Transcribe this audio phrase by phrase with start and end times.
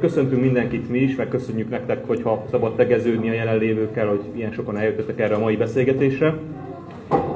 [0.00, 4.78] Köszöntünk mindenkit mi is, meg köszönjük nektek, hogyha szabad tegeződni a jelenlévőkkel, hogy ilyen sokan
[4.78, 6.34] eljöttetek erre a mai beszélgetésre.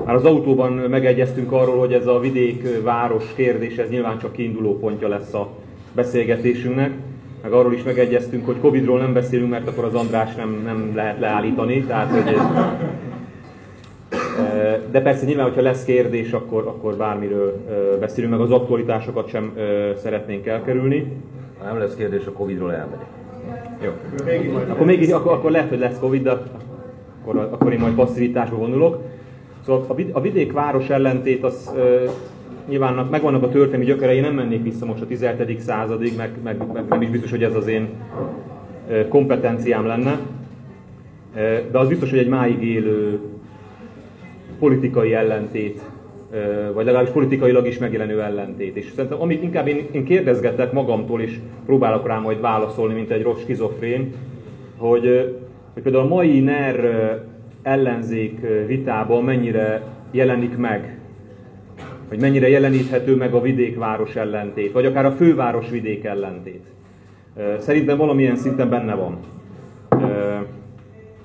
[0.04, 5.08] Már az autóban megegyeztünk arról, hogy ez a vidék-város kérdés, ez nyilván csak kiinduló pontja
[5.08, 5.48] lesz a
[5.94, 6.90] beszélgetésünknek.
[7.42, 11.18] Meg arról is megegyeztünk, hogy Covid-ról nem beszélünk, mert akkor az András nem, nem lehet
[11.20, 11.82] leállítani.
[11.82, 12.36] Tehát, hogy
[14.90, 17.64] de persze nyilván, hogyha lesz kérdés, akkor, akkor bármiről
[18.00, 19.52] beszélünk, meg az aktualitásokat sem
[19.96, 21.12] szeretnénk elkerülni.
[21.64, 23.06] Ha nem lesz kérdés, a Covid-ról elmegyek.
[23.82, 23.90] Jó.
[24.68, 26.30] Akkor, még, akkor, akkor lehet, hogy lesz Covid, de
[27.20, 29.02] akkor, akkor én majd passzivitásba vonulok.
[29.64, 32.10] Szóval a vidék-város ellentét az uh,
[32.68, 35.60] nyilván megvannak a történelmi gyökerei, nem mennék vissza most a 17.
[35.60, 37.88] századig, meg, meg, meg nem is biztos, hogy ez az én
[38.88, 40.18] uh, kompetenciám lenne.
[41.70, 43.18] De az biztos, hogy egy máig élő
[44.58, 45.80] politikai ellentét,
[46.74, 48.76] vagy legalábbis politikailag is megjelenő ellentét.
[48.76, 53.22] És szerintem amit inkább én, én kérdezgetek magamtól, és próbálok rá majd válaszolni, mint egy
[53.22, 54.12] rossz skizofrén,
[54.76, 55.34] hogy,
[55.72, 57.20] hogy például a mai NER
[57.62, 60.98] ellenzék vitában mennyire jelenik meg,
[62.08, 66.64] vagy mennyire jeleníthető meg a vidékváros ellentét, vagy akár a főváros-vidék ellentét.
[67.58, 69.18] Szerintem valamilyen szinten benne van.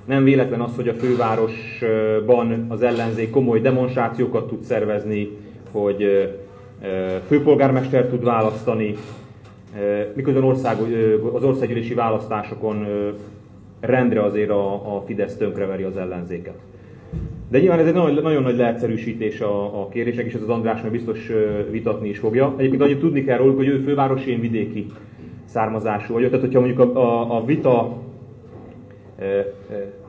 [0.10, 5.30] Nem véletlen az, hogy a fővárosban az ellenzék komoly demonstrációkat tud szervezni,
[5.72, 6.30] hogy
[7.28, 8.96] főpolgármester tud választani,
[10.14, 10.78] miközben ország,
[11.34, 12.88] az országgyűlési választásokon
[13.80, 16.56] rendre azért a, a Fidesz tönkreveri az ellenzéket.
[17.50, 20.82] De nyilván ez egy nagyon, nagyon nagy leegyszerűsítés a, a kérések, és ez az András
[20.82, 21.32] meg biztos
[21.72, 22.54] vitatni is fogja.
[22.58, 24.86] Egyébként annyit tudni kell róluk, hogy ő fővárosi, én vidéki
[25.46, 26.30] származású vagyok.
[26.30, 27.98] Tehát, hogyha mondjuk a, a, a vita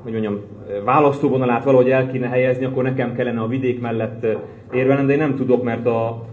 [0.03, 0.41] hogy mondjam,
[0.84, 4.27] választóvonalát valahogy el kéne helyezni, akkor nekem kellene a vidék mellett
[4.73, 6.25] érvelnem, de én nem tudok, mert a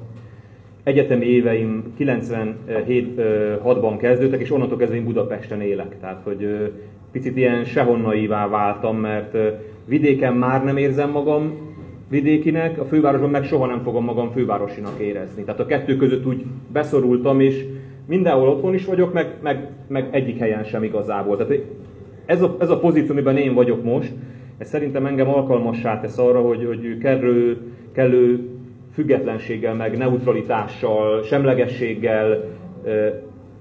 [0.84, 6.00] egyetemi éveim 97-6-ban kezdődtek, és onnantól kezdve én Budapesten élek.
[6.00, 6.72] Tehát, hogy
[7.12, 9.38] picit ilyen sehonnaivá váltam, mert
[9.86, 11.66] vidéken már nem érzem magam
[12.09, 15.44] vidékinek, a fővárosban meg soha nem fogom magam fővárosinak érezni.
[15.44, 17.66] Tehát a kettő között úgy beszorultam, és
[18.08, 21.38] mindenhol otthon is vagyok, meg, meg, meg egyik helyen sem igazából.
[21.38, 21.62] Tehát
[22.28, 24.14] ez a, ez a pozíció, amiben én vagyok most,
[24.58, 27.58] ez szerintem engem alkalmassá tesz arra, hogy, hogy kellő,
[27.92, 28.50] kellő
[28.94, 32.44] függetlenséggel, meg neutralitással, semlegességgel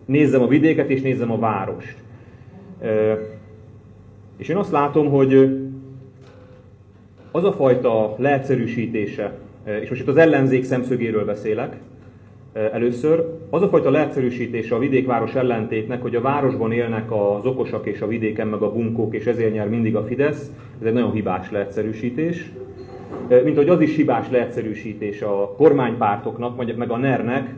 [0.05, 1.97] nézzem a vidéket és nézzem a várost.
[4.37, 5.59] És én azt látom, hogy
[7.31, 9.33] az a fajta leegyszerűsítése,
[9.81, 11.77] és most itt az ellenzék szemszögéről beszélek,
[12.53, 13.36] először.
[13.51, 18.07] Az a fajta leegyszerűsítése a vidékváros ellentétnek, hogy a városban élnek az okosak és a
[18.07, 22.51] vidéken meg a bunkók, és ezért nyer mindig a Fidesz, ez egy nagyon hibás leegyszerűsítés.
[23.45, 27.55] Mint hogy az is hibás leegyszerűsítés a kormánypártoknak, meg a NER-nek,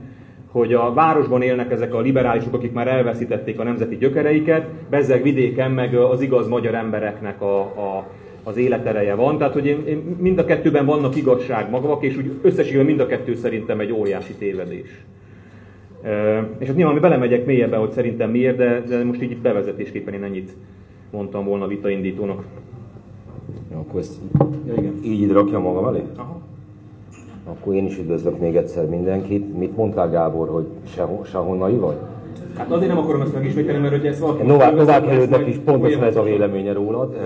[0.51, 5.71] hogy a városban élnek ezek a liberálisok, akik már elveszítették a nemzeti gyökereiket, bezzeg vidéken
[5.71, 8.07] meg az igaz magyar embereknek a, a
[8.43, 9.39] az életereje van.
[9.39, 13.07] Tehát, hogy én, én mind a kettőben vannak igazság magvak, és úgy összességében mind a
[13.07, 14.89] kettő szerintem egy óriási tévedés.
[16.59, 20.57] És hát nyilván belemegyek mélyebben, hogy szerintem miért, de, de most így bevezetésképpen én ennyit
[21.11, 22.45] mondtam volna vitaindítónak.
[23.71, 24.15] Ja, akkor ezt
[24.67, 25.01] ja, igen.
[25.05, 26.03] így ide rakja magam elé?
[26.17, 26.41] Aha.
[27.45, 29.59] Akkor én is üdvözlök még egyszer mindenkit.
[29.59, 30.67] Mit mondtál Gábor, hogy
[31.25, 31.97] sehonnai vagy?
[32.57, 34.47] Hát azért nem akarom ezt megismételni, mert hogy ez valaki...
[34.47, 37.17] Novák, Novák előttnek is pontosan ez a véleménye rólad.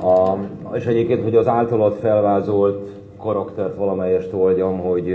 [0.00, 0.36] A,
[0.74, 5.14] és egyébként, hogy az általad felvázolt karaktert valamelyest oldjam, hogy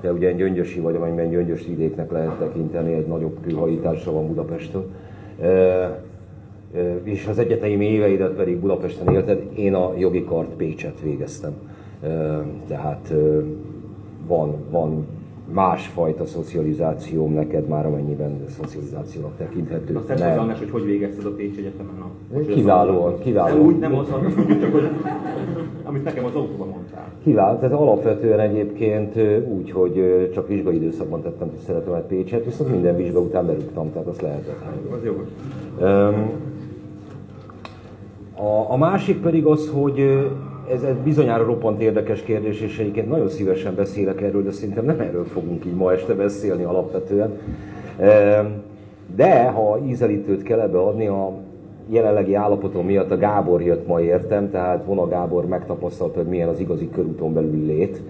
[0.00, 4.86] te ugye gyöngyösi vagy, amennyiben gyöngyös vidéknek lehet tekinteni, egy nagyobb kőhajításra van Budapestől.
[7.02, 11.52] És az egyetemi éveidet pedig Budapesten élted, én a jogi kart Pécset végeztem.
[12.66, 13.14] Tehát
[14.26, 15.06] van, van
[15.52, 19.96] másfajta szocializációm neked már amennyiben szocializációnak tekinthető.
[19.96, 22.38] Azt tett hozzá, hogy hogy végezted a Pécs Egyetemen a...
[22.38, 23.66] Kiválóan, kiválóan.
[23.66, 24.88] úgy nem az, hogy csak hogy,
[25.84, 27.12] amit nekem az autóban mondtál.
[27.22, 29.14] Kiváló, tehát alapvetően egyébként
[29.48, 34.22] úgy, hogy csak vizsgai időszakban tettem szeretemet Pécset, viszont minden vizsga után berúgtam, tehát azt
[34.22, 34.62] lehetett.
[34.90, 35.24] Az jó.
[38.34, 40.28] A, a másik pedig az, hogy
[40.72, 45.00] ez egy bizonyára roppant érdekes kérdés, és egyébként nagyon szívesen beszélek erről, de szerintem nem
[45.00, 47.38] erről fogunk így ma este beszélni alapvetően.
[49.16, 51.32] De ha ízelítőt kell ebbe adni, a
[51.88, 56.60] jelenlegi állapotom miatt a Gábor jött ma értem, tehát Vona Gábor megtapasztalta, hogy milyen az
[56.60, 58.02] igazi körúton belüli lét,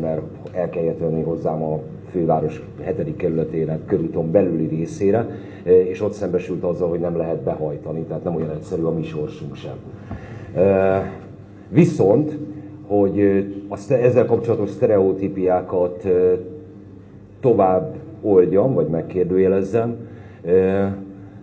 [0.00, 1.78] mert el kell jönni hozzám a
[2.10, 2.62] főváros
[2.96, 3.16] 7.
[3.16, 5.26] kerületének körúton belüli részére,
[5.62, 9.54] és ott szembesült azzal, hogy nem lehet behajtani, tehát nem olyan egyszerű a mi sorsunk
[9.54, 9.76] sem.
[11.68, 12.38] Viszont,
[12.86, 13.20] hogy
[13.68, 16.08] a, ezzel kapcsolatos sztereotípiákat
[17.40, 19.96] tovább oldjam, vagy megkérdőjelezzem.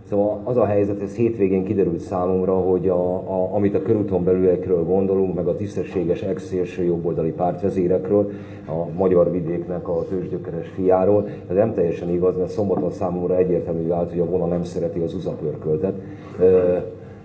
[0.09, 4.83] Szóval az a helyzet, ez hétvégén kiderült számomra, hogy a, a, amit a körúton belüliekről
[4.83, 8.31] gondolunk, meg a tisztességes ex-szélső jobboldali pártvezérekről,
[8.67, 14.09] a magyar vidéknek a tőzsgyökeres fiáról, ez nem teljesen igaz, mert szombaton számomra egyértelmű vált,
[14.09, 15.95] hogy a vona nem szereti az uzapörköltet,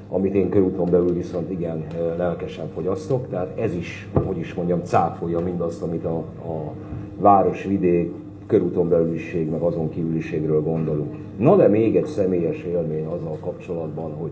[0.09, 1.87] amit én körúton belül viszont igen
[2.17, 6.73] lelkesen fogyasztok, tehát ez is, hogy is mondjam, cáfolja mindazt, amit a, a
[7.19, 8.13] város-vidék
[8.47, 11.15] körúton belüliség, meg azon kívüliségről gondolunk.
[11.39, 14.31] Na de még egy személyes élmény azzal kapcsolatban, hogy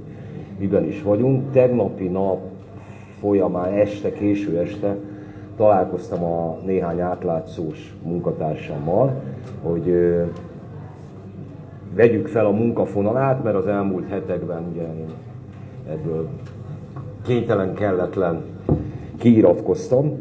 [0.59, 1.51] miben is vagyunk.
[1.53, 2.41] Tegnapi nap
[3.21, 4.97] folyamán este, késő este
[5.57, 9.23] találkoztam a néhány átlátszós munkatársammal,
[9.63, 10.23] hogy ö,
[11.95, 15.07] vegyük fel a munkafonalát, mert az elmúlt hetekben ugye én
[15.89, 16.29] ebből
[17.23, 18.43] kénytelen, kelletlen
[19.19, 20.13] kiiratkoztam,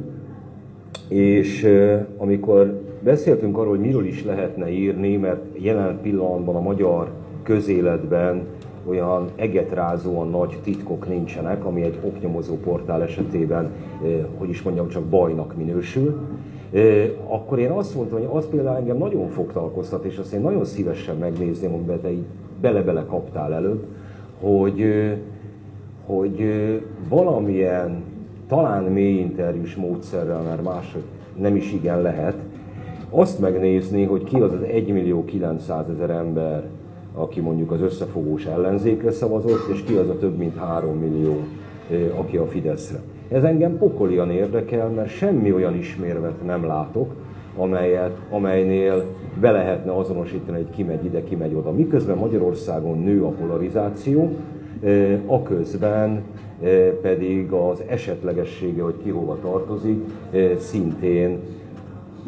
[1.07, 1.67] és
[2.17, 7.11] amikor Beszéltünk arról, hogy miről is lehetne írni, mert jelen pillanatban a magyar
[7.43, 8.45] közéletben
[8.85, 13.71] olyan egetrázóan nagy titkok nincsenek, ami egy oknyomozó portál esetében,
[14.37, 16.19] hogy is mondjam, csak bajnak minősül.
[17.27, 21.17] Akkor én azt mondtam, hogy az például engem nagyon foglalkoztat, és azt én nagyon szívesen
[21.17, 22.25] megnézném, amiben te így
[22.61, 23.83] bele-bele kaptál előbb,
[24.41, 24.85] hogy,
[26.05, 26.45] hogy
[27.09, 28.03] valamilyen,
[28.47, 31.03] talán mély interjús módszerrel, mert máshogy
[31.37, 32.35] nem is igen lehet,
[33.09, 36.63] azt megnézni, hogy ki az az 1 millió 900 ezer ember,
[37.15, 41.35] aki mondjuk az összefogós ellenzékre szavazott, és ki az a több mint 3 millió,
[42.17, 42.99] aki a Fideszre.
[43.29, 47.13] Ez engem pokolian érdekel, mert semmi olyan ismérvet nem látok,
[47.57, 49.03] amelyet, amelynél
[49.41, 51.71] be lehetne azonosítani, hogy ki megy ide, ki megy oda.
[51.71, 54.31] Miközben Magyarországon nő a polarizáció,
[55.25, 56.21] aközben
[57.01, 60.03] pedig az esetlegessége, hogy ki hova tartozik,
[60.57, 61.39] szintén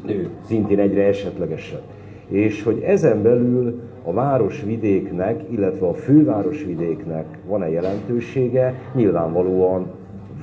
[0.05, 1.81] nő, szintén egyre esetlegesebb.
[2.27, 9.85] És hogy ezen belül a városvidéknek, illetve a fővárosvidéknek van-e jelentősége, nyilvánvalóan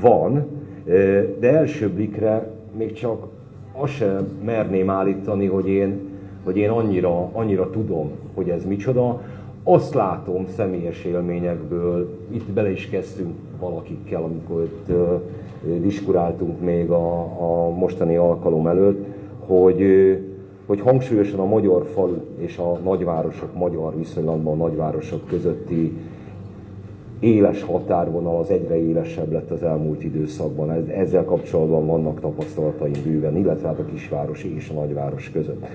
[0.00, 0.47] van,
[1.41, 1.93] de első
[2.76, 3.26] még csak
[3.73, 6.00] azt sem merném állítani, hogy én,
[6.44, 9.23] hogy én annyira, annyira tudom, hogy ez micsoda.
[9.64, 14.93] Azt látom személyes élményekből, itt bele is kezdtünk valakikkel, amikor itt
[15.81, 19.06] diskuráltunk még a, a mostani alkalom előtt,
[19.47, 19.82] hogy,
[20.67, 25.93] hogy hangsúlyosan a magyar falu és a nagyvárosok, magyar viszonylatban a nagyvárosok közötti
[27.20, 30.70] éles határvonal az egyre élesebb lett az elmúlt időszakban.
[30.91, 35.67] Ezzel kapcsolatban vannak tapasztalataim bőven, illetve hát a kisváros és a nagyváros között.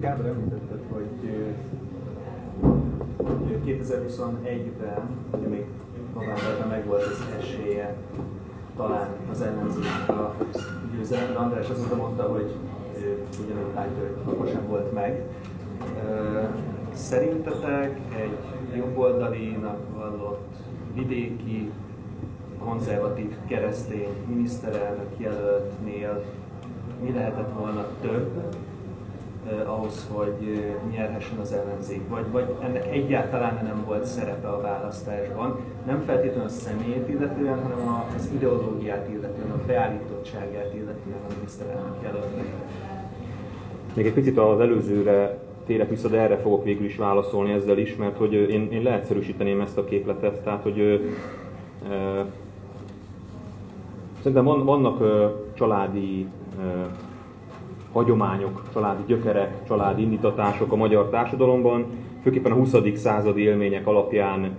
[0.00, 1.30] Gábor említetted, hogy
[3.66, 5.00] 2021-ben,
[5.30, 5.64] hogy még
[6.14, 7.96] novemberben meg volt az esélye
[8.76, 10.34] talán az ellenzéknek a
[10.94, 11.38] győzelemre.
[11.38, 12.52] András azóta mondta, hogy
[13.44, 15.22] ugyanúgy látja, hogy akkor sem volt meg.
[16.92, 18.38] Szerintetek egy
[18.76, 20.54] jobboldalinak vallott
[20.94, 21.70] vidéki,
[22.58, 26.22] konzervatív keresztény miniszterelnök jelöltnél
[27.02, 28.30] mi lehetett volna több
[29.66, 35.58] ahhoz, hogy eh, nyerhessen az ellenzék, vagy, vagy ennek egyáltalán nem volt szerepe a választásban,
[35.86, 42.46] nem feltétlenül a személyét illetően, hanem az ideológiát illetően, a beállítottságát illetően a miniszterelnök jelöltnek.
[43.94, 47.96] Még egy picit az előzőre térek vissza, de erre fogok végül is válaszolni ezzel is,
[47.96, 50.78] mert hogy én, én leegyszerűsíteném ezt a képletet, tehát hogy
[51.90, 52.26] e,
[54.18, 56.26] szerintem van, vannak e, családi
[56.60, 56.86] e,
[57.92, 61.86] hagyományok, családi gyökerek, családi indítatások a magyar társadalomban,
[62.22, 62.74] főképpen a 20.
[62.94, 64.58] századi élmények alapján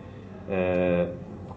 [0.49, 1.13] e,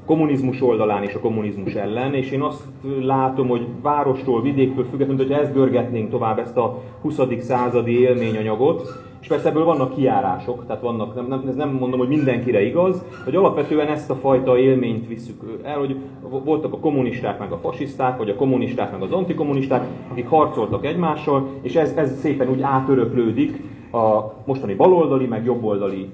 [0.07, 2.63] kommunizmus oldalán és a kommunizmus ellen, és én azt
[3.01, 7.21] látom, hogy várostól, vidéktől függetlenül, hogyha ezt görgetnénk tovább, ezt a 20.
[7.39, 12.09] századi élményanyagot, és persze ebből vannak kiárások, tehát vannak, nem, nem, ez nem mondom, hogy
[12.09, 15.97] mindenkire igaz, hogy alapvetően ezt a fajta élményt visszük el, hogy
[16.45, 21.49] voltak a kommunisták meg a fasiszták, vagy a kommunisták meg az antikommunisták, akik harcoltak egymással,
[21.63, 26.11] és ez, ez szépen úgy átöröklődik a mostani baloldali, meg jobboldali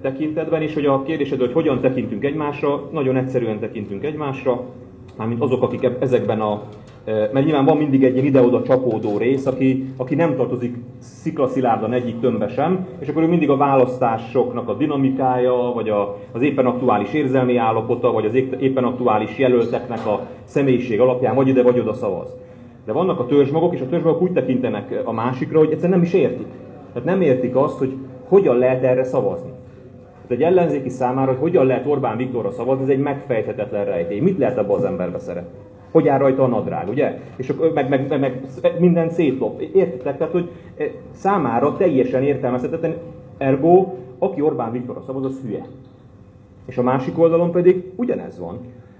[0.00, 4.64] tekintetben, és hogy a kérdésed, hogy hogyan tekintünk egymásra, nagyon egyszerűen tekintünk egymásra,
[5.16, 6.62] mármint azok, akik ezekben a
[7.04, 12.20] mert nyilván van mindig egy ilyen ide-oda csapódó rész, aki, aki nem tartozik sziklaszilárdan egyik
[12.20, 17.12] tömbbe sem, és akkor ő mindig a választásoknak a dinamikája, vagy a, az éppen aktuális
[17.12, 22.36] érzelmi állapota, vagy az éppen aktuális jelölteknek a személyiség alapján vagy ide, vagy oda szavaz.
[22.84, 26.12] De vannak a törzsmagok, és a törzsmagok úgy tekintenek a másikra, hogy egyszerűen nem is
[26.12, 26.46] értik.
[26.92, 27.92] Tehát nem értik azt, hogy
[28.28, 29.50] hogyan lehet erre szavazni.
[30.26, 34.20] Tehát egy ellenzéki számára, hogy hogyan lehet Orbán Viktorra szavazni, ez egy megfejthetetlen rejtély.
[34.20, 35.58] Mit lehet abba az emberbe szeretni?
[35.94, 37.20] Hogy áll rajta a nadrág, ugye?
[37.36, 38.20] És akkor meg, meg, meg,
[38.62, 39.60] meg minden szétlop.
[39.60, 40.16] Értitek?
[40.16, 40.50] Tehát, hogy
[41.10, 42.96] számára teljesen értelmezhetetlen,
[43.38, 45.66] ergo, aki Orbán Viktorra szavaz, az hülye.
[46.66, 48.58] És a másik oldalon pedig ugyanez van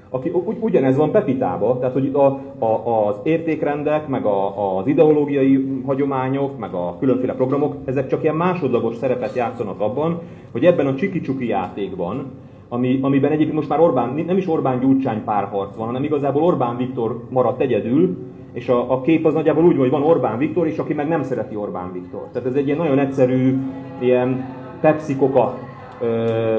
[0.09, 2.25] aki, ugy, ugyanez van Pepitába, tehát hogy a,
[2.65, 8.37] a, az értékrendek, meg a, az ideológiai hagyományok, meg a különféle programok, ezek csak ilyen
[8.37, 10.21] másodlagos szerepet játszanak abban,
[10.53, 12.31] hogy ebben a csiki-csuki játékban,
[12.69, 16.77] ami, amiben egyébként most már Orbán, nem is Orbán Gyurcsány párharc van, hanem igazából Orbán
[16.77, 18.17] Viktor maradt egyedül,
[18.53, 21.09] és a, a kép az nagyjából úgy van, hogy van Orbán Viktor, és aki meg
[21.09, 22.29] nem szereti Orbán Viktor.
[22.33, 23.59] Tehát ez egy ilyen nagyon egyszerű,
[23.99, 24.45] ilyen
[24.81, 25.59] Pepsi-Coca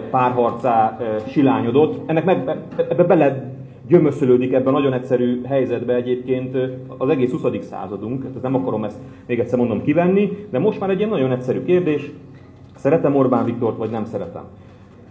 [0.09, 0.97] párharcá
[1.27, 2.09] silányodott.
[2.09, 2.59] Ennek meg,
[2.89, 3.53] ebbe bele
[3.87, 6.57] gyömöszölődik ebben a nagyon egyszerű helyzetbe egyébként
[6.97, 7.41] az egész 20.
[7.61, 11.31] századunk, tehát nem akarom ezt még egyszer mondom kivenni, de most már egy ilyen nagyon
[11.31, 12.11] egyszerű kérdés,
[12.75, 14.43] szeretem Orbán Viktort, vagy nem szeretem.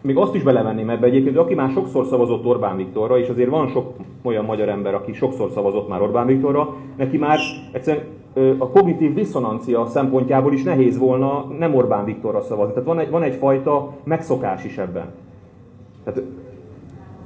[0.06, 3.50] Még azt is belevenném ebbe egyébként, hogy aki már sokszor szavazott Orbán Viktorra, és azért
[3.50, 3.92] van sok
[4.22, 7.38] olyan magyar ember, aki sokszor szavazott már Orbán Viktorra, neki már
[7.72, 8.04] egyszerűen
[8.58, 12.72] a kognitív diszonancia szempontjából is nehéz volna nem Orbán Viktorra szavazni.
[12.72, 15.12] Tehát van, egy, van egyfajta megszokás is ebben.
[16.04, 16.22] Tehát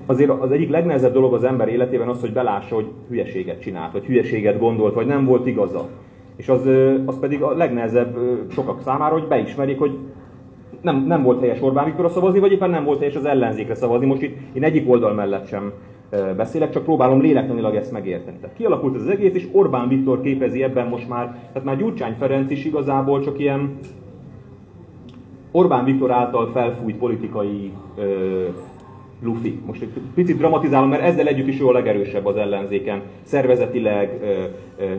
[0.06, 4.04] azért az egyik legnehezebb dolog az ember életében az, hogy belássa, hogy hülyeséget csinált, vagy
[4.04, 5.88] hülyeséget gondolt, vagy nem volt igaza.
[6.37, 6.68] És az,
[7.04, 8.16] az pedig a legnehezebb
[8.50, 9.99] sokak számára, hogy beismerik, hogy
[10.80, 14.06] nem, nem volt helyes Orbán Viktorra szavazni, vagy éppen nem volt helyes az ellenzékre szavazni.
[14.06, 15.73] Most itt én egyik oldal mellett sem
[16.37, 18.37] beszélek, csak próbálom lélektanilag ezt megérteni.
[18.40, 22.14] Tehát kialakult ez az egész, és Orbán Viktor képezi ebben most már, tehát már Gyurcsány
[22.18, 23.78] Ferenc is igazából csak ilyen
[25.50, 28.44] Orbán Viktor által felfújt politikai ö,
[29.22, 29.60] lufi.
[29.66, 34.20] Most egy picit dramatizálom, mert ezzel együtt is jó a legerősebb az ellenzéken, szervezetileg,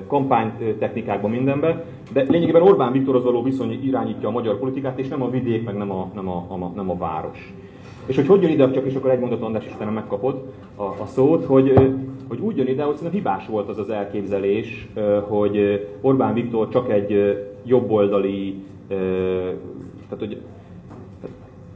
[0.07, 1.83] kampánytechnikákban, mindenben.
[2.13, 5.77] De lényegében Orbán Viktorhoz való viszony irányítja a magyar politikát, és nem a vidék, meg
[5.77, 7.53] nem a, nem a, a, nem a város.
[8.05, 11.05] És hogy hogy jön ide, csak és akkor egy mondat András Istenem megkapod a, a
[11.05, 11.73] szót, hogy,
[12.27, 14.88] hogy úgy jön ide, hogy szerintem hibás volt az az elképzelés,
[15.27, 20.41] hogy Orbán Viktor csak egy jobboldali, tehát hogy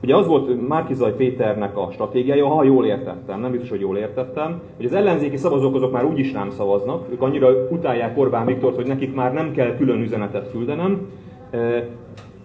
[0.03, 4.62] Ugye az volt Márkizaj Péternek a stratégiája, ha jól értettem, nem biztos, hogy jól értettem,
[4.75, 8.88] hogy az ellenzéki szavazók azok már úgyis nem szavaznak, ők annyira utálják Orbán Viktort, hogy
[8.88, 11.07] nekik már nem kell külön üzenetet küldenem.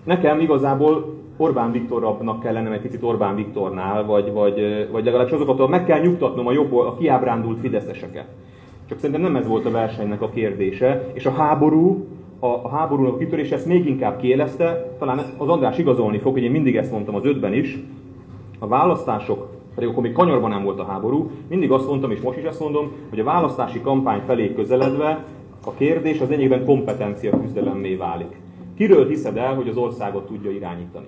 [0.05, 5.69] Nekem igazából Orbán Viktorabbnak kell lennem egy picit Orbán Viktornál, vagy, vagy, vagy legalábbis azokat,
[5.69, 8.27] meg kell nyugtatnom a, jobb, a kiábrándult fideszeseket.
[8.88, 12.07] Csak szerintem nem ez volt a versenynek a kérdése, és a háború
[12.38, 16.50] a, a háborúnak kitörés ezt még inkább kielezte, talán az András igazolni fog, hogy én
[16.50, 17.78] mindig ezt mondtam az ötben is,
[18.59, 22.38] a választások, pedig akkor még kanyarban nem volt a háború, mindig azt mondtam, és most
[22.38, 25.25] is ezt mondom, hogy a választási kampány felé közeledve
[25.64, 28.40] a kérdés az enyében kompetencia küzdelemmé válik.
[28.76, 31.07] Kiről hiszed el, hogy az országot tudja irányítani?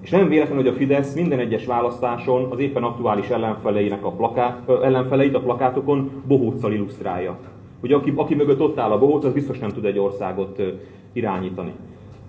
[0.00, 4.68] És nem véletlen, hogy a Fidesz minden egyes választáson az éppen aktuális ellenfeleinek a plakát,
[4.82, 7.38] ellenfeleit a plakátokon bohóccal illusztrálja
[7.84, 10.62] hogy aki, aki mögött ott áll a bohóc, az biztos nem tud egy országot
[11.12, 11.72] irányítani.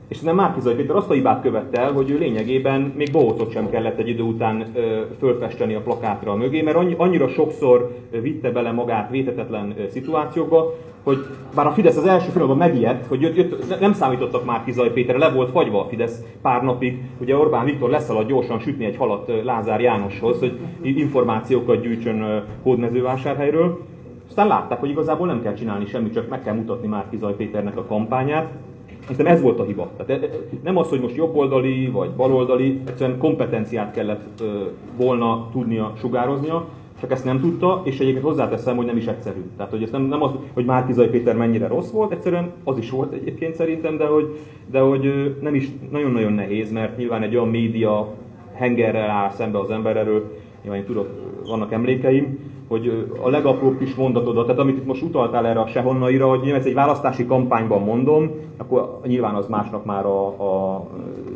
[0.07, 3.69] És nem Márkizai Péter azt a hibát követte el, hogy ő lényegében még bohócot sem
[3.69, 8.51] kellett egy idő után ö, fölfesteni a plakátra a mögé, mert annyi, annyira sokszor vitte
[8.51, 13.79] bele magát vétetetlen szituációkba, hogy bár a Fidesz az első pillanatban megijedt, hogy jött, jött,
[13.79, 17.01] nem számítottak már Kizaj Péterre, le volt fagyva a Fidesz pár napig.
[17.21, 23.93] Ugye Orbán Viktor leszalad gyorsan sütni egy halat Lázár Jánoshoz, hogy információkat gyűjtsön Hódmezővásárhelyről.
[24.27, 27.77] Aztán látták, hogy igazából nem kell csinálni semmit, csak meg kell mutatni már Zaj Péternek
[27.77, 28.51] a kampányát.
[29.10, 29.89] Aztán ez volt a hiba.
[29.98, 30.29] Tehát e, e,
[30.63, 34.44] nem az, hogy most jobboldali vagy baloldali, egyszerűen kompetenciát kellett
[34.98, 36.67] volna tudnia sugároznia,
[37.00, 39.39] csak ezt nem tudta, és egyébként hozzáteszem, hogy nem is egyszerű.
[39.58, 42.89] Tehát, hogy ez nem, nem az, hogy Márkizai Péter mennyire rossz volt, egyszerűen az is
[42.89, 44.39] volt egyébként szerintem, de hogy,
[44.72, 48.13] de hogy nem is nagyon-nagyon nehéz, mert nyilván egy olyan média
[48.53, 51.08] hengerrel áll szembe az ember erről, nyilván én tudok,
[51.48, 56.29] vannak emlékeim, hogy a legapróbb kis mondatodat, tehát amit itt most utaltál erre a sehonnaira,
[56.29, 60.75] hogy nyilván ezt egy választási kampányban mondom, akkor nyilván az másnak már a, a,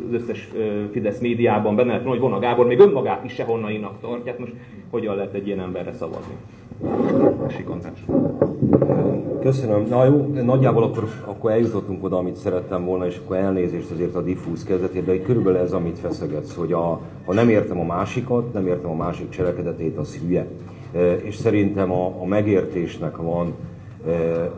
[0.08, 0.50] az összes
[0.90, 4.52] Fidesz médiában benne lehet, hogy Vona Gábor még önmagát is sehonnainak tartja, most
[4.90, 6.34] hogyan lehet egy ilyen emberre szavazni?
[9.40, 9.86] Köszönöm.
[9.88, 14.22] Na jó, nagyjából akkor, akkor eljutottunk oda, amit szerettem volna, és akkor elnézést azért a
[14.22, 18.66] diffúz kezdetét, de körülbelül ez, amit feszegetsz, hogy a, ha nem értem a másikat, nem
[18.66, 20.46] értem a másik cselekedetét, az hülye.
[20.92, 23.54] E, és szerintem a, a megértésnek van
[24.06, 24.50] e,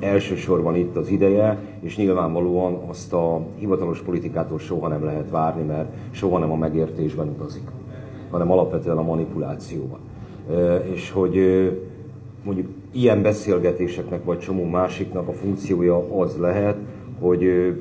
[0.00, 5.88] elsősorban itt az ideje, és nyilvánvalóan azt a hivatalos politikától soha nem lehet várni, mert
[6.10, 7.68] soha nem a megértésben utazik,
[8.30, 9.98] hanem alapvetően a manipulációban.
[10.50, 11.36] E, és hogy
[12.44, 16.76] mondjuk ilyen beszélgetéseknek vagy csomó másiknak a funkciója az lehet,
[17.20, 17.74] hogy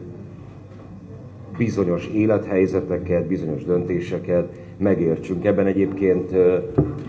[1.57, 5.45] bizonyos élethelyzeteket, bizonyos döntéseket megértsünk.
[5.45, 6.31] Ebben egyébként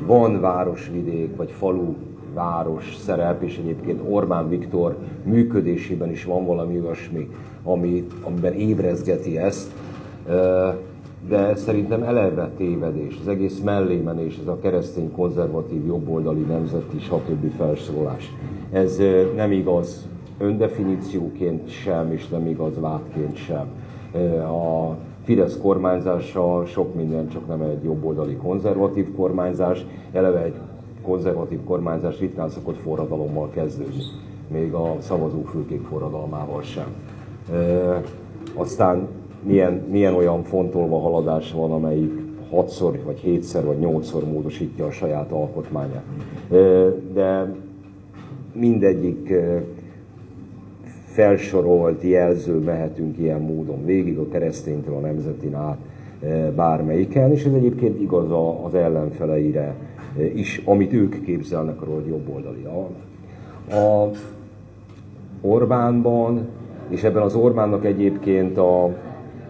[0.06, 1.94] van városvidék vagy falu
[2.34, 7.28] város szerep, és egyébként Orbán Viktor működésében is van valami olyasmi,
[7.62, 9.70] ami, amiben ébrezgeti ezt,
[11.28, 17.56] de szerintem eleve tévedés, az egész mellémenés, ez a keresztény, konzervatív, jobboldali, nemzeti, stb.
[17.56, 18.34] felszólás.
[18.72, 19.00] Ez
[19.36, 20.08] nem igaz
[20.38, 23.66] öndefinícióként sem, és nem igaz vádként sem.
[24.44, 30.54] A Fidesz kormányzása sok minden, csak nem egy jobboldali konzervatív kormányzás, eleve egy
[31.02, 34.02] konzervatív kormányzás ritkán szokott forradalommal kezdődni,
[34.48, 36.86] még a szavazófülkék forradalmával sem.
[37.52, 38.02] E,
[38.54, 39.08] aztán
[39.42, 42.12] milyen, milyen olyan fontolva haladás van, amelyik
[42.50, 46.04] hatszor, vagy hétszer, vagy nyolcszor módosítja a saját alkotmányát.
[46.50, 46.56] E,
[47.12, 47.54] de
[48.52, 49.32] mindegyik
[51.12, 55.78] felsorolt jelző mehetünk ilyen módon végig a kereszténytől a nemzetin át
[56.54, 58.26] bármelyiken, és ez egyébként igaz
[58.64, 59.74] az ellenfeleire
[60.34, 62.64] is, amit ők képzelnek arról, hogy jobboldali.
[62.64, 62.90] A,
[63.76, 64.10] a
[65.40, 66.48] Orbánban,
[66.88, 68.84] és ebben az Orbánnak egyébként a,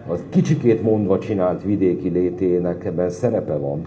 [0.07, 3.85] a kicsikét mondva csinált vidéki létének ebben szerepe van.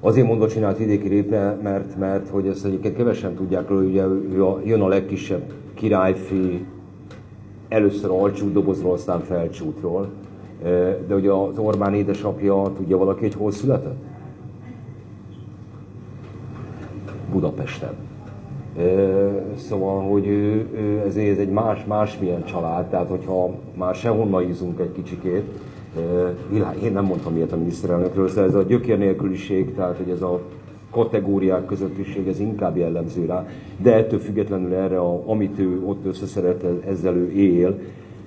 [0.00, 4.04] Azért mondva csinált vidéki léte, mert, mert hogy ezt egyébként kevesen tudják, hogy ugye
[4.64, 6.66] jön a legkisebb királyfi,
[7.68, 10.08] először alcsút dobozról, aztán felcsútról.
[11.06, 13.96] De ugye az Orbán édesapja, tudja valaki, hogy hol született?
[17.32, 17.94] Budapesten.
[19.56, 20.26] Szóval, hogy
[21.06, 25.44] ez, ez egy más, másmilyen család, tehát hogyha már sehonnan ízunk egy kicsikét,
[26.82, 30.40] én nem mondtam ilyet a miniszterelnökről, szóval ez a gyökér nélküliség, tehát hogy ez a
[30.90, 36.64] kategóriák közöttiség, ez inkább jellemző rá, de ettől függetlenül erre, a, amit ő ott összeszeret,
[36.86, 37.78] ezzel ő él,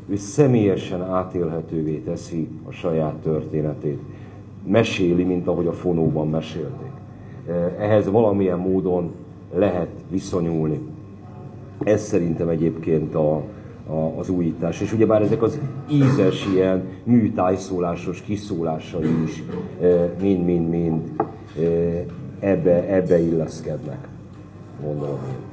[0.10, 4.00] ő személyesen átélhetővé teszi a saját történetét.
[4.68, 6.92] Meséli, mint ahogy a fonóban mesélték.
[7.80, 9.12] Ehhez valamilyen módon
[9.56, 10.80] lehet viszonyulni.
[11.84, 13.36] Ez szerintem egyébként a,
[13.88, 14.82] a, az újítás.
[14.82, 15.60] És ugyebár ezek az
[15.92, 19.44] ízes, ilyen műtájszólásos kiszólásai is
[20.22, 21.02] mind-mind-mind
[22.42, 24.08] ebbe, ebbe illeszkednek,
[24.84, 25.50] gondolom én.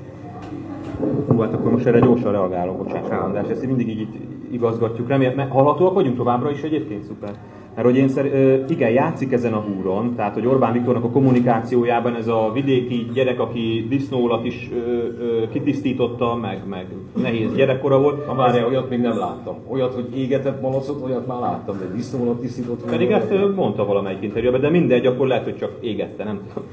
[1.29, 4.09] Hú, hát akkor most erre gyorsan reagálok, bocsánat, András, ezt mindig így
[4.51, 5.09] igazgatjuk.
[5.09, 7.35] Remélem, hallhatóak vagyunk továbbra is egyébként, szuper.
[7.79, 8.25] Mert hogy én szer,
[8.69, 13.41] igen, játszik ezen a húron, tehát hogy Orbán Viktornak a kommunikációjában ez a vidéki gyerek,
[13.41, 14.89] aki disznólat is ö,
[15.23, 16.87] ö, kitisztította, meg, meg
[17.23, 18.27] nehéz gyerekkora volt.
[18.27, 19.57] Na várjál, olyat még nem láttam.
[19.69, 22.85] Olyat, hogy égetett malacot, olyat már láttam, de disznólat tisztított.
[22.85, 26.69] Pedig ezt mondta valamelyik interjúban, de mindegy, akkor lehet, hogy csak égette, nem tudom.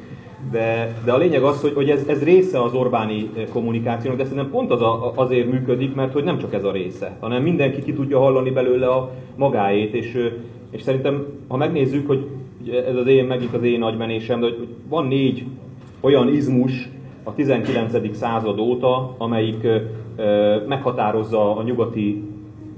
[0.51, 4.51] De, de a lényeg az, hogy, hogy ez, ez része az Orbáni kommunikációnak, de szerintem
[4.51, 7.93] pont az a, azért működik, mert hogy nem csak ez a része, hanem mindenki ki
[7.93, 10.31] tudja hallani belőle a magáét, és
[10.75, 12.25] és szerintem, ha megnézzük, hogy
[12.87, 15.43] ez az én, megint az én agymenésem, de hogy van négy
[15.99, 16.89] olyan izmus
[17.23, 18.15] a 19.
[18.15, 19.67] század óta, amelyik
[20.67, 22.23] meghatározza a nyugati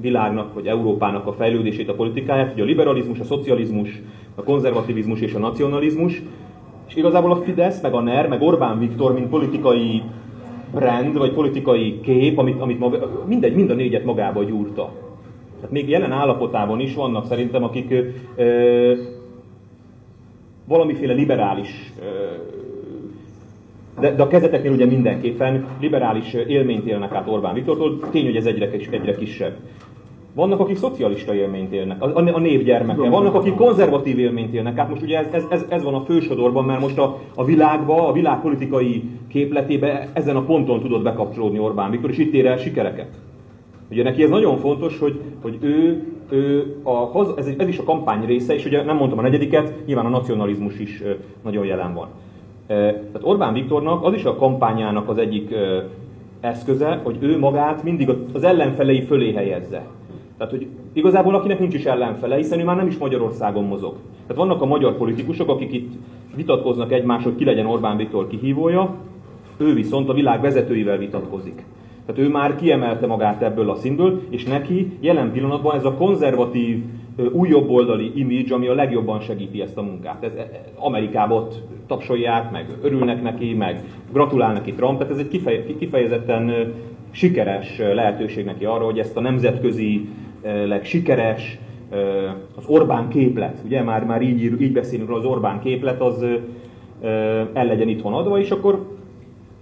[0.01, 4.01] világnak, vagy Európának a fejlődését, a politikáját, hogy a liberalizmus, a szocializmus,
[4.36, 6.21] a konzervativizmus és a nacionalizmus,
[6.88, 10.01] és igazából a Fidesz, meg a NER, meg Orbán Viktor, mint politikai
[10.73, 15.06] brand, vagy politikai kép, amit, amit maga, mindegy, mind a négyet magába gyúrta.
[15.57, 17.93] Tehát még jelen állapotában is vannak szerintem, akik
[18.35, 18.93] ö,
[20.67, 22.05] valamiféle liberális, ö,
[23.99, 28.45] de, de a kezeteknél ugye mindenképpen liberális élményt élnek át Orbán Viktortól, tény, hogy ez
[28.45, 29.53] egyre, egyre kisebb.
[30.33, 32.65] Vannak, akik szocialista élményt élnek, a, a név.
[32.95, 34.77] Vannak, akik konzervatív élményt élnek.
[34.77, 38.11] Hát most ugye ez, ez, ez van a fősodorban, mert most a, a világba, a
[38.11, 43.07] világpolitikai képletébe ezen a ponton tudott bekapcsolódni Orbán Viktor, és itt ér el sikereket.
[43.91, 48.26] Ugye neki ez nagyon fontos, hogy, hogy ő, ő a, ez, ez is a kampány
[48.26, 51.04] része, és ugye nem mondtam a negyediket, nyilván a nacionalizmus is
[51.43, 52.08] nagyon jelen van.
[52.67, 55.56] Tehát Orbán Viktornak az is a kampányának az egyik
[56.39, 59.88] eszköze, hogy ő magát mindig az ellenfelei fölé helyezze.
[60.38, 63.95] Tehát, hogy igazából akinek nincs is ellenfele, hiszen ő már nem is Magyarországon mozog.
[64.28, 65.93] Tehát vannak a magyar politikusok, akik itt
[66.36, 68.95] vitatkoznak egymásról, ki legyen Orbán Viktor kihívója,
[69.58, 71.63] ő viszont a világ vezetőivel vitatkozik.
[72.07, 76.83] Tehát ő már kiemelte magát ebből a színből, és neki jelen pillanatban ez a konzervatív,
[77.31, 80.23] új jobboldali image, ami a legjobban segíti ezt a munkát.
[80.23, 85.27] Ez, e, Amerikában ott tapsolják, meg örülnek neki, meg gratulál neki Trump, tehát ez egy
[85.27, 86.73] kifeje, kifejezetten
[87.11, 90.09] sikeres lehetőség neki arra, hogy ezt a nemzetközi
[90.83, 91.57] sikeres,
[92.55, 96.25] az Orbán képlet, ugye már, már így, így beszélünk az Orbán képlet, az
[97.53, 98.96] el legyen itthon adva, és akkor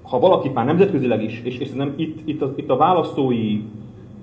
[0.09, 3.61] ha valaki már nemzetközileg is, és, és nem itt, itt, a, itt a választói,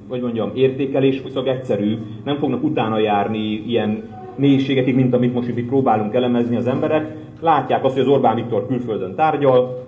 [0.09, 4.03] vagy mondjam, értékelés viszont egyszerű, nem fognak utána járni ilyen
[4.37, 7.17] mélységekig, mint amit most itt próbálunk elemezni az emberek.
[7.41, 9.81] Látják azt, hogy az Orbán Viktor külföldön tárgyal,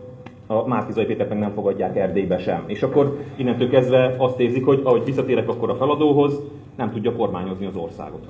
[0.46, 2.62] a Márkizai Pétert meg nem fogadják Erdélybe sem.
[2.66, 6.40] És akkor innentől kezdve azt érzik, hogy ahogy visszatérek akkor a feladóhoz,
[6.76, 8.26] nem tudja kormányozni az országot.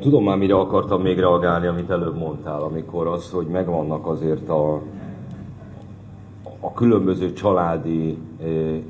[0.00, 4.80] Tudom már, mire akartam még reagálni, amit előbb mondtál, amikor az, hogy megvannak azért a,
[6.60, 8.18] a különböző családi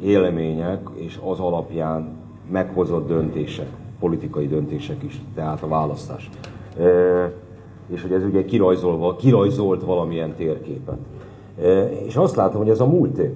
[0.02, 2.08] élmények, és az alapján
[2.50, 3.68] meghozott döntések,
[4.00, 6.30] politikai döntések is, tehát a választás.
[7.86, 10.98] És hogy ez ugye kirajzolva, kirajzolt valamilyen térképet.
[12.06, 13.34] És azt látom, hogy ez a múlté.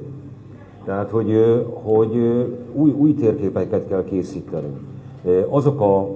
[0.85, 2.16] Tehát, hogy, hogy
[2.73, 4.73] új, új térképeket kell készíteni.
[5.49, 6.09] Azok a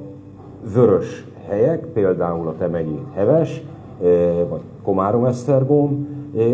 [0.74, 3.62] vörös helyek, például a Temegyi Heves,
[4.48, 6.08] vagy Komárom-Esztergom,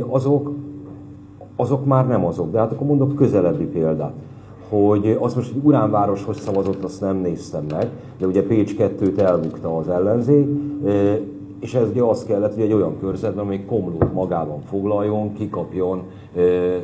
[0.09, 0.51] azok,
[1.57, 2.51] azok már nem azok.
[2.51, 4.13] De hát akkor mondok közelebbi példát
[4.73, 7.89] hogy azt most, hogy Uránvároshoz szavazott, azt nem néztem meg,
[8.19, 10.47] de ugye Pécs 2-t elbukta az ellenzék,
[11.61, 16.03] és ez ugye az kellett, hogy egy olyan körzetben, amely Komlót magában foglaljon, kikapjon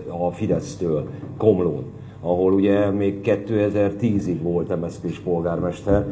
[0.09, 1.85] a Fidesztől Komlón,
[2.21, 6.07] ahol ugye még 2010-ig volt MSZP-s polgármester.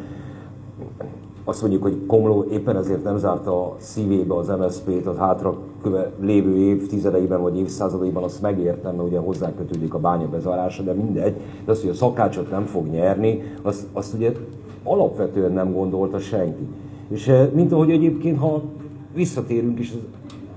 [1.49, 6.13] Azt mondjuk, hogy Komló éppen ezért nem zárta a szívébe az MSZP-t, a hátra köve,
[6.21, 11.35] lévő évtizedeiben vagy évszázadaiban, azt megértem, mert ugye hozzá kötődik a bánya bezárása, de mindegy.
[11.65, 14.33] De az, hogy a szakácsot nem fog nyerni, azt, azt ugye
[14.83, 16.67] alapvetően nem gondolta senki.
[17.09, 18.63] És eh, mint ahogy egyébként, ha
[19.15, 19.93] visszatérünk is,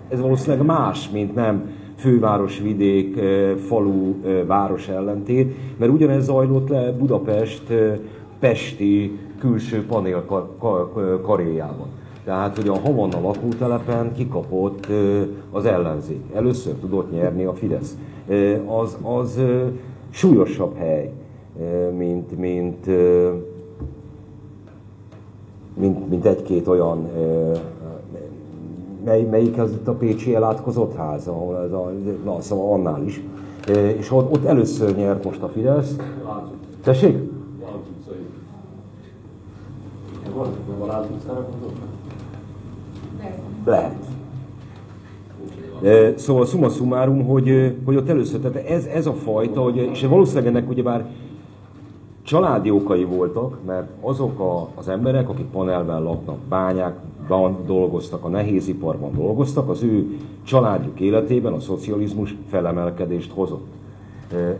[0.09, 6.69] ez valószínűleg más, mint nem főváros, vidék, eh, falu, eh, város ellentét, mert ugyanez zajlott
[6.69, 7.63] le Budapest
[8.39, 10.25] pesti külső panél
[11.21, 11.87] karéjában.
[12.23, 14.87] Tehát, hogy a Havanna lakótelepen kikapott
[15.51, 16.23] az ellenzék.
[16.33, 17.97] Először tudott nyerni a Fidesz.
[18.65, 19.41] Az, az
[20.09, 21.11] súlyosabb hely,
[21.97, 22.85] mint, mint
[25.79, 27.07] mint, mint egy-két olyan,
[29.05, 31.91] mely, melyik az itt a Pécsi elátkozott ház, ahol ez a,
[32.23, 33.23] na, szóval annál is.
[33.97, 35.95] És ott, ott először nyert most a Fidesz.
[36.83, 37.17] Tessék?
[43.65, 43.95] Lehet.
[46.17, 50.47] Szóval summa summarum, hogy, hogy ott először, tehát ez, ez a fajta, hogy, és valószínűleg
[50.47, 51.05] ennek ugyebár
[52.29, 59.11] Családi okai voltak, mert azok a, az emberek, akik panelben laknak, bányákban dolgoztak, a nehéziparban
[59.15, 63.67] dolgoztak, az ő családjuk életében a szocializmus felemelkedést hozott.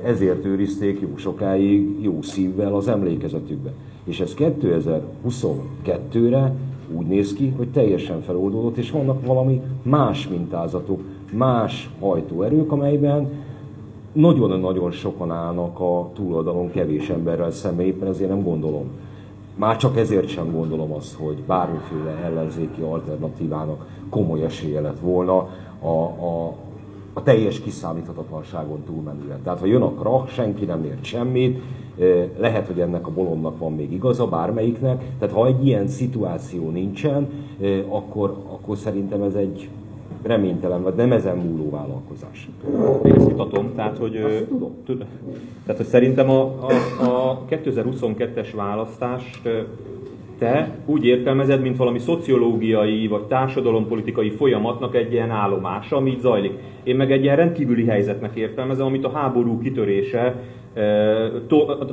[0.03, 3.71] Ezért őrizték jó sokáig jó szívvel az emlékezetükbe.
[4.09, 6.53] És ez 2022-re
[6.95, 13.29] úgy néz ki, hogy teljesen feloldódott, és vannak valami más mintázatok, más hajtóerők, amelyben
[14.13, 18.89] nagyon-nagyon sokan állnak a túloldalon kevés emberrel szemben, éppen ezért nem gondolom.
[19.55, 25.47] Már csak ezért sem gondolom azt, hogy bármiféle ellenzéki alternatívának komoly esélye lett volna
[25.79, 26.55] a, a,
[27.13, 29.41] a teljes kiszámíthatatlanságon túlmenően.
[29.43, 31.61] Tehát ha jön a krach, senki nem ért semmit,
[32.37, 35.03] lehet, hogy ennek a bolondnak van még igaza, bármelyiknek.
[35.19, 37.27] Tehát ha egy ilyen szituáció nincsen,
[37.87, 39.69] akkor, akkor szerintem ez egy
[40.23, 42.49] reménytelen, vagy nem ezen múló vállalkozás.
[43.05, 44.45] Én ezt mutatom, tehát hogy,
[44.85, 45.05] tud,
[45.65, 46.71] tehát, hogy szerintem a, a,
[47.03, 49.41] a 2022-es választást
[50.39, 56.53] te úgy értelmezed, mint valami szociológiai vagy társadalompolitikai folyamatnak egy ilyen állomása, ami itt zajlik.
[56.83, 60.35] Én meg egy ilyen rendkívüli helyzetnek értelmezem, amit a háború kitörése,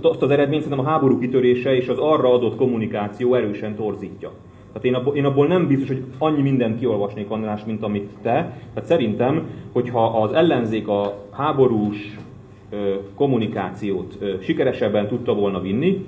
[0.03, 4.31] azt az eredményt szerintem a háború kitörése és az arra adott kommunikáció erősen torzítja.
[4.67, 8.59] Tehát én abból, én abból nem biztos, hogy annyi mindent kiolvasnék András, mint amit te.
[8.75, 12.19] Tehát szerintem, hogyha az ellenzék a háborús
[13.15, 16.05] kommunikációt sikeresebben tudta volna vinni,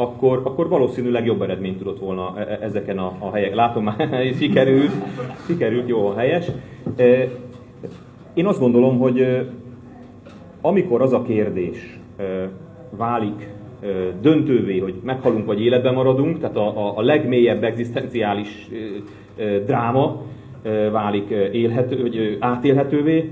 [0.00, 3.54] akkor, akkor valószínűleg jobb eredményt tudott volna e, e, ezeken a, a helyek.
[3.54, 4.92] Látom már, sikerült,
[5.46, 6.46] sikerült, jó a helyes.
[8.34, 9.46] Én azt gondolom, hogy
[10.60, 11.98] amikor az a kérdés
[12.90, 13.48] válik
[14.20, 18.68] döntővé, hogy meghalunk vagy életben maradunk, tehát a, a legmélyebb egzisztenciális
[19.66, 20.22] dráma
[20.92, 23.30] válik élhető, vagy átélhetővé,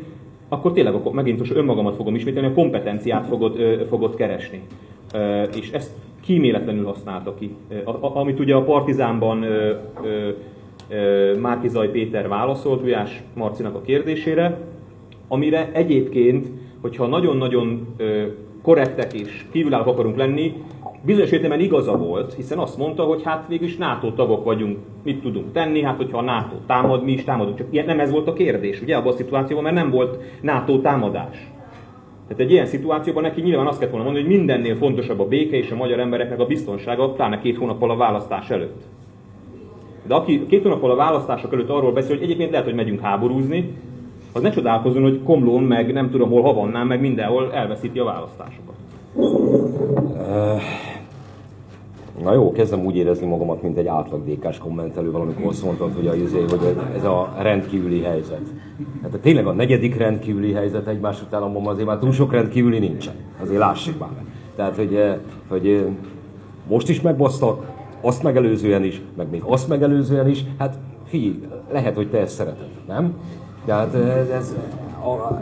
[0.49, 3.57] akkor tényleg akkor megint most önmagamat fogom ismételni, a kompetenciát fogod,
[3.89, 4.63] fogod keresni.
[5.57, 5.91] És ezt
[6.29, 7.55] kíméletlenül használta ki.
[8.01, 9.45] Amit ugye a Partizánban
[11.41, 14.59] Márkizaj Péter válaszolt Ujás Marcinak a kérdésére,
[15.29, 16.49] amire egyébként,
[16.81, 17.95] hogyha nagyon-nagyon
[18.63, 20.53] korrektek és kívülállók akarunk lenni,
[21.03, 25.53] bizonyos értelemben igaza volt, hiszen azt mondta, hogy hát végülis NATO tagok vagyunk, mit tudunk
[25.53, 27.59] tenni, hát hogyha a NATO támad, mi is támadunk.
[27.59, 30.81] Csak ilyen, nem ez volt a kérdés, ugye, abban a szituációban, mert nem volt NATO
[30.81, 31.51] támadás.
[32.29, 35.57] Tehát egy ilyen szituációban neki nyilván azt kellett volna mondani, hogy mindennél fontosabb a béke
[35.57, 38.83] és a magyar embereknek a biztonsága, pláne két hónappal a választás előtt.
[40.07, 43.73] De aki két hónappal a választások előtt arról beszél, hogy egyébként lehet, hogy megyünk háborúzni,
[44.33, 48.75] az ne csodálkozzon, hogy Komlón, meg nem tudom hol, Havannán, meg mindenhol elveszíti a választásokat.
[52.23, 56.07] Na jó, kezdem úgy érezni magamat, mint egy átlag DK-s kommentelő, valamikor azt mondtad, hogy,
[56.07, 58.43] a, izé, hogy ez a rendkívüli helyzet.
[59.03, 63.15] Hát tényleg a negyedik rendkívüli helyzet egymás után abban azért már túl sok rendkívüli nincsen.
[63.43, 64.09] Azért lássuk már.
[64.57, 64.99] Tehát, hogy,
[65.49, 65.87] hogy
[66.69, 67.67] most is megbasztak,
[68.01, 71.39] azt megelőzően is, meg még azt megelőzően is, hát figyelj,
[71.71, 73.17] lehet, hogy te ezt szereted, nem?
[73.65, 74.57] Tehát ez, ez,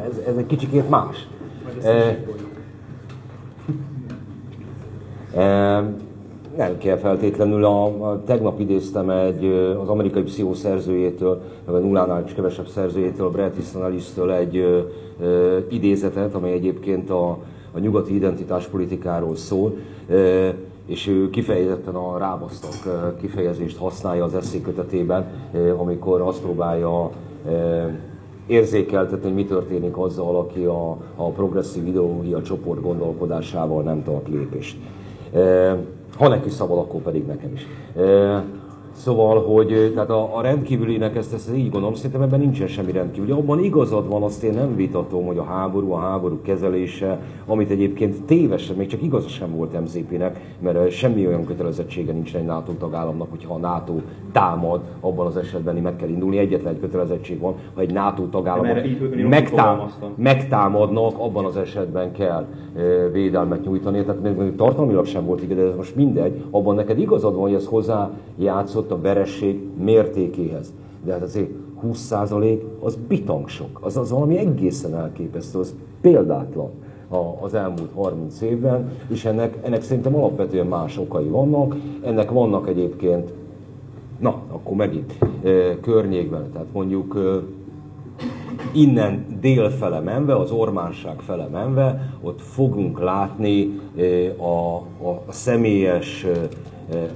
[0.09, 1.29] ez, ez egy kicsikét más.
[1.83, 2.19] E,
[5.41, 5.85] e,
[6.57, 9.45] nem kell feltétlenül, a, a, tegnap idéztem egy,
[9.83, 14.81] az amerikai pszichoszerzőjétől, vagy nullánál is kevesebb szerzőjétől, Bret Easton Ellis-től egy ö,
[15.21, 17.29] ö, idézetet, amely egyébként a,
[17.73, 19.77] a nyugati identitáspolitikáról szól,
[20.09, 20.49] ö,
[20.87, 25.27] és ő kifejezetten a rábasztak kifejezést használja az eszékötetében,
[25.77, 27.11] amikor azt próbálja
[28.47, 34.77] érzékeltetni, hogy mi történik azzal, aki a, a progresszív ideológia csoport gondolkodásával nem tart lépést.
[36.17, 37.67] Ha neki szabad, akkor pedig nekem is.
[38.97, 43.31] Szóval, hogy tehát a, a rendkívülinek ezt, ezt így gondolom, szerintem ebben nincsen semmi rendkívüli.
[43.31, 48.23] Abban igazad van, azt én nem vitatom, hogy a háború, a háború kezelése, amit egyébként
[48.23, 53.31] tévesen, még csak igaza sem volt MZP-nek, mert semmi olyan kötelezettsége nincs egy NATO tagállamnak,
[53.31, 53.95] hogyha a NATO
[54.33, 56.39] támad, abban az esetben meg kell indulni.
[56.39, 62.47] Egyetlen egy kötelezettség van, ha egy NATO tagállamot megtám, megtámadnak, abban az esetben kell
[63.13, 64.05] védelmet nyújtani.
[64.05, 66.43] Tehát még tartalmilag sem volt igaz, de ez most mindegy.
[66.51, 70.73] Abban neked igazad van, hogy ez hozzájátszott hozzáadott a veresség mértékéhez.
[71.05, 71.51] De hát azért
[71.85, 76.71] 20% az bitang sok, az, az valami egészen elképesztő, az példátlan
[77.41, 81.77] az elmúlt 30 évben, és ennek, ennek szerintem alapvetően más okai vannak.
[82.03, 83.33] Ennek vannak egyébként,
[84.19, 85.19] na, akkor megint
[85.81, 87.19] környékben, tehát mondjuk
[88.73, 93.81] innen délfele menve, az ormánság fele menve, ott fogunk látni
[94.37, 96.27] a, a, a személyes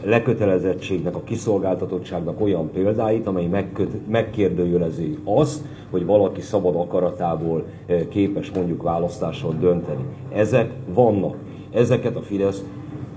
[0.04, 7.64] lekötelezettségnek, a kiszolgáltatottságnak olyan példáit, amely megköt, megkérdőjelezi azt, hogy valaki szabad akaratából
[8.08, 10.04] képes mondjuk választáson dönteni.
[10.32, 11.36] Ezek vannak.
[11.72, 12.64] Ezeket a Fidesz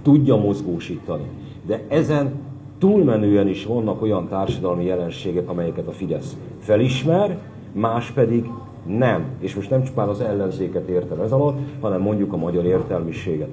[0.01, 1.23] tudja mozgósítani.
[1.65, 2.33] De ezen
[2.79, 7.37] túlmenően is vannak olyan társadalmi jelenségek, amelyeket a Fidesz felismer,
[7.71, 8.49] más pedig
[8.85, 9.25] nem.
[9.39, 13.49] És most nem csupán az ellenzéket értem ez alatt, hanem mondjuk a magyar értelmiséget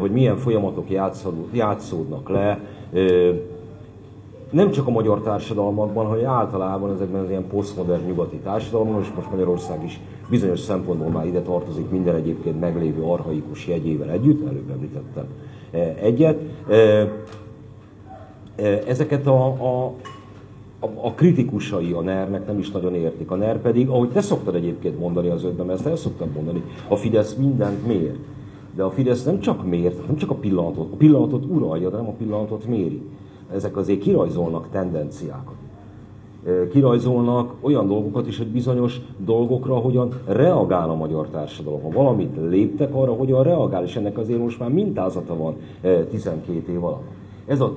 [0.00, 0.86] hogy milyen folyamatok
[1.52, 2.60] játszódnak le,
[4.50, 9.30] nem csak a magyar társadalmakban, hanem általában ezekben az ilyen posztmodern nyugati társadalmakban, és most
[9.30, 15.26] Magyarország is bizonyos szempontból már ide tartozik minden egyébként meglévő arhaikus jegyével együtt, előbb említettem
[16.00, 16.38] egyet.
[18.86, 19.94] Ezeket a, a,
[20.80, 23.30] a kritikusai a NER-nek nem is nagyon értik.
[23.30, 26.96] A NER pedig, ahogy te szoktad egyébként mondani az ötben, ezt el szoktad mondani, a
[26.96, 28.16] Fidesz mindent mér.
[28.74, 32.08] De a Fidesz nem csak mért, nem csak a pillanatot, a pillanatot uralja, de nem
[32.08, 33.02] a pillanatot méri.
[33.52, 35.54] Ezek azért kirajzolnak tendenciákat.
[36.70, 41.82] Kirajzolnak olyan dolgokat is, hogy bizonyos dolgokra hogyan reagál a magyar társadalom.
[41.82, 45.54] Ha valamit léptek, arra hogyan reagál, és ennek azért most már mintázata van
[46.10, 47.02] 12 év alatt.
[47.46, 47.74] Ez a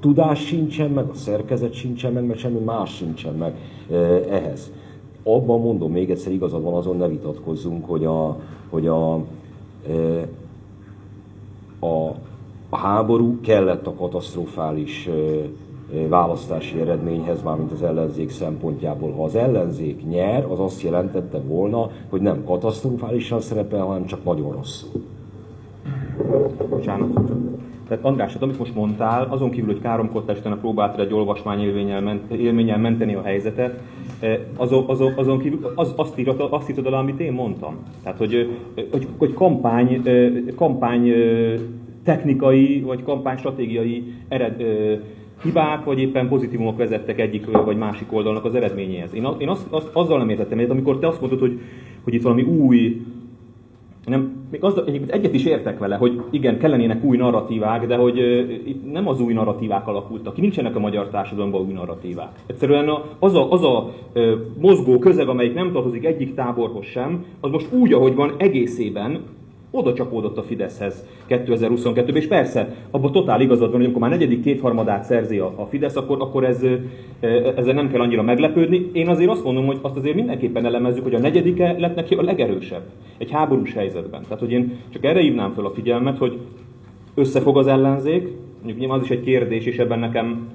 [0.00, 3.54] tudás sincsen meg, a szerkezet sincsen meg, mert semmi más sincsen meg
[4.30, 4.70] ehhez.
[5.22, 8.36] Abban mondom, még egyszer igazad van, azon ne vitatkozzunk, hogy a,
[8.70, 9.24] hogy a
[11.80, 15.08] a, háború kellett a katasztrofális
[16.08, 19.12] választási eredményhez, mármint az ellenzék szempontjából.
[19.12, 24.52] Ha az ellenzék nyer, az azt jelentette volna, hogy nem katasztrofálisan szerepel, hanem csak nagyon
[24.52, 25.02] rosszul.
[26.68, 27.08] Bocsánat.
[27.88, 31.60] Tehát András, hát amit most mondtál, azon kívül, hogy káromkodtál, a próbáltad egy olvasmány
[32.30, 33.80] élménnyel menteni a helyzetet,
[34.56, 37.76] azon, azon, azon kívül az, azt, írod, azt írod alá, amit én mondtam.
[38.02, 38.58] Tehát, hogy,
[38.90, 40.02] hogy, hogy kampány,
[40.56, 41.12] kampány
[42.04, 44.62] technikai vagy kampány stratégiai ered,
[45.42, 49.14] hibák, vagy éppen pozitívumok vezettek egyik vagy másik oldalnak az eredményéhez.
[49.14, 51.60] Én, én azt, azt, azzal nem értettem amikor te azt mondod, hogy,
[52.04, 53.02] hogy itt valami új
[54.06, 58.18] nem, még az, egyébként egyet is értek vele, hogy igen, kellenének új narratívák, de hogy
[58.66, 62.42] itt nem az új narratívák alakultak ki, nincsenek a magyar társadalomban új narratívák.
[62.46, 62.88] Egyszerűen
[63.18, 63.94] az a, az a
[64.60, 69.20] mozgó közeg, amelyik nem tartozik egyik táborhoz sem, az most úgy, ahogy van egészében,
[69.76, 74.42] oda csapódott a Fideszhez 2022-ben, és persze, abban totál igazad van, hogy amikor már negyedik
[74.42, 76.62] kétharmadát szerzi a, a Fidesz, akkor, akkor ez,
[77.56, 78.90] ezzel nem kell annyira meglepődni.
[78.92, 82.22] Én azért azt mondom, hogy azt azért mindenképpen elemezzük, hogy a negyedike lett neki a
[82.22, 82.82] legerősebb
[83.18, 84.22] egy háborús helyzetben.
[84.22, 86.38] Tehát, hogy én csak erre hívnám fel a figyelmet, hogy
[87.14, 90.48] összefog az ellenzék, mondjuk nyilván az is egy kérdés, és ebben nekem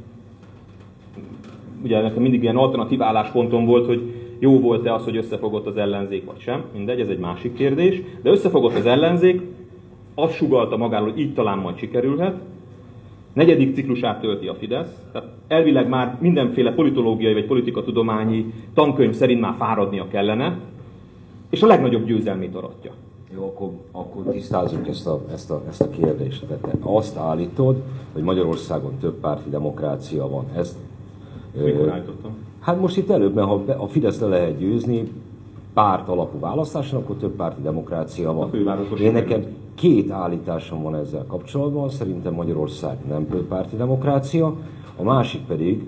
[1.83, 6.25] ugye nekem mindig ilyen alternatív álláspontom volt, hogy jó volt-e az, hogy összefogott az ellenzék,
[6.25, 9.41] vagy sem, mindegy, ez egy másik kérdés, de összefogott az ellenzék,
[10.15, 12.35] azt sugalta magáról, hogy így talán majd sikerülhet,
[13.33, 19.55] negyedik ciklusát tölti a Fidesz, tehát elvileg már mindenféle politológiai vagy politikatudományi tankönyv szerint már
[19.57, 20.59] fáradnia kellene,
[21.49, 22.91] és a legnagyobb győzelmét aratja.
[23.35, 26.45] Jó, akkor, akkor tisztázzuk ezt a, ezt, a, ezt a kérdést.
[26.45, 27.81] Tehát te azt állítod,
[28.13, 30.45] hogy Magyarországon több párti demokrácia van.
[30.55, 30.77] Ezt,
[31.63, 32.49] Mikor állítottam?
[32.61, 35.11] Hát most itt előbb, mert ha a Fidesz le lehet győzni
[35.73, 38.49] párt alapú választáson, akkor több párti demokrácia van.
[38.99, 39.45] Én nekem
[39.75, 41.89] két állításom van ezzel kapcsolatban.
[41.89, 44.55] Szerintem Magyarország nem több párti demokrácia.
[44.97, 45.83] A másik pedig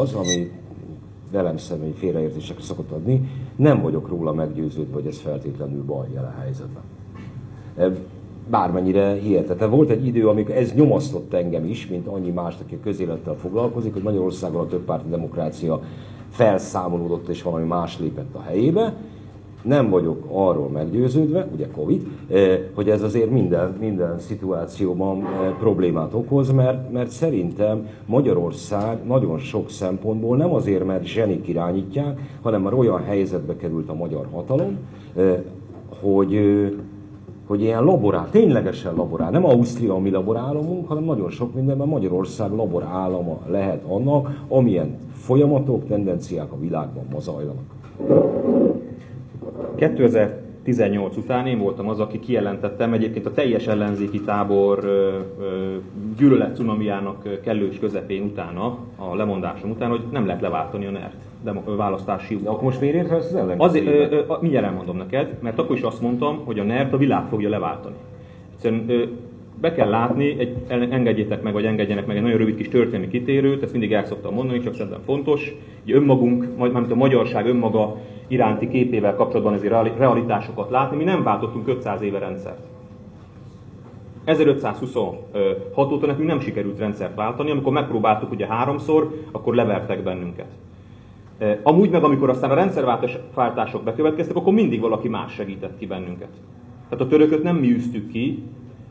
[0.00, 0.50] az, ami
[1.32, 6.82] velem személy félreértésekre szokott adni, nem vagyok róla meggyőződve, hogy ez feltétlenül baj jelen helyzetben.
[8.50, 9.70] Bármennyire hihetetlen.
[9.70, 14.02] Volt egy idő, amikor ez nyomasztott engem is, mint annyi más, aki közélettel foglalkozik, hogy
[14.02, 15.80] Magyarországon a többpárti demokrácia
[16.30, 18.94] felszámolódott és valami más lépett a helyébe
[19.62, 26.14] nem vagyok arról meggyőződve, ugye Covid, eh, hogy ez azért minden, minden szituációban eh, problémát
[26.14, 32.74] okoz, mert, mert szerintem Magyarország nagyon sok szempontból nem azért, mert zsenik irányítják, hanem már
[32.74, 34.78] olyan helyzetbe került a magyar hatalom,
[35.16, 35.38] eh,
[36.00, 36.34] hogy,
[37.50, 42.50] hogy ilyen laborál, ténylegesen laborál, nem Ausztria a mi laborállamunk, hanem nagyon sok mindenben Magyarország
[42.52, 47.64] laborállama lehet annak, amilyen folyamatok, tendenciák a világban ma zajlanak.
[49.74, 54.84] 2018 után én voltam az, aki kijelentettem egyébként a teljes ellenzéki tábor
[56.18, 61.52] gyűlölet cunamiának kellős közepén utána, a lemondásom után, hogy nem lehet leváltani a NERT de
[61.76, 63.60] választási De akkor most miért érte az ellen?
[63.60, 66.96] Azért, ö, ö, mindjárt elmondom neked, mert akkor is azt mondtam, hogy a NERT a
[66.96, 67.94] világ fogja leváltani.
[68.52, 69.04] Egyszerűen ö,
[69.60, 73.62] be kell látni, egy, engedjétek meg, vagy engedjenek meg egy nagyon rövid kis történelmi kitérőt,
[73.62, 77.96] ezt mindig el szoktam mondani, csak szerintem fontos, hogy önmagunk, majd mármint a magyarság önmaga
[78.26, 80.96] iránti képével kapcsolatban ezért realitásokat látni.
[80.96, 82.60] Mi nem váltottunk 500 éve rendszert.
[84.24, 90.48] 1526 óta nekünk nem sikerült rendszert váltani, amikor megpróbáltuk ugye háromszor, akkor levertek bennünket.
[91.62, 96.28] Amúgy meg, amikor aztán a rendszerváltások bekövetkeztek, akkor mindig valaki más segített ki bennünket.
[96.88, 98.42] Tehát a törököt nem mi üztük ki,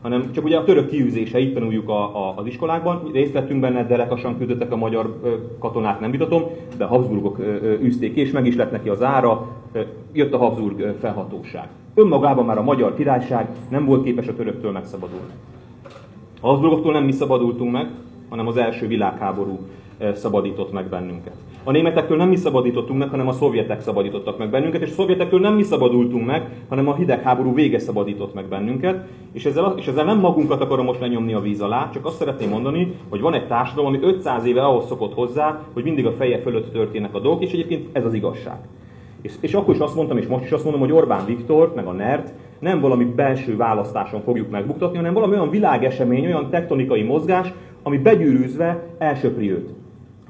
[0.02, 3.86] hanem csak ugye a török kiűzése, itt tanuljuk a, a, az iskolákban, részt vettünk benne,
[3.86, 6.42] derekasan küldöttek a magyar ö, katonák, nem vitatom,
[6.76, 7.38] de a Habsburgok
[7.82, 9.46] űzték és meg is lett neki az ára,
[10.12, 11.68] jött a Habsburg felhatóság.
[11.94, 15.32] Önmagában már a magyar királyság nem volt képes a töröktől megszabadulni.
[16.40, 17.88] A Habsburgoktól nem mi szabadultunk meg,
[18.28, 19.58] hanem az első világháború
[20.14, 21.34] szabadított meg bennünket.
[21.64, 25.40] A németektől nem mi szabadítottunk meg, hanem a szovjetek szabadítottak meg bennünket, és a szovjetektől
[25.40, 30.04] nem mi szabadultunk meg, hanem a hidegháború vége szabadított meg bennünket, és ezzel, és ezzel
[30.04, 33.46] nem magunkat akarom most lenyomni a víz alá, csak azt szeretném mondani, hogy van egy
[33.46, 37.42] társadalom, ami 500 éve ahhoz szokott hozzá, hogy mindig a feje fölött történnek a dolgok,
[37.42, 38.58] és egyébként ez az igazság.
[39.22, 41.86] És, és akkor is azt mondtam, és most is azt mondom, hogy Orbán Viktor, meg
[41.86, 47.52] a NERT nem valami belső választáson fogjuk megbuktatni, hanem valami olyan világesemény, olyan tektonikai mozgás,
[47.82, 49.79] ami begyűrűzve elsöpri őt.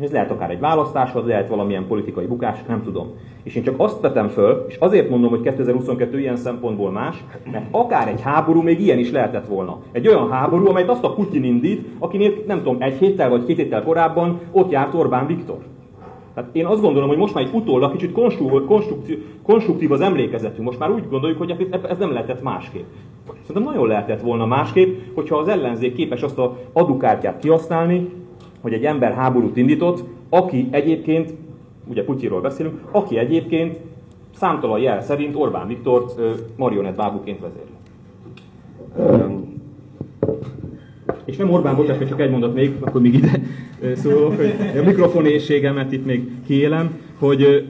[0.01, 3.07] Ez lehet akár egy választás, vagy lehet valamilyen politikai bukás, nem tudom.
[3.43, 7.67] És én csak azt vetem föl, és azért mondom, hogy 2022 ilyen szempontból más, mert
[7.71, 9.79] akár egy háború még ilyen is lehetett volna.
[9.93, 13.57] Egy olyan háború, amelyet azt a Putyin indít, akinél nem tudom, egy héttel vagy két
[13.57, 15.59] héttel korábban ott járt Orbán Viktor.
[16.35, 18.13] Tehát én azt gondolom, hogy most már egy utólag kicsit
[19.43, 20.67] konstruktív, az emlékezetünk.
[20.67, 22.87] Most már úgy gondoljuk, hogy ez nem lehetett másképp.
[23.47, 28.09] Szerintem nagyon lehetett volna másképp, hogyha az ellenzék képes azt a adukártyát kihasználni,
[28.61, 31.35] hogy egy ember háborút indított, aki egyébként,
[31.87, 33.77] ugye Putyiról beszélünk, aki egyébként
[34.35, 36.05] számtalan jel szerint Orbán Viktor
[36.57, 37.79] marionett bábuként vezérli.
[41.25, 43.41] És nem Orbán, bocsánat, csak egy mondat még, akkor még ide
[43.95, 47.67] szólok, hogy a mikrofonésségemet itt még kiélem, hogy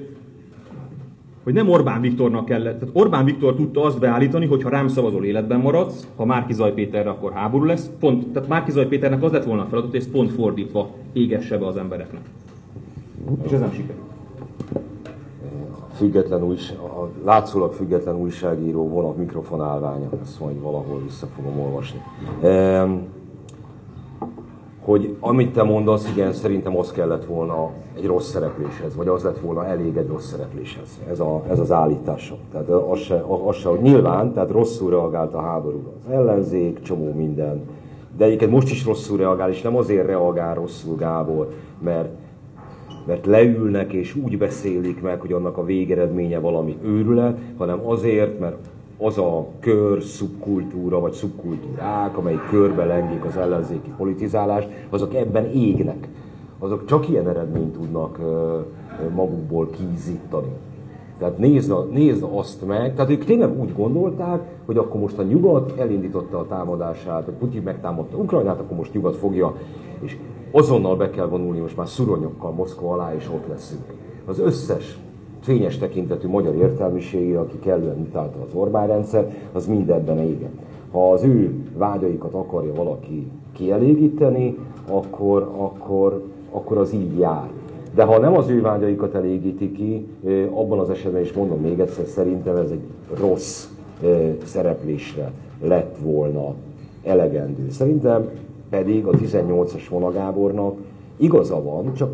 [1.45, 2.79] hogy nem Orbán Viktornak kellett.
[2.79, 6.73] Tehát Orbán Viktor tudta azt beállítani, hogy ha rám szavazol életben maradsz, ha Márki Zaj
[6.73, 7.91] Péterre, akkor háború lesz.
[8.01, 11.67] Pont, tehát Márki Zaj Péternek az lett volna a feladat, ezt pont fordítva égesse be
[11.67, 12.23] az embereknek.
[13.43, 14.09] És ez nem sikerült.
[15.95, 22.01] Független új, a látszólag független újságíró von a mikrofonálványa, ezt majd valahol vissza fogom olvasni.
[22.43, 22.93] Ehm,
[24.81, 29.39] hogy amit te mondasz, igen, szerintem az kellett volna egy rossz szerepléshez, vagy az lett
[29.39, 31.01] volna elég egy rossz szerepléshez.
[31.11, 32.39] Ez, a, ez az állításom.
[32.53, 35.91] Tehát az se, az se, hogy nyilván, tehát rosszul reagált a háborúra.
[36.07, 37.63] Az ellenzék, csomó minden.
[38.17, 42.09] De egyébként most is rosszul reagál, és nem azért reagál rosszul Gábor, mert,
[43.07, 48.57] mert leülnek és úgy beszélik meg, hogy annak a végeredménye valami őrület, hanem azért, mert
[49.03, 56.09] az a kör, szubkultúra vagy szubkultúrák, amely körbe lengik az ellenzéki politizálást, azok ebben égnek.
[56.59, 58.19] Azok csak ilyen eredményt tudnak
[59.15, 60.53] magukból kiízítani.
[61.19, 65.79] Tehát nézd, nézd azt meg, tehát ők tényleg úgy gondolták, hogy akkor most a nyugat
[65.79, 69.57] elindította a támadását, hogy Putyin megtámadta Ukrajnát, akkor most nyugat fogja,
[70.01, 70.17] és
[70.51, 73.85] azonnal be kell vonulni most már szuronyokkal Moszkva alá, és ott leszünk.
[74.27, 74.99] Az összes
[75.41, 80.53] fényes tekintetű magyar értelmiségi, aki kellően utálta az Orbán rendszer, az mindebben éget.
[80.91, 87.51] Ha az ő vágyaikat akarja valaki kielégíteni, akkor, akkor, akkor az így jár.
[87.95, 90.07] De ha nem az ő vágyaikat elégíti ki,
[90.51, 92.83] abban az esetben is mondom még egyszer, szerintem ez egy
[93.21, 93.69] rossz
[94.45, 95.33] szereplésre
[95.63, 96.55] lett volna
[97.05, 97.71] elegendő.
[97.71, 98.29] Szerintem
[98.71, 100.79] pedig a 18-as vonagábornak
[101.17, 102.11] igaza van, csak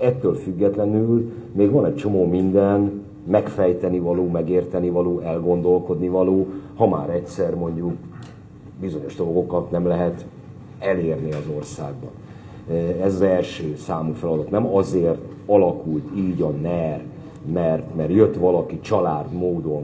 [0.00, 6.46] ettől függetlenül még van egy csomó minden megfejteni való, megérteni való, elgondolkodni való,
[6.76, 7.92] ha már egyszer mondjuk
[8.80, 10.26] bizonyos dolgokat nem lehet
[10.78, 12.10] elérni az országban.
[13.02, 14.50] Ez az első számú feladat.
[14.50, 17.02] Nem azért alakult így a NER,
[17.52, 19.82] mert, mert jött valaki család módon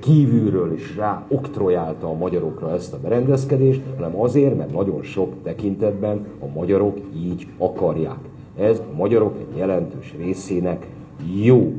[0.00, 6.26] kívülről is rá oktrojálta a magyarokra ezt a berendezkedést, hanem azért, mert nagyon sok tekintetben
[6.40, 8.29] a magyarok így akarják.
[8.58, 10.86] Ez a magyarok egy jelentős részének
[11.42, 11.72] jó.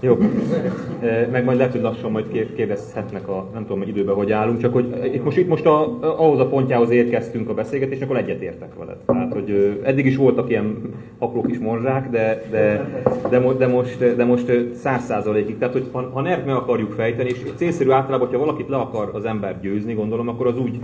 [0.00, 0.16] Jó.
[1.32, 4.72] Meg majd lehet, hogy lassan majd kérdezhetnek a, nem tudom, hogy időben hogy állunk, csak
[4.72, 8.96] hogy itt most, itt most a, ahhoz a pontjához érkeztünk a beszélgetésnek, akkor egyetértek veled.
[9.06, 12.88] Tehát, hogy eddig is voltak ilyen apró kis morzsák, de, de,
[13.30, 15.58] de, de most, de most száz százalékig.
[15.58, 19.10] Tehát, hogy ha, ha NERT meg akarjuk fejteni, és célszerű általában, hogyha valakit le akar
[19.12, 20.78] az ember győzni, gondolom, akkor az úgy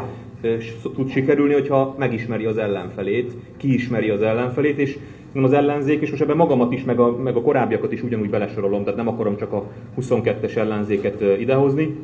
[0.95, 4.99] tud sikerülni, hogyha megismeri az ellenfelét, kiismeri az ellenfelét, és
[5.45, 8.83] az ellenzék, és most ebben magamat is, meg a, meg a korábbiakat is ugyanúgy belesorolom,
[8.83, 9.65] tehát nem akarom csak a
[10.01, 11.97] 22-es ellenzéket idehozni,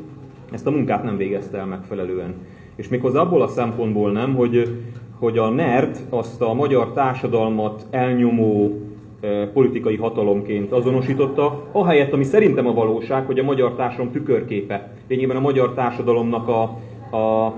[0.53, 2.35] ezt a munkát nem végezte el megfelelően.
[2.77, 4.77] És méghozzá abból a szempontból nem, hogy,
[5.19, 8.81] hogy a NERT azt a magyar társadalmat elnyomó
[9.53, 14.93] politikai hatalomként azonosította, ahelyett, ami szerintem a valóság, hogy a magyar társadalom tükörképe.
[15.09, 16.63] Lényegében a magyar társadalomnak a,
[17.17, 17.55] a,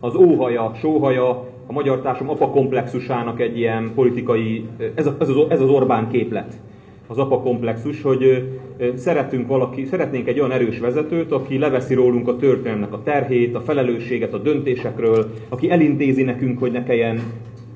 [0.00, 5.60] az óhaja, sóhaja, a magyar társadalom apakomplexusának egy ilyen politikai, ez, a, ez, az, ez
[5.60, 6.60] az Orbán képlet,
[7.06, 8.48] az apakomplexus, hogy
[8.94, 13.60] szeretünk valaki, szeretnénk egy olyan erős vezetőt, aki leveszi rólunk a történelmnek a terhét, a
[13.60, 17.20] felelősséget a döntésekről, aki elintézi nekünk, hogy ne kelljen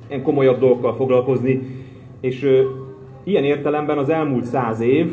[0.08, 1.60] ilyen komolyabb dolgokkal foglalkozni.
[2.20, 2.62] És ö,
[3.24, 5.12] ilyen értelemben az elmúlt száz év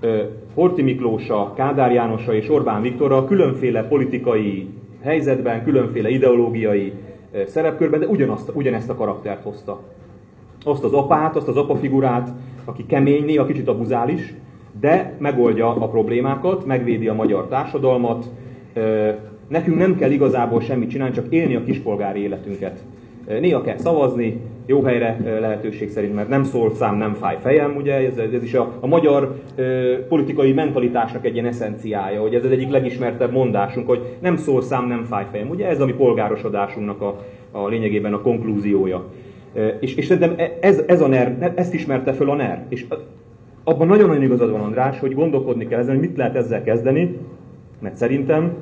[0.00, 0.22] ö,
[0.54, 4.68] Horti Miklósa, Kádár Jánosa és Orbán Viktorra különféle politikai
[5.02, 6.92] helyzetben, különféle ideológiai
[7.46, 9.80] szerepkörben, de ugyanazt, ugyanezt a karaktert hozta.
[10.64, 12.32] Azt az apát, azt az apafigurát,
[12.64, 14.34] aki kemény, néha kicsit abuzális,
[14.80, 18.26] de megoldja a problémákat, megvédi a magyar társadalmat.
[19.48, 22.84] Nekünk nem kell igazából semmit csinálni, csak élni a kispolgári életünket.
[23.38, 27.94] Néha kell szavazni, jó helyre lehetőség szerint, mert nem szól szám, nem fáj fejem, ugye,
[27.94, 29.62] ez, ez is a, a magyar e,
[30.08, 34.86] politikai mentalitásnak egy ilyen eszenciája, hogy ez az egyik legismertebb mondásunk, hogy nem szól szám,
[34.86, 39.04] nem fáj fejem, ugye ez a mi polgárosodásunknak a, a lényegében a konklúziója.
[39.54, 42.86] E, és, és szerintem e, ez, ez a NER, ezt ismerte föl a NER, és
[43.64, 47.16] abban nagyon-nagyon igazad van András, hogy gondolkodni kell ezen, hogy mit lehet ezzel kezdeni,
[47.80, 48.54] mert szerintem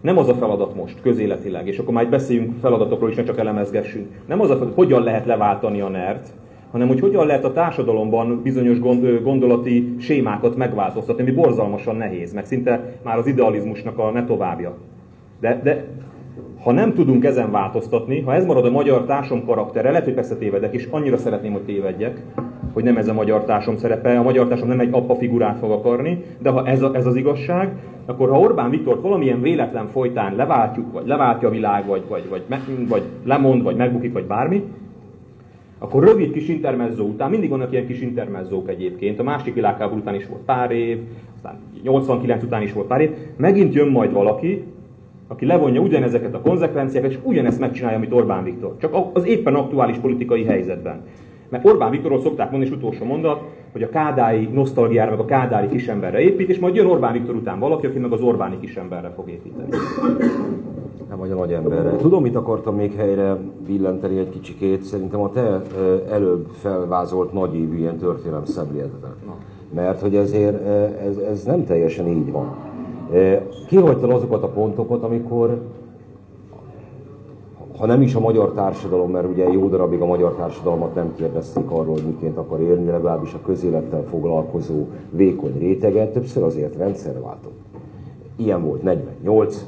[0.00, 4.08] nem az a feladat most, közéletileg, és akkor majd beszéljünk feladatokról is, ne csak elemezgessünk.
[4.26, 6.28] Nem az a feladat, hogyan lehet leváltani a NERT,
[6.70, 8.80] hanem hogy hogyan lehet a társadalomban bizonyos
[9.22, 14.76] gondolati sémákat megváltoztatni, ami borzalmasan nehéz, meg szinte már az idealizmusnak a ne továbbja.
[15.40, 15.84] De, de
[16.62, 20.36] ha nem tudunk ezen változtatni, ha ez marad a magyar társam karaktere, lehet, hogy persze
[20.36, 22.22] tévedek, és annyira szeretném, hogy tévedjek,
[22.72, 25.70] hogy nem ez a magyar társam szerepe, a magyar társam nem egy apa figurát fog
[25.70, 27.72] akarni, de ha ez, a, ez az igazság,
[28.06, 32.42] akkor ha Orbán Viktor valamilyen véletlen folytán leváltjuk, vagy leváltja a világ, vagy, vagy, vagy,
[32.88, 34.64] vagy lemond, vagy megbukik, vagy bármi,
[35.78, 40.14] akkor rövid kis intermezzó után, mindig vannak ilyen kis intermezzók egyébként, a másik világháború után
[40.14, 40.98] is volt pár év,
[41.34, 44.64] aztán 89 után is volt pár év, megint jön majd valaki,
[45.28, 48.76] aki levonja ugyanezeket a konzekvenciákat, és ugyanezt megcsinálja, amit Orbán Viktor.
[48.80, 51.00] Csak az éppen aktuális politikai helyzetben.
[51.50, 53.42] Mert Orbán Viktorról szokták mondani, és utolsó mondat,
[53.72, 57.58] hogy a kádái nosztalgiára, meg a kádári kisemberre épít, és majd jön Orbán Viktor után
[57.58, 59.68] valaki, aki meg az Orbáni kisemberre fog építeni.
[61.08, 61.96] Nem vagy a nagy emberre.
[61.96, 63.36] Tudom, mit akartam még helyre
[63.66, 64.82] billenteni egy kicsikét.
[64.82, 65.62] Szerintem a te
[66.10, 69.14] előbb felvázolt nagyívű ilyen történelem szemléletet.
[69.74, 70.66] Mert hogy ezért
[71.06, 72.54] ez, ez nem teljesen így van.
[73.68, 75.60] Kihagytad azokat a pontokat, amikor
[77.80, 81.70] ha nem is a magyar társadalom, mert ugye jó darabig a magyar társadalmat nem kérdezték
[81.70, 87.58] arról, hogy miként akar élni, legalábbis a közélettel foglalkozó vékony réteget, többször azért rendszerváltott.
[88.36, 89.66] Ilyen volt 48,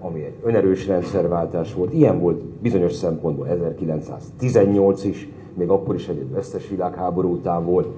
[0.00, 6.30] ami egy önerős rendszerváltás volt, ilyen volt bizonyos szempontból 1918 is, még akkor is egy
[6.32, 7.88] vesztes világháború után volt,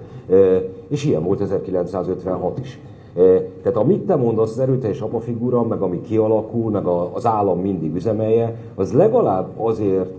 [0.88, 2.80] és ilyen volt 1956 is.
[3.62, 8.56] Tehát amit te mondasz, az erőteljes apafigura, meg ami kialakul, meg az állam mindig üzemelje,
[8.74, 10.10] az legalább azért,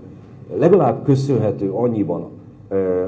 [0.58, 2.30] legalább köszönhető annyiban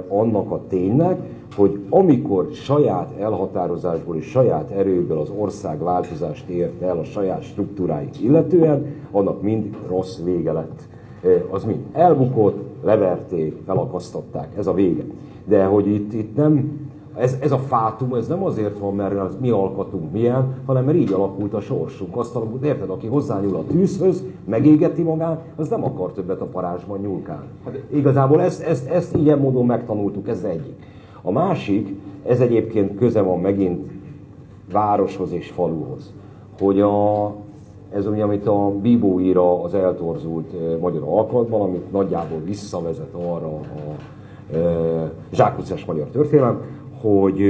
[0.08, 1.20] annak a ténynek,
[1.56, 8.22] hogy amikor saját elhatározásból és saját erőből az ország változást ért el a saját struktúráit
[8.22, 10.82] illetően, annak mind rossz vége lett.
[11.50, 15.04] Az mind elbukott, leverték, felakasztották, ez a vége.
[15.46, 16.85] De hogy itt, itt nem,
[17.18, 20.98] ez, ez a fátum, ez nem azért van, mert az mi alkatunk milyen, hanem mert
[20.98, 22.18] így alakult a sorsunk.
[22.18, 27.00] Azt alakult, érted, aki hozzányúl a tűzhöz, megégeti magát, az nem akar többet a parázsban
[27.00, 27.46] nyúlkálni.
[27.66, 30.76] Hát igazából ezt, ezt, ezt ilyen módon megtanultuk, ez egyik.
[31.22, 31.96] A másik,
[32.28, 33.92] ez egyébként köze van megint
[34.72, 36.14] városhoz és faluhoz,
[36.60, 37.32] hogy a,
[37.94, 43.62] ez ugye, amit a Bibó ír az eltorzult magyar alkotban, amit nagyjából visszavezet arra a
[44.56, 46.62] e, zsákutcás magyar történelem,
[47.06, 47.42] hogy,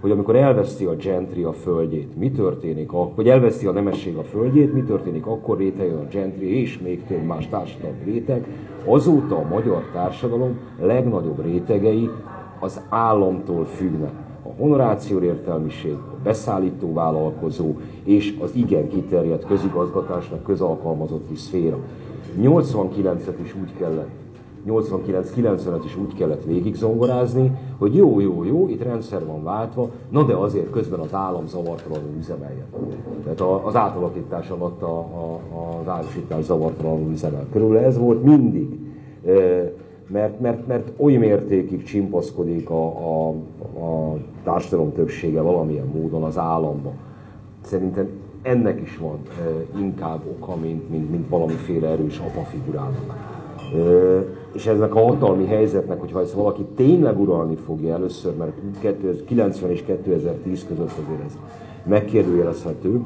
[0.00, 4.72] hogy amikor elveszti a gentry a földjét, mi történik, hogy elveszti a nemesség a földjét,
[4.72, 8.46] mi történik akkor rétegjön a gentry és még több más társadalmi réteg,
[8.84, 12.10] azóta a magyar társadalom legnagyobb rétegei
[12.60, 14.12] az államtól függnek.
[14.42, 17.74] A honoráció értelmiség, a beszállító vállalkozó
[18.04, 21.78] és az igen kiterjedt közigazgatásnak közalkalmazotti szféra.
[22.40, 24.25] 89-et is úgy kellett
[24.66, 30.34] 89-95 is úgy kellett végigzongorázni, hogy jó, jó, jó, itt rendszer van váltva, na de
[30.34, 32.66] azért közben az állam zavartalanul üzemeljen.
[33.22, 35.40] Tehát az átalakítás alatt a, a,
[35.80, 37.46] az árusítás zavartalanul üzemel.
[37.52, 38.78] Körülbelül ez volt mindig.
[40.08, 43.28] Mert, mert, mert oly mértékig csimpaszkodik a, a,
[43.84, 46.92] a társadalom többsége valamilyen módon az államba.
[47.60, 48.08] Szerintem
[48.42, 49.18] ennek is van
[49.78, 53.34] inkább oka, mint, mint, mint valamiféle erős apafigurának
[54.56, 58.52] és eznek a hatalmi helyzetnek, hogyha ezt valaki tényleg uralni fogja először, mert
[59.26, 61.38] 90 és 2010 között azért ez
[61.84, 63.02] megkérdőjelezhető,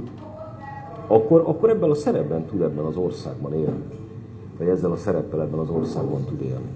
[1.06, 3.82] akkor, akkor ebben a szerepben tud ebben az országban élni.
[4.58, 6.68] Vagy ezzel a szereppel ebben az országban tud élni.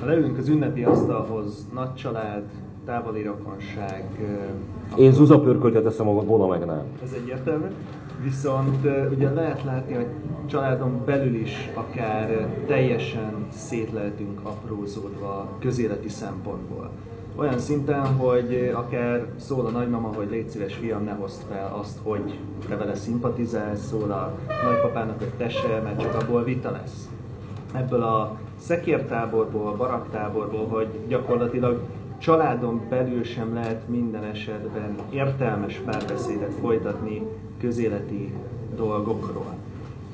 [0.00, 2.42] Ha leülünk az ünnepi asztalhoz, nagy család,
[2.84, 4.04] távoli rokonság...
[4.96, 6.82] Én zuzapörköltet teszem a volna meg nem.
[7.02, 7.66] Ez egyértelmű.
[8.22, 10.06] Viszont ugye lehet látni, hogy
[10.46, 16.90] családon belül is akár teljesen szétleltünk aprózódva közéleti szempontból.
[17.36, 21.98] Olyan szinten, hogy akár szól a nagymama, hogy légy szíves fiam, ne hozd fel azt,
[22.02, 27.08] hogy te vele szimpatizálsz, szól a nagypapának, hogy te se, mert csak abból vita lesz.
[27.74, 31.80] Ebből a szekértáborból, baraktáborból, hogy gyakorlatilag
[32.22, 37.22] családon belül sem lehet minden esetben értelmes párbeszédet folytatni
[37.60, 38.32] közéleti
[38.76, 39.54] dolgokról.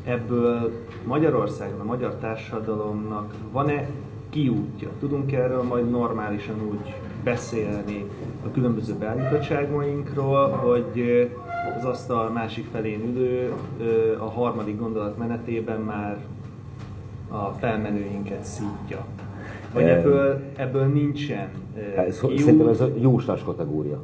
[0.05, 0.73] Ebből
[1.05, 3.89] Magyarországon, a magyar társadalomnak van-e
[4.31, 4.89] kiútja?
[4.99, 6.95] Tudunk erről majd normálisan úgy
[7.25, 8.05] beszélni
[8.47, 11.31] a különböző beállítottságainkról, hogy
[11.79, 13.53] az asztal másik felén ülő
[14.19, 16.19] a harmadik gondolat menetében már
[17.29, 19.07] a felmenőinket szítja.
[19.75, 21.49] Vagy ebből, ebből nincsen
[21.97, 24.03] hát, Szerintem ez a jóslás kategória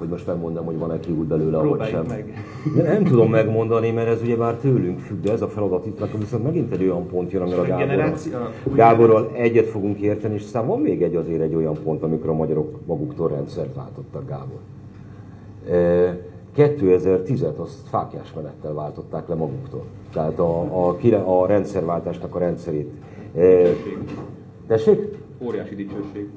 [0.00, 2.04] hogy most megmondom, hogy van-e kiút belőle, vagy sem.
[2.08, 2.34] meg.
[2.76, 5.98] De nem tudom megmondani, mert ez ugye már tőlünk függ, de ez a feladat itt
[5.98, 8.14] nekem viszont megint egy olyan pont jön, amire a Gáborral,
[8.74, 12.32] Gáborral egyet fogunk érteni, és aztán van még egy azért egy olyan pont, amikor a
[12.32, 14.58] magyarok maguktól rendszert váltottak, Gábor.
[16.56, 19.84] 2010-et azt fákjás menettel váltották le maguktól.
[20.12, 22.90] Tehát a, a, a rendszerváltásnak a rendszerét.
[24.70, 25.18] Tessék?
[25.38, 26.28] Óriási dicsőség.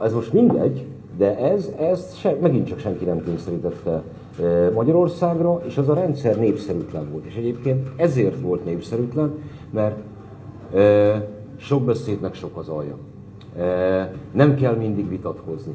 [0.00, 0.86] Ez most mindegy,
[1.16, 4.02] de ez, ezt se, megint csak senki nem kényszerítette
[4.42, 7.24] e, Magyarországra, és az a rendszer népszerűtlen volt.
[7.24, 9.34] És egyébként ezért volt népszerűtlen,
[9.70, 9.96] mert
[10.74, 12.96] e, sok beszédnek sok az alja.
[13.58, 15.72] E, nem kell mindig vitatkozni.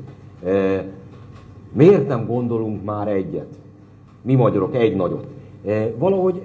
[1.73, 3.59] Miért nem gondolunk már egyet?
[4.21, 5.27] Mi magyarok egy nagyot.
[5.97, 6.41] Valahogy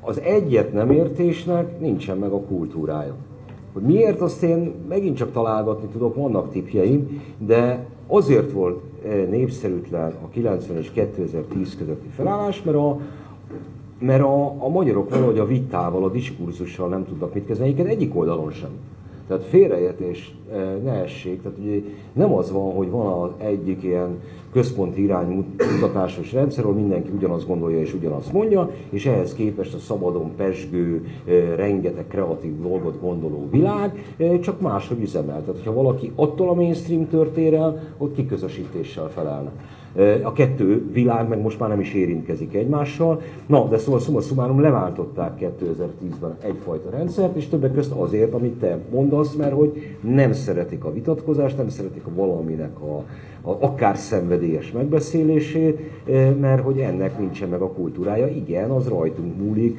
[0.00, 3.14] az egyet nem értésnek nincsen meg a kultúrája.
[3.74, 10.12] Hogy miért, azt én megint csak találgatni tudok, vannak tipjeim, de azért volt eh, népszerűtlen
[10.24, 12.98] a 90 és 2010 közötti felállás, mert a,
[13.98, 18.50] mert a, a magyarok valahogy a vitával, a diskurzussal nem tudnak mit kezdeni, egyik oldalon
[18.50, 18.70] sem.
[19.28, 21.80] Tehát félreértés eh, ne essék, tehát ugye
[22.12, 24.20] nem az van, hogy van az egyik ilyen
[24.54, 30.30] központi iránymutatásos rendszer, ahol mindenki ugyanazt gondolja és ugyanazt mondja, és ehhez képest a szabadon
[30.36, 35.40] pesgő, eh, rengeteg kreatív dolgot gondoló világ eh, csak máshogy üzemel.
[35.40, 39.50] Tehát, hogyha valaki attól a mainstream törtér el, ott kiközösítéssel felelne.
[40.22, 43.20] A kettő világ meg most már nem is érintkezik egymással.
[43.46, 48.78] Na, de szóval szuma szumárum leváltották 2010-ben egyfajta rendszert, és többek között azért, amit te
[48.90, 53.02] mondasz, mert hogy nem szeretik a vitatkozást, nem szeretik a valaminek a
[53.44, 55.80] akár szenvedélyes megbeszélését,
[56.40, 58.26] mert hogy ennek nincsen meg a kultúrája.
[58.26, 59.78] Igen, az rajtunk múlik,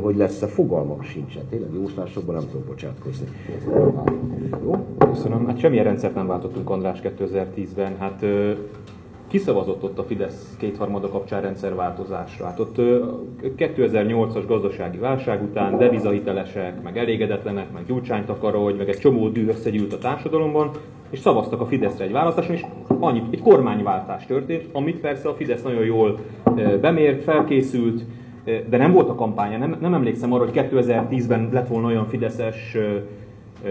[0.00, 1.42] hogy lesz-e fogalmak sincsen.
[1.50, 3.26] Tényleg jóslásokban nem tudok bocsátkozni.
[4.62, 4.86] Jó?
[4.98, 5.46] Köszönöm.
[5.46, 7.96] Hát semmilyen rendszert nem váltottunk András 2010-ben.
[7.98, 8.24] Hát
[9.34, 12.44] kiszavazott ott a Fidesz kétharmada kapcsán rendszerváltozásra.
[12.44, 12.76] Hát ott
[13.56, 19.98] 2008-as gazdasági válság után devizahitelesek, meg elégedetlenek, meg gyurcsánytakarogy, meg egy csomó dű összegyűlt a
[19.98, 20.70] társadalomban,
[21.10, 22.64] és szavaztak a Fideszre egy választáson, és
[22.98, 26.18] annyi, egy kormányváltás történt, amit persze a Fidesz nagyon jól
[26.80, 28.02] bemért, felkészült,
[28.44, 29.58] de nem volt a kampánya.
[29.58, 32.76] Nem, nem emlékszem arra, hogy 2010-ben lett volna olyan fideszes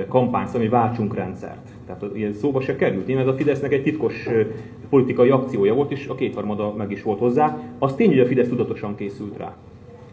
[0.08, 1.70] kampány, ami váltsunk rendszert.
[1.86, 3.08] Tehát ilyen szóba se került.
[3.08, 4.28] Én ez a Fidesznek egy titkos
[4.89, 7.58] politikai akciója volt, és a kétharmada meg is volt hozzá.
[7.80, 9.56] Az tény, hogy a Fidesz tudatosan készült rá.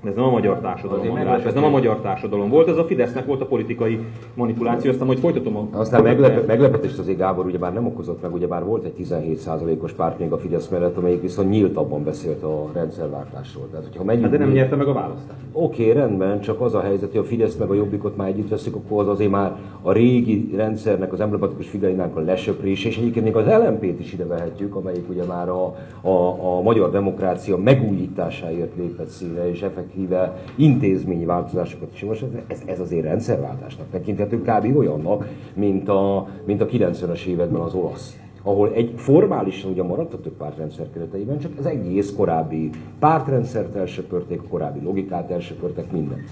[0.04, 3.26] Ez nem a magyar társadalom, András, ez nem a magyar társadalom volt, ez a Fidesznek
[3.26, 3.98] volt a politikai
[4.34, 5.68] manipuláció, aztán majd folytatom a...
[5.70, 10.32] Aztán meglep, meglepetést azért Gábor ugyebár nem okozott meg, ugyebár volt egy 17%-os párt még
[10.32, 13.68] a Fidesz mellett, amelyik viszont nyíltabban beszélt a rendszerváltásról.
[13.70, 15.40] Tehát, hogyha megyünk, hát de nem nyerte meg a választást.
[15.52, 18.48] Oké, okay, rendben, csak az a helyzet, hogy a Fidesz meg a Jobbikot már együtt
[18.48, 23.24] veszik, akkor az azért már a régi rendszernek, az emblematikus figurinának a lesöprése, és egyébként
[23.24, 25.64] még az LMP-t is ide vehetjük, amelyik ugye már a,
[26.00, 32.62] a, a magyar demokrácia megújításáért lépett színe, és effektív effektíve intézményi változásokat is most ez,
[32.66, 34.76] ez azért rendszerváltásnak tekinthető kb.
[34.76, 40.20] olyannak, mint a, mint a 90-es években az olasz ahol egy formálisan ugye maradt a
[40.20, 46.28] több pártrendszer kereteiben, csak az egész korábbi pártrendszert elsöpörték, korábbi logikát elsöpörtek, mindent.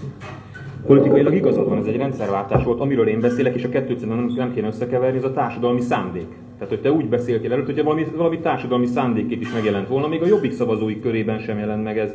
[0.85, 4.53] Politikailag igazad van, ez egy rendszerváltás volt, amiről én beszélek, és a kettőt nem, nem
[4.53, 6.27] kéne összekeverni, ez a társadalmi szándék.
[6.59, 10.21] Tehát, hogy te úgy beszéltél előtt, hogyha valami, valami társadalmi szándékét is megjelent volna, még
[10.21, 12.11] a jobbik szavazói körében sem jelent meg ez.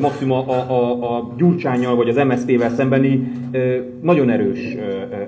[0.00, 3.32] Maximum a, a, a Gyurcsányjal vagy az MSZP-vel szembeni
[4.00, 4.74] nagyon erős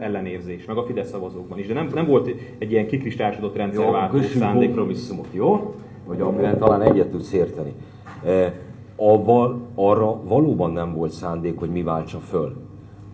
[0.01, 1.67] ellenérzés, meg a Fidesz szavazókban is.
[1.67, 4.67] De nem, nem volt egy ilyen kikristályosodott rendszerváltó szándék.
[4.67, 5.75] kompromisszumot, jó?
[6.07, 7.73] Vagy amiben talán egyet tudsz érteni.
[8.97, 12.57] Abban arra valóban nem volt szándék, hogy mi váltsa föl.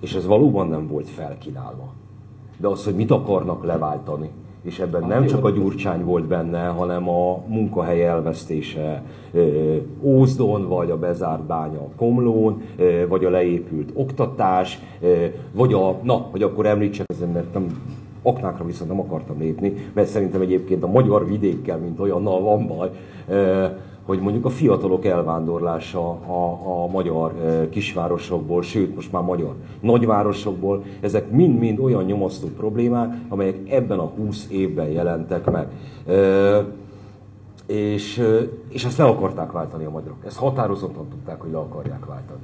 [0.01, 1.93] És ez valóban nem volt felkínálva.
[2.57, 4.30] De az, hogy mit akarnak leváltani,
[4.64, 9.02] és ebben nem csak a gyurcsány volt benne, hanem a munkahely elvesztése
[10.02, 12.62] Ózdon, vagy a bezárt bánya Komlón,
[13.08, 14.78] vagy a leépült oktatás,
[15.52, 17.66] vagy a, na, hogy akkor említsek mert nem,
[18.22, 22.90] aknákra viszont nem akartam lépni, mert szerintem egyébként a magyar vidékkel, mint olyannal van baj,
[24.07, 27.32] hogy mondjuk a fiatalok elvándorlása a, a magyar
[27.70, 34.48] kisvárosokból, sőt most már magyar nagyvárosokból, ezek mind-mind olyan nyomasztó problémák, amelyek ebben a 20
[34.50, 35.68] évben jelentek meg.
[37.66, 38.22] És,
[38.68, 40.18] és ezt le akarták váltani a magyarok.
[40.26, 42.40] Ezt határozottan tudták, hogy le akarják váltani.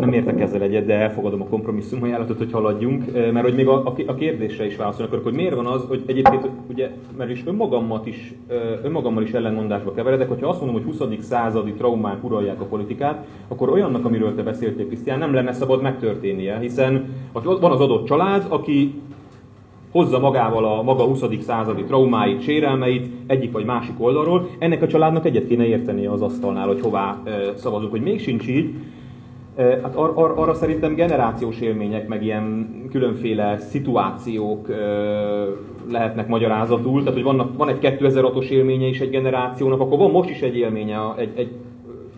[0.00, 3.94] Nem értek ezzel egyet, de elfogadom a kompromisszum ajánlatot, hogy haladjunk, mert hogy még a,
[4.06, 8.00] a kérdésre is válaszolni akarok, hogy miért van az, hogy egyébként, ugye, mert is önmagammal
[8.04, 8.34] is,
[8.82, 11.24] önmagammal is ellenmondásba keveredek, hogyha azt mondom, hogy 20.
[11.24, 16.58] századi traumák uralják a politikát, akkor olyannak, amiről te beszéltél, Krisztián, nem lenne szabad megtörténnie,
[16.58, 19.02] hiszen van az adott család, aki
[19.90, 21.24] hozza magával a maga 20.
[21.40, 24.48] századi traumáit, sérelmeit egyik vagy másik oldalról.
[24.58, 27.22] Ennek a családnak egyet kéne értenie az asztalnál, hogy hová
[27.56, 28.74] szavazunk, hogy még sincs így.
[29.56, 34.68] Hát ar- ar- arra szerintem generációs élmények, meg ilyen különféle szituációk
[35.90, 36.98] lehetnek magyarázatul.
[36.98, 40.56] Tehát, hogy vannak, van egy 2006-os élménye is egy generációnak, akkor van most is egy
[40.56, 41.50] élménye egy, egy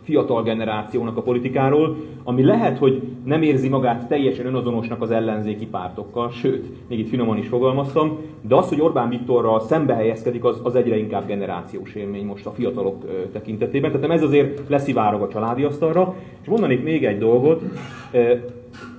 [0.02, 6.30] fiatal generációnak a politikáról, ami lehet, hogy nem érzi magát teljesen önazonosnak az ellenzéki pártokkal,
[6.30, 10.74] sőt, még itt finoman is fogalmaztam, de az, hogy Orbán Viktorral szembe helyezkedik, az, az
[10.74, 13.92] egyre inkább generációs élmény most a fiatalok tekintetében.
[13.92, 16.14] Tehát ez azért leszivárog a családi asztalra.
[16.40, 17.62] És mondanék még egy dolgot,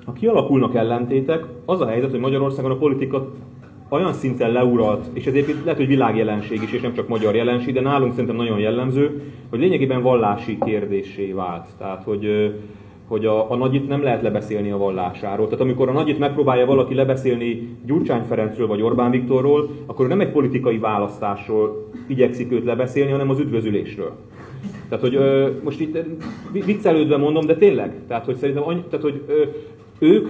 [0.06, 3.32] ha kialakulnak ellentétek, az a helyzet, hogy Magyarországon a politika
[3.94, 7.74] olyan szinten leuralt, és ez egyébként lehet, hogy világjelenség is, és nem csak magyar jelenség,
[7.74, 11.68] de nálunk szerintem nagyon jellemző, hogy lényegében vallási kérdésé vált.
[11.78, 12.54] Tehát, hogy,
[13.08, 15.46] hogy a, a nagyit nem lehet lebeszélni a vallásáról.
[15.46, 20.32] Tehát amikor a nagyit megpróbálja valaki lebeszélni Gyurcsány Ferencről vagy Orbán Viktorról, akkor nem egy
[20.32, 24.12] politikai választásról igyekszik őt lebeszélni, hanem az üdvözülésről.
[24.90, 25.98] Tehát, hogy ö, most itt
[26.52, 27.94] viccelődve mondom, de tényleg.
[28.08, 29.44] Tehát, hogy szerintem annyi, tehát, hogy ö,
[30.00, 30.28] ők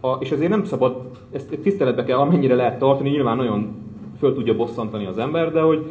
[0.00, 3.74] a, és ezért nem szabad, ezt tiszteletbe kell amennyire lehet tartani, nyilván nagyon
[4.18, 5.86] föl tudja bosszantani az ember, de hogy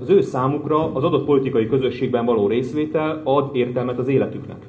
[0.00, 4.66] az ő számukra az adott politikai közösségben való részvétel ad értelmet az életüknek.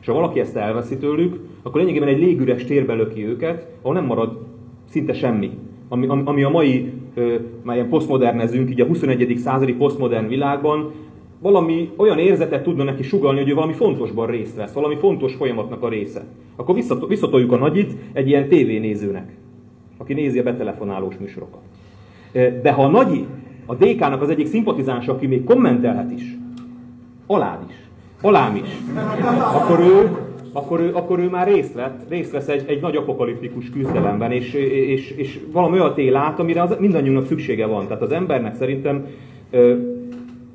[0.00, 4.04] És ha valaki ezt elveszi tőlük, akkor lényegében egy légüres térbe löki őket, ahol nem
[4.04, 4.38] marad
[4.88, 5.50] szinte semmi.
[5.88, 6.92] Ami, ami a mai,
[7.62, 9.36] már ilyen posztmodernezünk, így a 21.
[9.36, 10.90] századi posztmodern világban
[11.42, 15.82] valami olyan érzetet tudna neki sugalni, hogy ő valami fontosban részt vesz, valami fontos folyamatnak
[15.82, 16.24] a része.
[16.56, 16.74] Akkor
[17.08, 19.36] visszatoljuk a nagyit egy ilyen tévénézőnek.
[19.96, 21.60] aki nézi a betelefonálós műsorokat.
[22.62, 23.26] De ha a Nagyi,
[23.66, 26.36] a DK-nak az egyik szimpatizánsa, aki még kommentelhet is,
[27.26, 27.74] alád is,
[28.22, 28.68] alám is,
[29.54, 30.16] akkor ő,
[30.52, 34.54] akkor ő, akkor ő már részt, vett, részt vesz egy, egy nagy apokaliptikus küzdelemben, és,
[34.54, 37.86] és, és valami olyat él át, amire az, mindannyiunknak szüksége van.
[37.86, 39.06] Tehát az embernek szerintem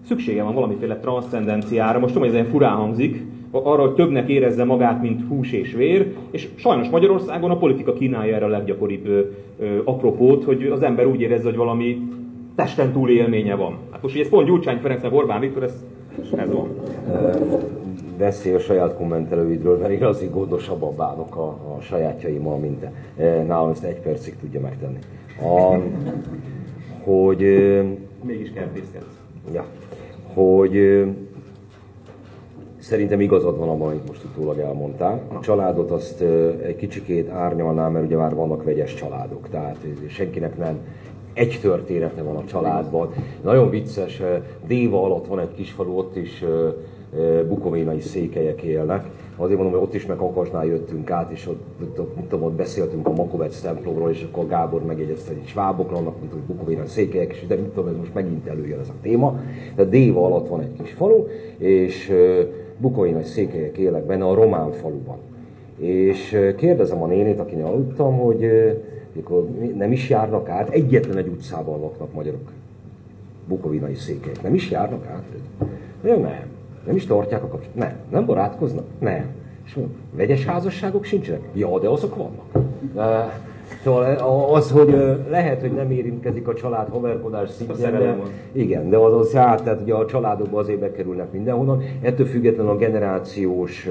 [0.08, 2.00] szüksége van valamiféle transzcendenciára.
[2.00, 5.74] Most tudom, hogy ez egy furán hangzik, arra, hogy többnek érezze magát, mint hús és
[5.74, 9.22] vér, és sajnos Magyarországon a politika kínálja erre a leggyakoribb ö,
[9.60, 12.02] ö, apropót, hogy az ember úgy érezze, hogy valami
[12.56, 13.78] testen túli élménye van.
[13.92, 15.84] Hát most, hogy ez pont Gyurcsány Ferencnek, Orbán Viktor, ez,
[16.38, 16.68] ez van.
[18.18, 22.86] Beszélj a saját kommentelőidről, mert én azért gondosabban bánok a, a sajátjaimmal, mint.
[23.48, 24.98] Nálam ezt egy percig tudja megtenni.
[25.42, 25.80] A,
[27.04, 27.42] hogy...
[28.24, 29.20] Mégis kertészkedsz.
[29.54, 29.66] Ja,
[30.38, 31.06] hogy
[32.80, 35.22] Szerintem igazad van abban, amit most utólag elmondtál.
[35.34, 36.22] A családot azt
[36.66, 39.78] egy kicsikét árnyalnám, mert ugye már vannak vegyes családok, tehát
[40.10, 40.80] senkinek nem
[41.34, 43.14] egy története van a családban.
[43.44, 44.22] Nagyon vicces,
[44.68, 46.44] Déva alatt van egy kis falu, ott is
[47.48, 49.06] bukovénai székelyek élnek.
[49.36, 53.08] Azért mondom, hogy ott is meg Akasnál jöttünk át, és ott, ott, ott, ott beszéltünk
[53.08, 57.48] a Makovec templomról, és akkor Gábor megjegyezte, hogy svábok vannak, mint hogy bukovénai székelyek, és
[57.48, 59.40] de mit tudom, ez most megint előjön ez a téma.
[59.76, 61.26] De Déva alatt van egy kis falu,
[61.58, 62.14] és
[62.78, 65.18] bukovénai székelyek élnek benne a román faluban.
[65.78, 68.50] És kérdezem a nénét, akinél aludtam, hogy
[69.14, 72.52] mikor nem is járnak át, egyetlen egy utcában laknak magyarok.
[73.48, 74.42] Bukovinai székelyek.
[74.42, 75.24] Nem is járnak át?
[76.02, 76.57] Mondja, nem.
[76.88, 77.76] Nem is tartják a kapcsolatot?
[77.76, 77.96] Nem.
[78.10, 78.86] Nem barátkoznak?
[79.00, 79.26] Nem.
[79.66, 81.42] És mondom, vegyes házasságok sincsenek?
[81.54, 82.68] Ja, de azok vannak.
[83.84, 84.16] Szóval
[84.54, 88.18] az, hogy lehet, hogy nem érintkezik a család haverkodás szintjén, de,
[88.52, 91.84] igen, de az az hát, tehát ugye a családokba azért bekerülnek mindenhonnan.
[92.02, 93.90] Ettől függetlenül a generációs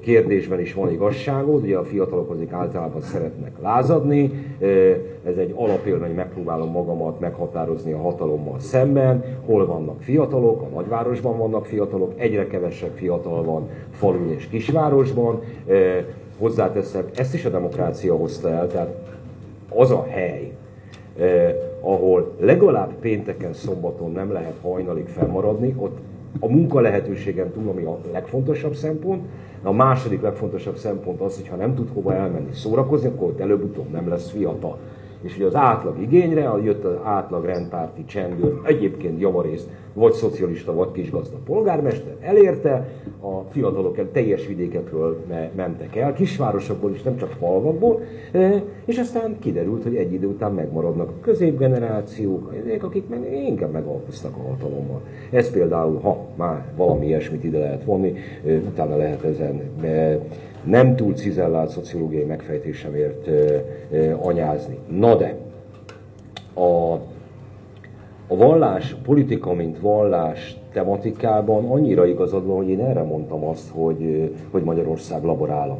[0.00, 4.30] kérdésben is van igazságod, ugye a fiatalok azért általában szeretnek lázadni,
[5.26, 11.66] ez egy alapélmény, megpróbálom magamat meghatározni a hatalommal szemben, hol vannak fiatalok, a nagyvárosban vannak
[11.66, 15.40] fiatalok, egyre kevesebb fiatal van falu és kisvárosban,
[16.38, 18.94] hozzáteszem, ezt is a demokrácia hozta el, tehát
[19.68, 20.52] az a hely,
[21.18, 25.98] eh, ahol legalább pénteken, szombaton nem lehet hajnalig felmaradni, ott
[26.40, 29.24] a munka lehetőségen túl, ami a legfontosabb szempont,
[29.62, 34.08] a második legfontosabb szempont az, hogy ha nem tud hova elmenni szórakozni, akkor előbb-utóbb nem
[34.08, 34.78] lesz fiatal.
[35.22, 40.92] És ugye az átlag igényre jött az átlag rendpárti csendőr, egyébként javarészt vagy szocialista, vagy
[40.92, 42.88] kisgazda polgármester, elérte,
[43.20, 45.24] a fiatalok teljes vidékekről
[45.56, 48.00] mentek el, kisvárosokból is, nem csak falvakból,
[48.32, 54.36] e, és aztán kiderült, hogy egy idő után megmaradnak a középgenerációk, akik meg inkább megalkoztak
[54.36, 55.00] a hatalommal.
[55.30, 58.14] Ez például, ha már valami ilyesmit ide lehet vonni,
[58.44, 60.18] utána lehet ezen e,
[60.64, 63.28] nem túl cizellált szociológiai megfejtésemért
[64.22, 64.78] anyázni.
[64.88, 65.36] Na de,
[66.54, 66.98] a
[68.32, 74.32] a vallás, politika, mint vallás tematikában annyira igazad van, hogy én erre mondtam azt, hogy,
[74.50, 75.78] hogy Magyarország laborállam.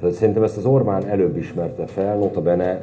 [0.00, 2.80] Tehát szerintem ezt az Orbán előbb ismerte fel, notabene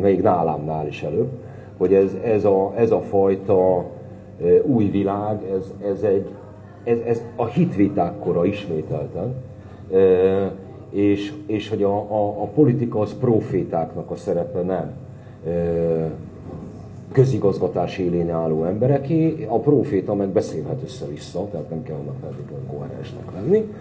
[0.00, 1.28] még nálámnál is előbb,
[1.76, 3.84] hogy ez, ez, a, ez a fajta
[4.62, 6.28] új világ, ez, ez, egy,
[6.84, 9.34] ez, ez a hitviták kora ismételten,
[10.92, 14.92] és, és hogy a, a, a politika az profétáknak a szerepe nem
[17.12, 23.24] közigazgatás élén álló embereké, a proféta meg beszélhet össze-vissza, tehát nem kell annak feltétlenül koherensnek
[23.34, 23.72] lenni.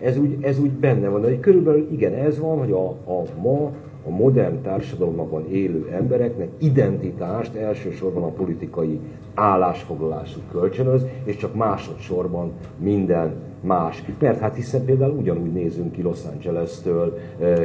[0.00, 3.70] Ez úgy, ez úgy benne van, de körülbelül igen, ez van, hogy a, a ma
[4.06, 9.00] a modern társadalomban élő embereknek identitást elsősorban a politikai
[9.34, 13.32] állásfoglalásuk kölcsönöz, és csak másodszorban minden
[13.64, 14.04] más.
[14.18, 17.18] Mert hát hiszen például ugyanúgy nézünk ki Los Angeles-től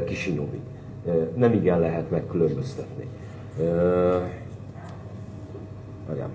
[0.05, 0.61] Kisinyovig.
[1.35, 3.07] Nem igen lehet megkülönböztetni.
[6.13, 6.29] Igen.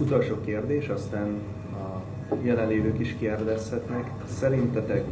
[0.00, 1.28] Utolsó kérdés, aztán
[1.72, 2.02] a
[2.42, 4.10] jelenlévők is kérdezhetnek.
[4.26, 5.04] Szerintetek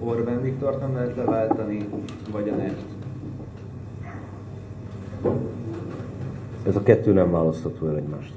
[0.00, 1.88] Orbán Viktort nem lehet leváltani,
[2.32, 2.80] vagy a NERT?
[6.66, 8.32] Ez a kettő nem választható el egymást.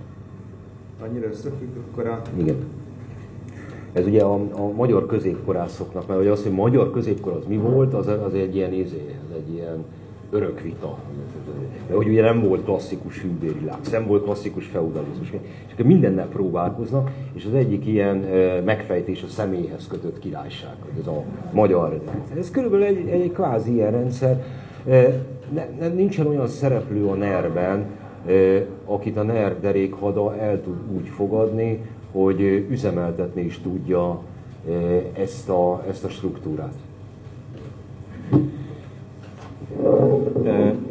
[1.01, 2.21] Annyira összefügg, akkor a...
[2.37, 2.55] Igen.
[3.95, 7.93] Ez ugye a, a magyar középkorászoknak, mert ugye az, hogy magyar középkor az mi volt,
[7.93, 9.83] az, az egy ilyen, izé, az egy ilyen
[10.29, 10.97] örök vita.
[11.87, 15.31] Mert hogy ugye nem volt klasszikus hűbérilág, nem volt klasszikus feudalizmus.
[15.67, 18.17] És akkor mindennel próbálkoznak, és az egyik ilyen
[18.65, 22.37] megfejtés a személyhez kötött királyság, hogy ez a magyar rendszer.
[22.37, 24.43] Ez körülbelül egy, egy kvázi ilyen rendszer.
[25.53, 27.85] Ne, ne, nincsen olyan szereplő a NER-ben,
[28.85, 31.81] akit a NER derékhada el tud úgy fogadni,
[32.15, 34.21] hogy üzemeltetni is tudja
[35.13, 36.73] ezt a, ezt a struktúrát.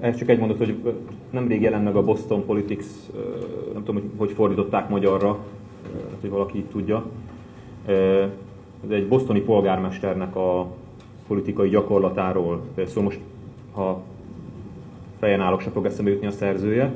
[0.01, 0.77] ez csak egy mondat, hogy
[1.31, 2.87] nemrég jelent meg a Boston Politics,
[3.73, 5.39] nem tudom, hogy, hogy fordították magyarra,
[6.21, 7.05] hogy valaki tudja.
[8.85, 10.67] Ez egy bosztoni polgármesternek a
[11.27, 13.03] politikai gyakorlatáról szól.
[13.03, 13.21] Most,
[13.73, 14.03] ha
[15.19, 16.93] fejen állok, se fog eszembe jutni a szerzője.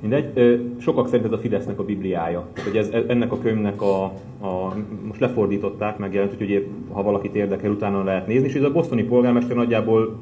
[0.00, 0.60] Mindegy.
[0.78, 2.46] Sokak szerint ez a Fidesznek a Bibliája.
[2.64, 4.04] hogy ez, ennek a könyvnek a,
[4.40, 4.74] a,
[5.06, 8.48] most lefordították, megjelent, úgyhogy ha valakit érdekel, utána lehet nézni.
[8.48, 10.18] És ez a bosztoni polgármester nagyjából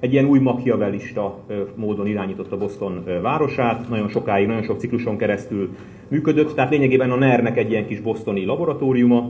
[0.00, 1.38] egy ilyen új machiavellista
[1.74, 5.68] módon irányította Boston városát, nagyon sokáig, nagyon sok cikluson keresztül
[6.08, 9.28] működött, tehát lényegében a NER-nek egy ilyen kis bosztoni laboratóriuma,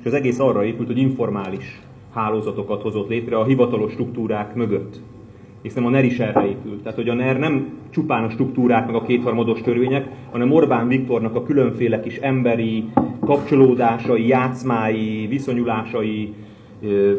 [0.00, 1.80] és az egész arra épült, hogy informális
[2.14, 5.00] hálózatokat hozott létre a hivatalos struktúrák mögött.
[5.62, 6.82] Hiszen a NER is erre épült.
[6.82, 11.34] Tehát, hogy a NER nem csupán a struktúrák, meg a kétharmados törvények, hanem Orbán Viktornak
[11.34, 12.84] a különféle kis emberi
[13.20, 16.34] kapcsolódásai, játszmái, viszonyulásai,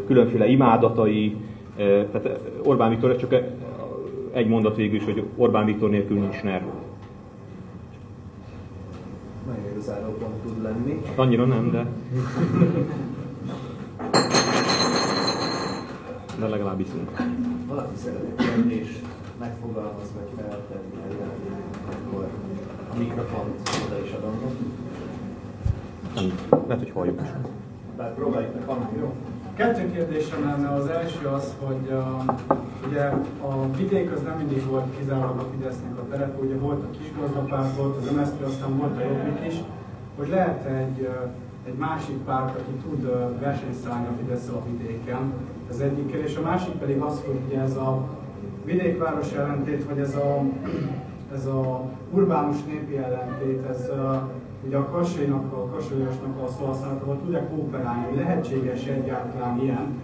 [0.06, 1.36] különféle imádatai,
[1.78, 3.36] tehát Orbán Viktor csak
[4.34, 6.64] egy mondat végül is, hogy Orbán Viktor nélkül nincs NER.
[9.86, 11.00] Nagyon pont tud lenni.
[11.06, 11.86] Hát annyira nem, de...
[16.40, 17.12] De legalább iszunk.
[17.70, 19.06] Valaki szeretne kérdést
[19.40, 21.18] megfogalmaz, vagy feltenni,
[21.92, 22.28] akkor
[22.94, 24.36] a mikrofont oda is adom.
[26.68, 27.28] Lehet, hogy halljuk is.
[27.98, 29.14] Bár próbáljuk meg hallani, jó?
[29.56, 30.74] Kettő kérdésem lenne.
[30.74, 32.36] Az első az, hogy uh,
[32.88, 33.02] ugye
[33.42, 37.76] a vidék az nem mindig volt kizárólag a Fidesznek a terep, ugye volt a kisgazdapárt,
[37.76, 39.56] volt az MSZP, aztán volt a Jobbik is,
[40.18, 41.32] hogy lehet egy, uh,
[41.66, 45.34] egy másik párt, aki tud versenyszállni a fidesz a vidéken.
[45.70, 46.36] Ez egyik kérdés.
[46.36, 48.08] A másik pedig az, hogy ugye ez a
[48.66, 50.42] vidékváros ellentét, vagy ez a,
[51.36, 51.82] ez a
[52.12, 53.92] urbánus népi ellentét, ez
[54.66, 60.02] ugye a kassainak, a kassaiasnak a szóhasználatával tud-e kooperálni, hogy lehetséges egyáltalán ilyen,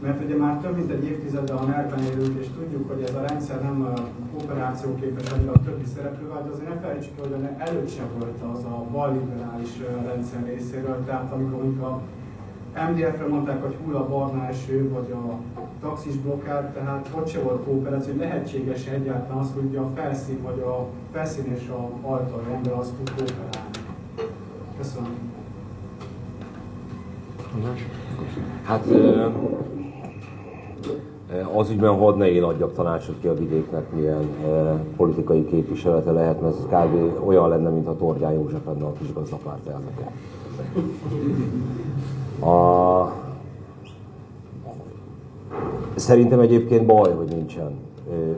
[0.00, 3.24] mert ugye már több mint egy évtizede a nerben élünk, és tudjuk, hogy ez a
[3.28, 3.92] rendszer nem
[4.32, 8.84] kooperációképes annyira a többi szereplővel, de azért ne felejtsük, hogy előtt sem volt az a
[8.92, 9.70] balliberális
[10.04, 12.00] rendszer részéről, tehát amikor a
[12.90, 15.38] MDF-re mondták, hogy hull a barna eső, vagy a
[15.80, 20.60] taxis blokkád, tehát ott se volt kooperáció, hogy lehetséges egyáltalán az, hogy a felszín, vagy
[20.60, 23.78] a felszín és a altar ember azt tud kooperálni.
[24.76, 25.34] Köszönöm.
[28.64, 28.84] Hát
[31.54, 34.28] az ügyben hadd ne én adjak tanácsot ki a vidéknek, milyen
[34.96, 37.26] politikai képviselete lehet, mert ez kb.
[37.26, 40.12] olyan lenne, mint a Tordján József lenne a kis gazdapárt elnöke.
[42.50, 43.12] A...
[45.94, 47.78] Szerintem egyébként baj, hogy nincsen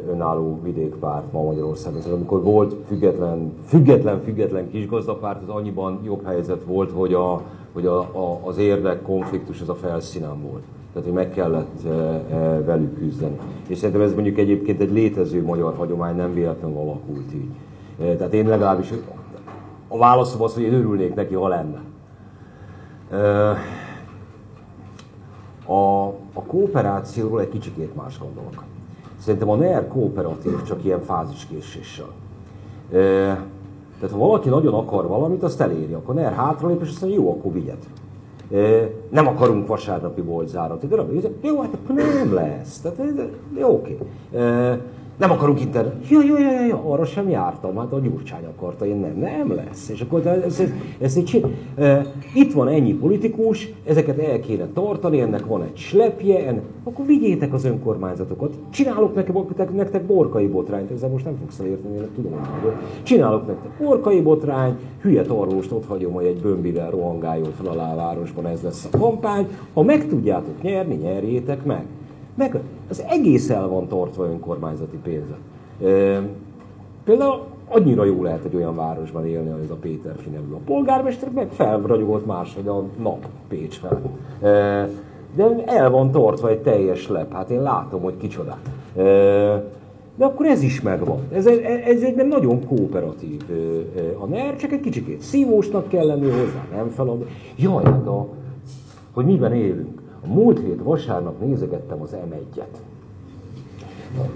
[0.09, 2.01] önálló vidékpárt ma Magyarországon.
[2.01, 7.86] Szóval amikor volt független, független, független kisgazdapárt, az annyiban jobb helyzet volt, hogy, a, hogy
[7.86, 10.62] a, a, az érdek konfliktus az a felszínen volt.
[10.99, 11.82] Tehát, hogy meg kellett
[12.64, 13.38] velük küzdeni.
[13.66, 17.51] És szerintem ez mondjuk egyébként egy létező magyar hagyomány, nem véletlenül alakult így.
[18.16, 18.92] Tehát én legalábbis
[19.88, 21.80] a válaszom az, hogy én örülnék neki, ha lenne.
[25.66, 28.64] A, a kooperációról egy kicsikét más gondolok.
[29.18, 32.11] Szerintem a NER kooperatív csak ilyen fáziskészéssel.
[32.92, 32.96] E,
[34.01, 37.30] tehát ha valaki nagyon akar valamit, azt eléri, akkor NER hátralép, és azt mondja, jó,
[37.30, 37.78] akkor vigyed.
[39.11, 40.84] Nem akarunk vasárnapi boltzárat.
[41.40, 42.80] Jó, hát akkor nem lesz.
[42.80, 43.12] Tehát,
[43.59, 43.99] jó, oké.
[44.34, 44.80] E,
[45.18, 46.08] nem akarunk internet.
[46.08, 49.88] Ja, ja, ja, ja, arra sem jártam, hát a Gyurcsány akarta, én nem, nem lesz.
[49.88, 50.60] És akkor ez, ez,
[51.00, 51.36] ez ez
[51.74, 57.06] e, itt van ennyi politikus, ezeket el kéne tartani, ennek van egy slepje, ennek, akkor
[57.06, 58.54] vigyétek az önkormányzatokat.
[58.70, 63.70] Csinálok nektek, nektek borkai botrányt, ezzel most nem fogsz elérteni, én tudom, hogy Csinálok nektek
[63.78, 68.88] borkai botrány, hülye tarlóst ott hagyom, hogy egy bömbivel rohangáljon fel a lávárosban, ez lesz
[68.92, 69.46] a kampány.
[69.74, 71.84] Ha meg tudjátok nyerni, nyerjétek meg.
[72.39, 72.59] Meg
[72.89, 75.36] az egész el van tartva önkormányzati pénze.
[75.82, 76.22] E,
[77.05, 80.53] például annyira jó lehet egy olyan városban élni, hogy ez a Péter nevű.
[80.53, 84.01] A polgármester meg felragyogott hogy a nap Pécs fel.
[84.43, 84.89] E,
[85.34, 88.59] de el van tartva egy teljes lep, hát én látom, hogy kicsoda.
[88.97, 89.03] E,
[90.16, 91.18] de akkor ez is megvan.
[91.32, 91.47] Ez,
[91.86, 93.43] ez egy nagyon kooperatív.
[94.18, 97.26] A NER csak egy kicsikét szívósnak kell lenni hozzá, nem felad.
[97.57, 98.28] Jaj, hát a,
[99.12, 99.97] hogy miben élünk.
[100.24, 102.78] A múlt hét vasárnap nézegettem az M1-et.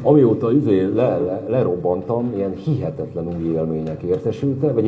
[0.02, 4.86] Amióta izé le, le, lerobbantam, ilyen hihetetlen új élmények értesültek, vagy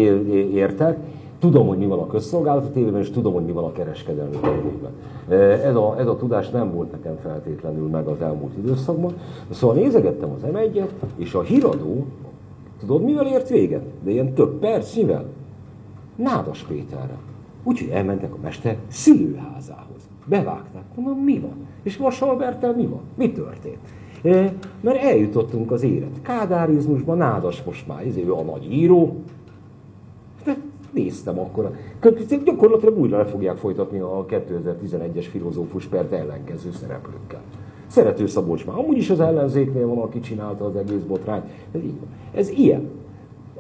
[0.55, 0.99] értek.
[1.39, 4.91] Tudom, hogy mi van a közszolgálati tévében, és tudom, hogy mi van a kereskedelmi tévében.
[5.61, 9.13] Ez a, ez a tudás nem volt nekem feltétlenül meg az elmúlt időszakban.
[9.51, 12.07] Szóval nézegettem az M1-et, és a híradó,
[12.81, 13.83] tudod mivel ért véget?
[14.03, 15.25] De ilyen több percnyivel?
[16.17, 17.19] Nádas Péterre.
[17.63, 20.09] Úgyhogy elmentek a mester szülőházához.
[20.25, 20.85] Bevágták.
[20.95, 21.67] Mondom, mi van?
[21.83, 23.01] És Vasalbertel mi van?
[23.15, 23.79] Mi történt?
[24.81, 29.17] Mert eljutottunk az élet kádárizmusban, Nádas most már izé, a nagy író,
[30.45, 30.57] de
[30.93, 31.71] néztem akkor.
[32.45, 37.41] Gyakorlatilag újra le fogják folytatni a 2011-es filozófus pert ellenkező szereplőkkel.
[37.87, 41.45] Szerető Szabolcs már amúgy is az ellenzéknél van, aki csinálta az egész botrányt.
[41.73, 41.81] Ez,
[42.35, 42.91] ez ilyen.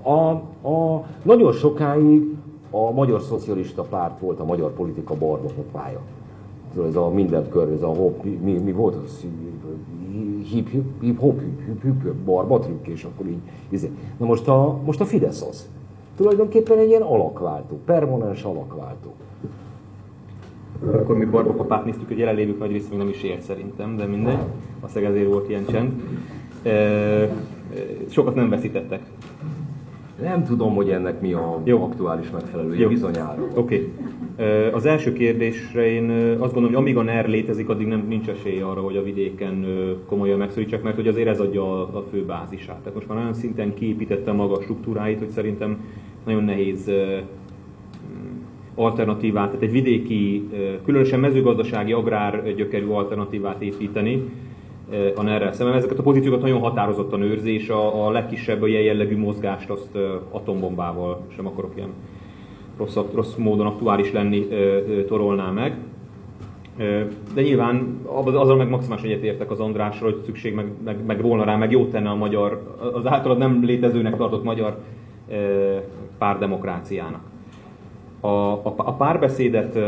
[0.03, 0.29] A,
[0.69, 2.37] a, nagyon sokáig
[2.71, 6.01] a Magyar Szocialista Párt volt a magyar politika barbapopája.
[6.83, 9.25] Ez a mindent kör, ez a hop, mi, mi volt az?
[10.51, 13.39] Hip, hip, hip, hop, hip, hip, hip, barba és akkor így.
[13.69, 13.91] Izé.
[14.17, 15.69] Na most a, most a Fidesz az.
[16.17, 19.13] Tulajdonképpen egy ilyen alakváltó, permanens alakváltó.
[20.93, 24.39] Akkor mi barbapapát néztük, hogy jelenlévők nagy része még nem is ért szerintem, de mindegy.
[24.81, 25.93] A ezért volt ilyen csend.
[28.09, 29.03] Sokat nem veszítettek.
[30.23, 31.83] Nem tudom, hogy ennek mi a Jó.
[31.83, 33.47] aktuális megfelelője, bizonyára.
[33.55, 33.91] Oké.
[34.37, 34.71] Okay.
[34.73, 38.61] Az első kérdésre én azt gondolom, hogy amíg a NER létezik, addig nem nincs esély
[38.61, 39.67] arra, hogy a vidéken
[40.07, 42.77] komolyan megszorítsák, mert hogy azért ez adja a fő bázisát.
[42.77, 45.85] Tehát most már olyan szinten kiépítette maga a struktúráit, hogy szerintem
[46.25, 46.91] nagyon nehéz
[48.75, 50.49] alternatívát, tehát egy vidéki,
[50.85, 54.23] különösen mezőgazdasági, agrár gyökerű alternatívát építeni,
[55.15, 55.77] a ner szemben.
[55.77, 59.99] Ezeket a pozíciókat nagyon határozottan őrzi, és a, a legkisebb ilyen jellegű mozgást azt
[60.31, 61.93] atombombával sem akarok ilyen
[62.77, 64.47] rossz, rossz módon aktuális lenni
[65.07, 65.77] torolná meg.
[67.35, 71.57] De nyilván azzal meg maximálisan egyetértek az Andrásról, hogy szükség meg, meg, meg volna rá,
[71.57, 74.77] meg jót tenne a magyar, az általad nem létezőnek tartott magyar
[76.19, 77.21] párdemokráciának.
[78.21, 79.79] A, a, a párbeszédet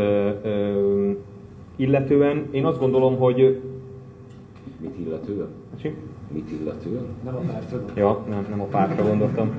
[1.75, 3.61] illetően én azt gondolom, hogy
[4.79, 5.47] Mit illetően?
[6.33, 7.05] Mit illetően?
[7.23, 9.55] Nem a pártra Ja, nem, nem a pártra gondoltam.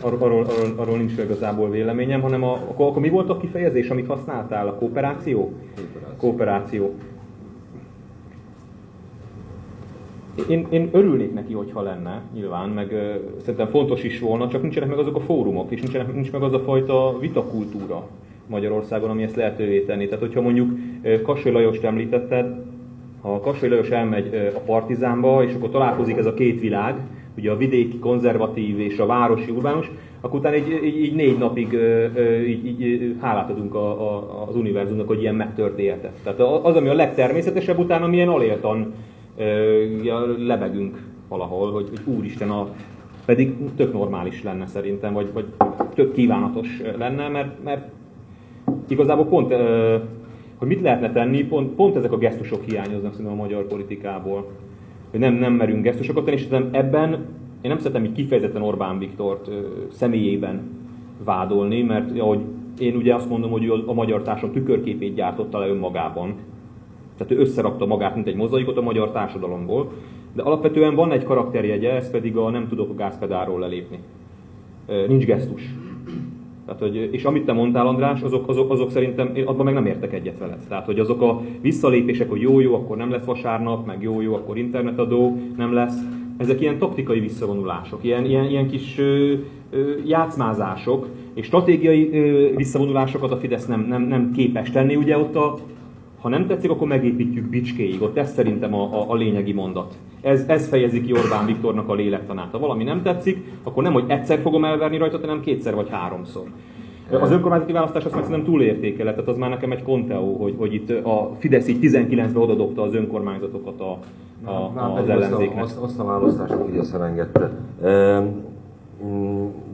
[0.00, 3.88] Arról, arról, arról, arról nincs igazából véleményem, hanem a, akkor, akkor mi volt a kifejezés,
[3.88, 4.68] amit használtál?
[4.68, 5.38] A kooperáció?
[5.40, 6.16] Kooperáció.
[6.16, 6.94] Kooperáció.
[10.48, 14.88] Én, én örülnék neki, hogyha lenne, nyilván, meg ö, szerintem fontos is volna, csak nincsenek
[14.88, 18.06] meg azok a fórumok, és nincsenek, nincs meg az a fajta vitakultúra
[18.46, 20.04] Magyarországon, ami ezt lehetővé tenni.
[20.04, 20.70] Tehát, hogyha mondjuk
[21.22, 22.56] Kassai Lajost említetted,
[23.24, 26.94] ha Kassai Lajos elmegy a Partizánba, és akkor találkozik ez a két világ,
[27.36, 31.78] ugye a vidéki konzervatív és a városi urbánus, akkor utána így, így, így négy napig
[32.46, 36.18] így, így hálát adunk a, a, az univerzumnak, hogy ilyen megtörténhetett.
[36.22, 38.94] Tehát az, ami a legtermészetesebb, utána milyen aléltan
[40.38, 40.98] lebegünk
[41.28, 42.68] valahol, hogy, hogy úristen, a,
[43.24, 45.44] pedig tök normális lenne szerintem, vagy, vagy
[45.94, 47.88] tök kívánatos lenne, mert, mert
[48.88, 49.54] igazából pont
[50.64, 54.46] hogy mit lehetne tenni, pont, pont ezek a gesztusok hiányoznak szerintem a magyar politikából.
[55.10, 57.12] Hogy nem, nem merünk gesztusokat tenni, és ebben
[57.60, 59.60] én nem szeretem így kifejezetten Orbán Viktort ö,
[59.90, 60.62] személyében
[61.24, 62.40] vádolni, mert ahogy
[62.78, 66.34] én ugye azt mondom, hogy a magyar társadalom tükörképét gyártotta le önmagában.
[67.16, 69.92] Tehát ő összerakta magát, mint egy mozaikot a magyar társadalomból.
[70.32, 73.98] De alapvetően van egy karakterjegye, ez pedig a nem tudok a gázpedáról lelépni.
[75.08, 75.74] Nincs gesztus.
[76.66, 79.86] Tehát, hogy, és amit te mondtál, András, azok, azok, azok szerintem, én abban meg nem
[79.86, 80.58] értek egyet veled.
[80.68, 85.38] Tehát, hogy azok a visszalépések, hogy jó-jó, akkor nem lesz vasárnap, meg jó-jó, akkor internetadó,
[85.56, 85.96] nem lesz.
[86.36, 89.32] Ezek ilyen taktikai visszavonulások, ilyen, ilyen, ilyen kis ö,
[89.70, 94.96] ö, játszmázások, és stratégiai ö, visszavonulásokat a Fidesz nem, nem, nem képes tenni.
[94.96, 95.58] Ugye ott a,
[96.24, 98.02] ha nem tetszik, akkor megépítjük bicskéig.
[98.02, 99.94] Ott ez szerintem a, a, a lényegi mondat.
[100.20, 102.50] Ez, ez fejezi ki Orbán Viktornak a lélektanát.
[102.50, 106.42] Ha valami nem tetszik, akkor nem, hogy egyszer fogom elverni rajta, hanem kétszer vagy háromszor.
[107.20, 110.74] Az önkormányzati választás azt meg szerintem túlértékelett, tehát az már nekem egy konteó, hogy, hogy
[110.74, 113.98] itt a Fidesz így 19-ben odadobta az önkormányzatokat a,
[114.44, 115.62] a, a, az ellenzéknek.
[115.62, 117.50] Azt, azt a választást a Fidesz elengedte.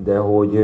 [0.05, 0.59] De hogy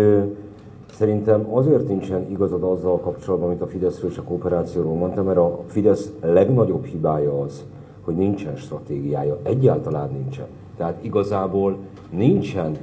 [0.97, 5.61] Szerintem azért nincsen igazad azzal kapcsolatban, amit a Fideszről és a kooperációról mondtam, mert a
[5.67, 7.65] Fidesz legnagyobb hibája az,
[8.05, 9.39] hogy nincsen stratégiája.
[9.43, 10.47] Egyáltalán nincsen.
[10.77, 11.77] Tehát igazából
[12.11, 12.77] nincsen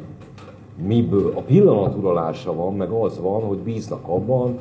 [0.87, 1.31] miből.
[1.35, 4.57] A pillanat uralása van, meg az van, hogy bíznak abban,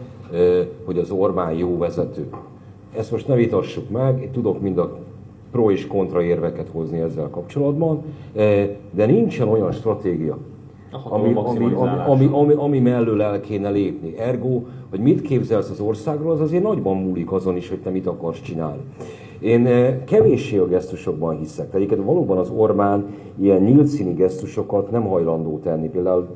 [0.84, 2.26] hogy az Orbán jó vezető.
[2.96, 4.98] Ezt most ne vitassuk meg, én tudok mind a
[5.50, 8.02] pro és kontra érveket hozni ezzel kapcsolatban,
[8.90, 10.38] de nincsen olyan stratégia,
[10.92, 11.74] ami, ami, ami,
[12.06, 14.18] ami, ami, ami mellől el kéne lépni.
[14.18, 18.06] Ergo, hogy mit képzelsz az országról, az azért nagyban múlik azon is, hogy te mit
[18.06, 18.82] akarsz csinálni.
[19.38, 21.70] Én eh, kevéssé a gesztusokban hiszek.
[21.70, 23.06] Tehát valóban az Orbán
[23.38, 25.88] ilyen nyílt színi gesztusokat nem hajlandó tenni.
[25.88, 26.28] Például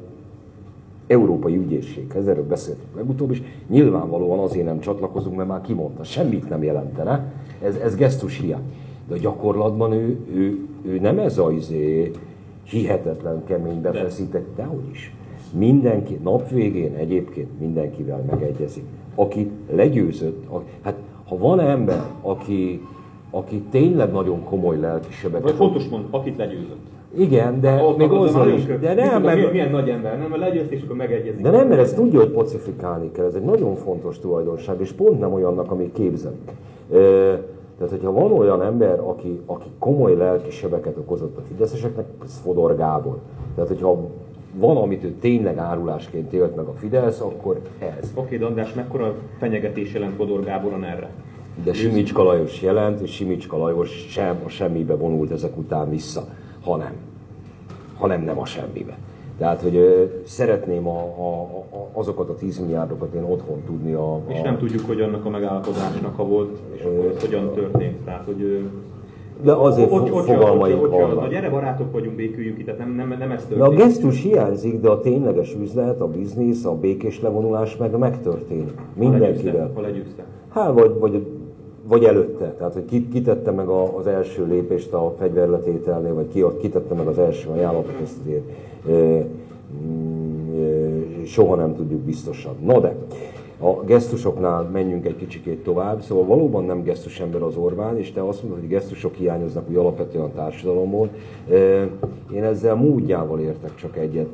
[1.06, 6.62] Európai Ügyészséghez, erről beszéltünk legutóbb is, nyilvánvalóan azért nem csatlakozunk, mert már kimondta, semmit nem
[6.62, 7.32] jelentene,
[7.62, 8.72] ez, ez gesztus hiány.
[9.08, 12.10] De a gyakorlatban ő, ő, ő nem ez az izé,
[12.68, 15.14] hihetetlen kemény befeszítek, dehogy is.
[15.52, 18.84] Mindenki, nap végén egyébként mindenkivel megegyezik.
[19.14, 20.94] Aki legyőzött, a, hát
[21.28, 22.80] ha van ember, aki,
[23.30, 25.42] aki tényleg nagyon komoly lelkisebek.
[25.42, 26.84] Vagy fontos mond, akit legyőzött.
[27.18, 28.64] Igen, de Ott még az azzal is.
[28.64, 31.40] De nem, tudom, milyen, mert, milyen nagy ember, nem, mert legyőzt és akkor megegyezik.
[31.40, 33.24] de nem, mert ezt tudja, hogy pacifikálni kell.
[33.24, 36.50] Ez egy nagyon fontos tulajdonság, és pont nem olyannak, amit képzelünk.
[37.78, 42.76] Tehát, hogyha van olyan ember, aki, aki komoly lelki sebeket okozott a fideszeseknek, ez Fodor
[42.76, 43.18] Gábor.
[43.54, 44.08] Tehát, hogyha
[44.54, 48.10] van, amit ő tényleg árulásként élt meg a Fidesz, akkor ez.
[48.14, 51.10] Oké, de András, mekkora fenyegetés jelent Fodor Gáboron erre?
[51.64, 56.24] De Simicska Lajos jelent, és Simicska Lajos sem a semmibe vonult ezek után vissza,
[56.60, 56.92] hanem,
[57.98, 58.98] hanem nem a semmibe.
[59.38, 59.78] Tehát, hogy
[60.24, 61.40] szeretném a, a,
[61.76, 65.24] a, azokat a 10 milliárdokat én otthon tudni a, a És nem tudjuk, hogy annak
[65.24, 67.96] a megállapodásnak ha volt, és akkor ez hogyan történt.
[68.04, 68.68] Tehát, hogy
[69.42, 71.30] de azért ott- ott- fogalmaink ott- ott- vannak.
[71.30, 73.78] gyere barátok vagyunk, béküljünk itt, tehát nem, nem, nem ez De a történt.
[73.80, 78.74] gesztus hiányzik, de a tényleges üzlet, a biznisz, a békés levonulás meg megtörténik.
[78.94, 79.70] Mindenkivel.
[79.74, 80.24] Ha legyőzte.
[80.48, 81.26] Hát, vagy, vagy,
[81.86, 82.54] vagy előtte.
[82.58, 87.06] Tehát, hogy ki, kitette meg a, az első lépést a fegyverletételnél, vagy ki, kitette meg
[87.06, 88.48] az első ajánlatot, ezt azért
[88.88, 89.24] e, e,
[91.24, 92.54] soha nem tudjuk biztosan.
[92.64, 92.94] No de,
[93.60, 96.02] a gesztusoknál menjünk egy kicsikét tovább.
[96.02, 99.76] Szóval valóban nem gesztus ember az Orbán, és te azt mondod, hogy gesztusok hiányoznak úgy
[99.76, 101.08] alapvetően a társadalomból.
[102.32, 104.28] Én ezzel módjával értek csak egyet.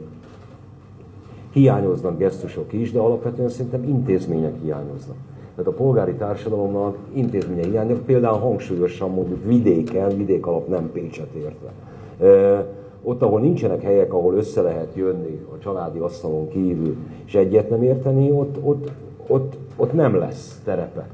[1.53, 5.17] Hiányoznak gesztusok is, de alapvetően szerintem intézmények hiányoznak.
[5.57, 11.73] Tehát a polgári társadalomnak intézménye hiányok, például hangsúlyosan mondjuk vidéken, vidék alap nem Pécset értve.
[13.03, 17.83] Ott, ahol nincsenek helyek, ahol össze lehet jönni a családi asztalon kívül, és egyet nem
[17.83, 18.91] érteni, ott, ott,
[19.27, 21.07] ott, ott nem lesz terepe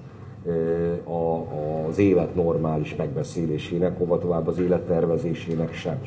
[1.04, 1.42] a,
[1.88, 6.00] az élet normális megbeszélésének, hova tovább az élet tervezésének sem.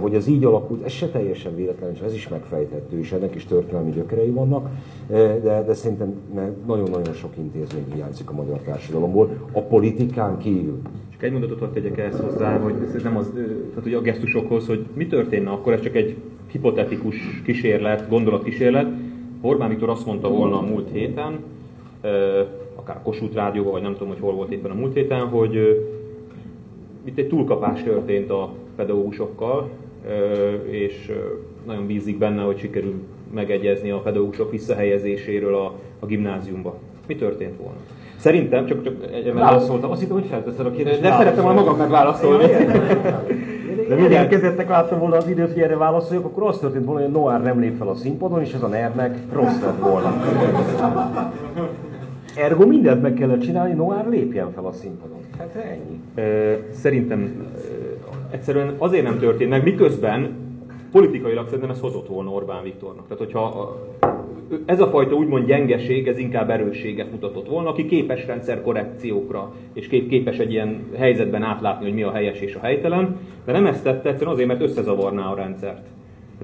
[0.00, 3.44] Hogy ez így alakult, ez se teljesen véletlen, és ez is megfejthető, és ennek is
[3.44, 4.68] történelmi gyökerei vannak,
[5.08, 6.14] de, de szerintem
[6.66, 10.80] nagyon-nagyon sok intézmény hiányzik a magyar társadalomból, a politikán kívül.
[11.10, 13.30] Csak egy mondatot tegyek ehhez hozzá, hogy ez nem az,
[13.68, 16.16] tehát ugye a gesztusokhoz, hogy mi történne akkor, ez csak egy
[16.50, 18.86] hipotetikus kísérlet, gondolatkísérlet.
[19.40, 21.38] Orbán Viktor azt mondta volna a múlt héten,
[22.74, 25.84] akár Kossuth Rádióban, vagy nem tudom, hogy hol volt éppen a múlt héten, hogy
[27.04, 28.52] itt egy túlkapás történt a
[28.82, 29.68] pedagógusokkal,
[30.70, 31.12] és
[31.66, 32.94] nagyon bízik benne, hogy sikerül
[33.34, 36.74] megegyezni a pedagógusok visszahelyezéséről a, a gimnáziumba.
[37.06, 37.78] Mi történt volna?
[38.16, 38.94] Szerintem, csak, csak
[39.34, 41.00] Válaszoltam, azt hittem, hogy felteszed a kérdést.
[41.00, 42.46] de szerettem volna magam megválaszolni.
[43.88, 47.10] De mindjárt kezdettek láttam volna az időt, hogy erre válaszoljak, akkor az történt volna, hogy
[47.12, 50.14] Noár nem lép fel a színpadon, és ez a nernek rossz lett volna.
[52.36, 55.18] Ergo mindent meg kellett csinálni, Noár lépjen fel a színpadon.
[55.38, 56.00] Hát ennyi.
[56.14, 57.82] Ö, Szerintem ö,
[58.30, 60.30] egyszerűen azért nem történt meg, miközben
[60.92, 63.02] politikailag szerintem ez hozott volna Orbán Viktornak.
[63.08, 63.86] Tehát, hogyha a-
[64.66, 69.86] ez a fajta úgymond gyengeség, ez inkább erősséget mutatott volna, aki képes rendszer korrekciókra, és
[69.88, 73.66] kép- képes egy ilyen helyzetben átlátni, hogy mi a helyes és a helytelen, de nem
[73.66, 75.86] ezt tette egyszerűen azért, mert összezavarná a rendszert.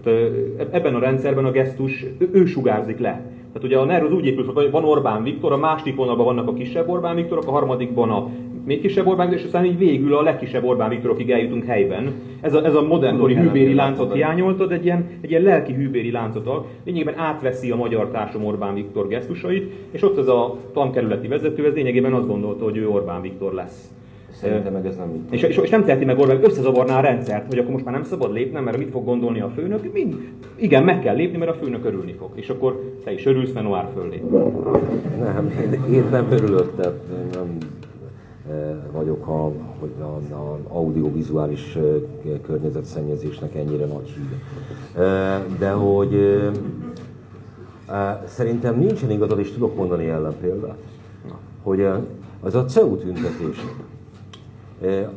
[0.03, 0.26] Tehát, ö,
[0.72, 3.20] ebben a rendszerben a gesztus, ő, ő sugárzik le.
[3.53, 6.49] Tehát ugye a NER az úgy épül, hogy van Orbán Viktor, a második vonalban vannak
[6.49, 8.28] a kisebb Orbán Viktorok, a harmadikban a
[8.68, 12.12] még kisebb Orbán Viktor, és aztán így végül a legkisebb Orbán Viktorokig eljutunk helyben.
[12.40, 16.66] Ez a, ez a modernkori hűbéri láncot hiányoltad, egy ilyen, egy ilyen lelki hűbéri láncot,
[16.84, 21.75] lényegében átveszi a magyar társadalom Orbán Viktor gesztusait, és ott ez a tankerületi vezető, ez
[21.75, 23.91] lényegében azt gondolta, hogy ő Orbán Viktor lesz.
[24.41, 25.21] Szerintem meg ez nem így.
[25.31, 28.05] És, és, és nem teheti meg Orbán, összezavarná a rendszert, hogy akkor most már nem
[28.05, 29.93] szabad lépnem, mert mit fog gondolni a főnök.
[29.93, 30.15] Mind,
[30.57, 32.31] igen, meg kell lépni, mert a főnök örülni fog.
[32.35, 34.31] És akkor te is örülsz, mert Noár föllép.
[35.21, 37.01] Nem, én, én nem örülök, tehát
[37.33, 37.57] nem
[38.51, 41.83] eh, vagyok a, hogy a, a audiovizuális eh,
[42.47, 44.37] környezetszennyezésnek ennyire nagy híve.
[45.07, 46.17] Eh, De hogy
[48.25, 50.79] szerintem nincsen igazad, és tudok mondani ellenpéldát,
[51.63, 51.95] hogy eh,
[52.41, 53.65] az a CEU tüntetés, eh,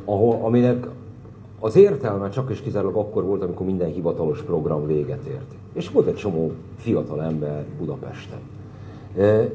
[0.05, 0.88] ahol, aminek
[1.59, 5.51] az értelme csak és kizárólag akkor volt, amikor minden hivatalos program véget ért.
[5.73, 8.39] És volt egy csomó fiatal ember Budapesten.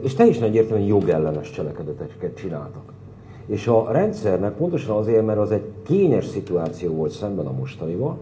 [0.01, 2.93] És teljesen egyértelműen jogellenes cselekedeteket csináltak.
[3.47, 8.19] És a rendszernek pontosan azért, mert az egy kényes szituáció volt szemben a mostanival,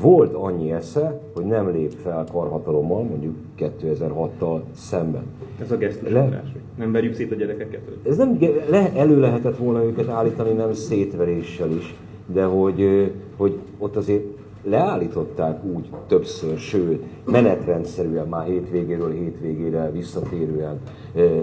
[0.00, 5.22] volt annyi esze, hogy nem lép fel karhatalommal, mondjuk 2006-tal szemben.
[5.60, 6.42] Ez a gesztus, Le-
[6.78, 7.80] nem verjük szét a gyerekeket.
[8.08, 8.38] Ez nem
[8.68, 11.94] le, elő lehetett volna őket állítani, nem szétveréssel is,
[12.26, 14.24] de hogy, hogy ott azért
[14.64, 20.80] leállították úgy többször, sőt, menetrendszerűen már hétvégéről hétvégére visszatérően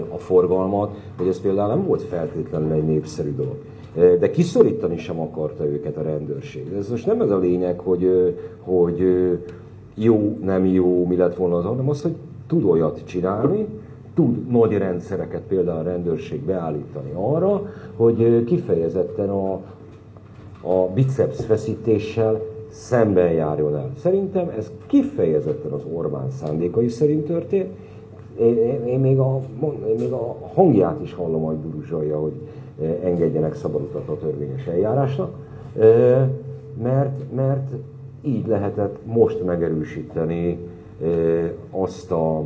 [0.08, 3.56] a forgalmat, hogy ez például nem volt feltétlenül egy népszerű dolog.
[3.94, 6.72] De kiszorítani sem akarta őket a rendőrség.
[6.78, 9.02] Ez most nem ez a lényeg, hogy, hogy
[9.94, 12.14] jó, nem jó, mi lett volna az, hanem az, hogy
[12.46, 13.66] tud olyat csinálni,
[14.14, 19.52] tud nagy rendszereket, például a rendőrség beállítani arra, hogy kifejezetten a,
[20.60, 22.40] a biceps feszítéssel
[22.70, 23.90] szemben járjon el.
[23.98, 27.68] Szerintem ez kifejezetten az Orbán szándékai szerint történt.
[28.40, 29.40] Én, én, én, még, a,
[29.88, 32.32] én még a hangját is hallom, hogy buruzsolja, hogy
[33.02, 35.34] engedjenek szabadutat a törvényes eljárásnak,
[36.82, 37.70] mert, mert
[38.22, 40.58] így lehetett most megerősíteni
[41.70, 42.44] azt a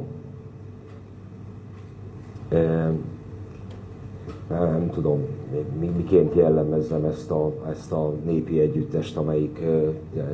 [4.48, 5.26] nem tudom,
[5.78, 9.60] miként jellemezzem ezt a, ezt a népi együttest, amelyik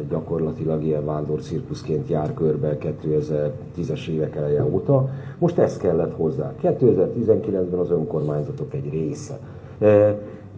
[0.09, 5.09] gyakorlatilag ilyen vándorcirkuszként jár körbe 2010-es évek eleje óta.
[5.39, 6.55] Most ez kellett hozzá.
[6.63, 9.39] 2019-ben az önkormányzatok egy része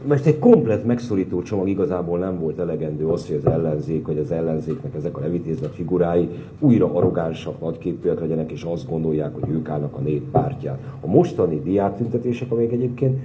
[0.06, 4.30] most egy komplet megszorító csomag igazából nem volt elegendő az, hogy az ellenzék, vagy az
[4.30, 6.28] ellenzéknek ezek a levitézett figurái
[6.58, 10.78] újra arrogánsak, nagyképűek legyenek, és azt gondolják, hogy ők állnak a nép pártján.
[11.00, 13.18] A mostani diáktüntetések, amelyek egyébként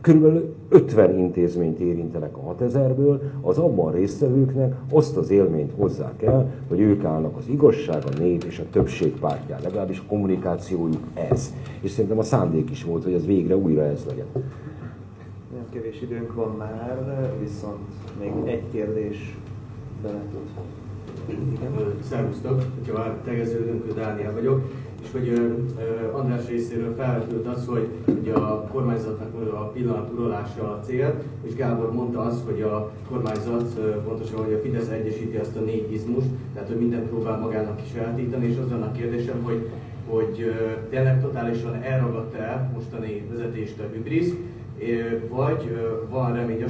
[0.00, 6.80] körülbelül 50 intézményt érintenek a 6000-ből, az abban résztvevőknek azt az élményt hozzák el, hogy
[6.80, 9.60] ők állnak az igazság, a nép és a többség pártján.
[9.62, 11.54] Legalábbis a kommunikációjuk ez.
[11.80, 14.26] És szerintem a szándék is volt, hogy ez végre újra ez legyen
[15.74, 17.78] kevés időnk van már, viszont
[18.20, 19.36] még egy kérdés
[20.02, 20.48] bele tud.
[21.28, 21.94] Igen.
[22.02, 24.62] Szervusztok, hogyha már tegeződünk, Dániel vagyok,
[25.02, 25.56] és hogy
[26.12, 27.88] András részéről felvetült az, hogy
[28.20, 33.80] ugye a kormányzatnak a pillanat uralása a cél, és Gábor mondta azt, hogy a kormányzat
[34.04, 37.94] pontosan, hogy a Fidesz egyesíti azt a négy izmust, tehát hogy mindent próbál magának is
[37.94, 39.68] eltítani, és az a kérdésem, hogy
[40.08, 40.54] hogy
[40.90, 44.34] tényleg totálisan elragadta el mostani vezetést a hübrisz,
[45.28, 45.76] vagy
[46.10, 46.64] van remény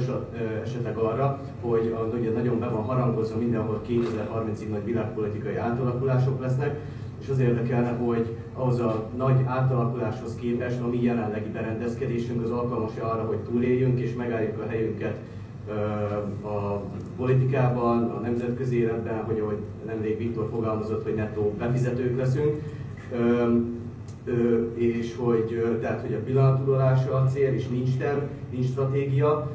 [0.63, 6.79] esetleg arra, hogy ugye nagyon be van harangozva mindenhol 2030-ig nagy világpolitikai átalakulások lesznek,
[7.21, 12.97] és az érdekelne, hogy ahhoz a nagy átalakuláshoz képest a mi jelenlegi berendezkedésünk az alkalmas
[12.99, 15.17] arra, hogy túléljünk és megálljuk a helyünket
[16.43, 16.81] a
[17.17, 22.61] politikában, a nemzetközi életben, hogy ahogy nemrég Viktor fogalmazott, hogy nettó befizetők leszünk
[24.75, 28.19] és hogy, tehát, hogy a pillanatudolása a cél, és nincs terv,
[28.51, 29.49] nincs stratégia,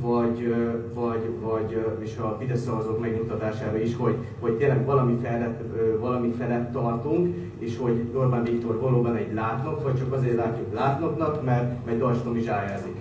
[0.00, 0.54] vagy,
[0.94, 5.60] vagy, vagy és a Fidesz szavazók megnyugtatására is, hogy, hogy tényleg valami felett,
[6.00, 11.44] valami felett tartunk, és hogy Orbán Viktor valóban egy látnok, vagy csak azért látjuk látnoknak,
[11.44, 12.96] mert, mert Dajstom is ájázik.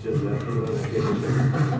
[0.00, 0.22] És ez, ez
[0.56, 1.78] a kérdésem.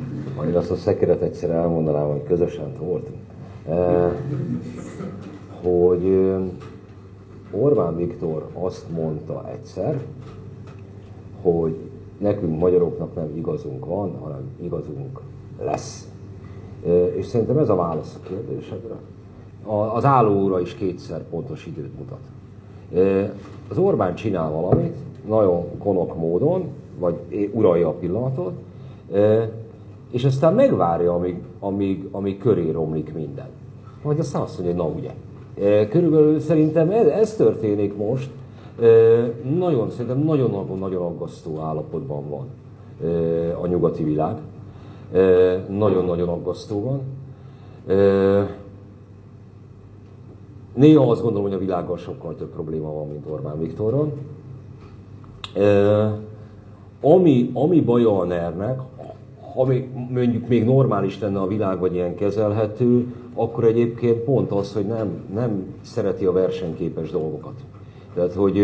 [0.36, 3.18] Majd azt a szekeret egyszer elmondanám, hogy közösen voltunk.
[3.68, 4.12] Eh,
[5.62, 6.34] hogy
[7.50, 10.00] Orbán Viktor azt mondta egyszer,
[11.42, 11.76] hogy
[12.18, 15.20] nekünk magyaroknak nem igazunk van, hanem igazunk
[15.62, 16.08] lesz.
[16.86, 18.94] Eh, és szerintem ez a válasz a kérdésedre.
[19.94, 22.18] Az állóóra is kétszer pontos időt mutat.
[23.68, 24.96] Az Orbán csinál valamit,
[25.28, 26.68] nagyon konok módon,
[26.98, 28.52] vagy uralja a pillanatot,
[30.16, 33.46] és aztán megvárja, amíg, amíg, amíg köré romlik minden.
[34.02, 35.14] Majd aztán azt mondja, hogy na ugye.
[35.88, 38.30] Körülbelül szerintem ez, ez történik most,
[39.58, 42.46] nagyon, szerintem nagyon-nagyon aggasztó állapotban van
[43.62, 44.36] a nyugati világ.
[45.68, 47.00] Nagyon-nagyon aggasztó van.
[50.74, 54.12] Néha azt gondolom, hogy a világgal sokkal több probléma van, mint Orbán Viktoron.
[57.00, 58.54] Ami, ami baja a ner
[59.64, 64.86] még, mondjuk még normális lenne a világ, vagy ilyen kezelhető, akkor egyébként pont az, hogy
[64.86, 67.54] nem, nem szereti a versenyképes dolgokat.
[68.14, 68.60] Tehát, hogy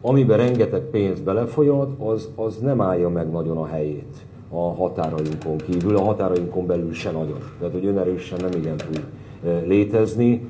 [0.00, 5.96] amiben rengeteg pénz belefolyad, az, az nem állja meg nagyon a helyét a határainkon kívül,
[5.96, 7.38] a határainkon belül se nagyon.
[7.58, 9.06] Tehát, hogy önerősen nem igen tud
[9.66, 10.46] létezni.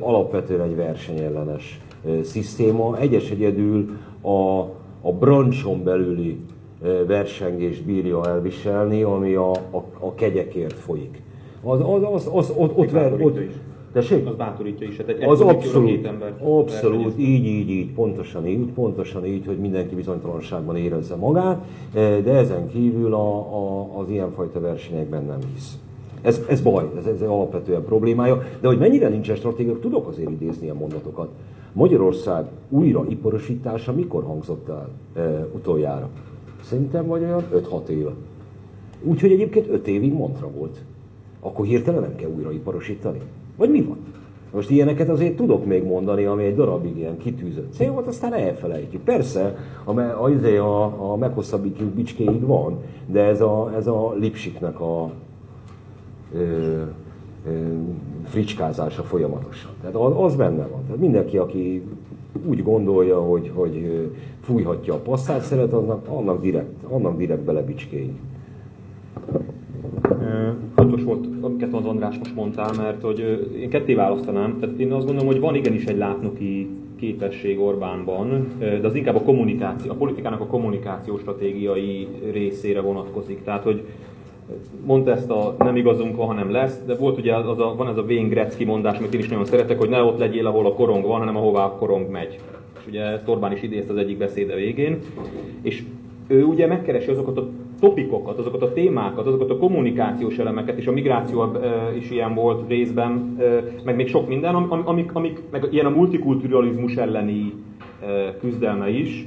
[0.00, 1.80] Alapvetően egy versenyellenes
[2.22, 2.98] szisztéma.
[2.98, 3.90] Egyes egyedül
[4.22, 4.58] a,
[5.00, 6.40] a brancson belüli
[7.06, 11.22] versengést bírja elviselni, ami a, a, a kegyekért folyik.
[11.62, 13.38] Az, az, az, az, ott, ott, ver, ott,
[13.92, 14.26] Tessék?
[14.26, 14.96] Az bátorítja is.
[14.96, 20.76] Tehát az abszolút, ember abszolút, így, így, így, pontosan így, pontosan így, hogy mindenki bizonytalanságban
[20.76, 25.78] érezze magát, de ezen kívül a, a, az ilyenfajta versenyekben nem hisz.
[26.22, 30.68] Ez, ez baj, ez, ez alapvetően problémája, de hogy mennyire nincsen stratégia, tudok azért idézni
[30.68, 31.28] a mondatokat.
[31.72, 36.08] Magyarország újraiparosítása mikor hangzott el e, utoljára?
[36.64, 38.10] Szerintem vagy olyan 5-6 éve.
[39.02, 40.82] Úgyhogy egyébként 5 évig mantra volt.
[41.40, 43.20] Akkor hirtelen nem kell újraiparosítani?
[43.56, 43.96] Vagy mi van?
[44.52, 49.02] Most ilyeneket azért tudok még mondani, ami egy darabig ilyen kitűzött cél volt, aztán elfelejtjük.
[49.02, 54.80] Persze, a, a, izé a, a meghosszabbítjuk bicskéig van, de ez a, ez a lipsiknek
[54.80, 55.10] a
[58.24, 59.70] fricskázása folyamatosan.
[59.80, 60.82] Tehát az benne van.
[60.84, 61.82] Tehát mindenki, aki
[62.46, 64.08] úgy gondolja, hogy, hogy
[64.40, 68.18] fújhatja a passzát szeret, annak, annak direkt, annak direkt belebicskény.
[70.74, 75.06] Fontos volt, amiket az András most mondtál, mert hogy én ketté választanám, tehát én azt
[75.06, 80.40] gondolom, hogy van igenis egy látnoki képesség Orbánban, de az inkább a kommunikáció, a politikának
[80.40, 83.42] a kommunikáció stratégiai részére vonatkozik.
[83.42, 83.82] Tehát, hogy
[84.84, 87.96] mondta ezt a nem igazunk van, hanem lesz, de volt ugye az a, van ez
[87.96, 90.72] a Wayne Gretzky mondás, amit én is nagyon szeretek, hogy ne ott legyél, ahol a
[90.72, 92.38] korong van, hanem ahová a korong megy.
[92.78, 94.98] És ugye Torbán is idézt az egyik beszéde végén.
[95.62, 95.82] És
[96.26, 97.48] ő ugye megkeresi azokat a
[97.80, 101.56] topikokat, azokat a témákat, azokat a kommunikációs elemeket, és a migráció
[101.98, 103.36] is ilyen volt részben,
[103.84, 107.52] meg még sok minden, amik, amik meg ilyen a multikulturalizmus elleni
[108.40, 109.26] küzdelme is,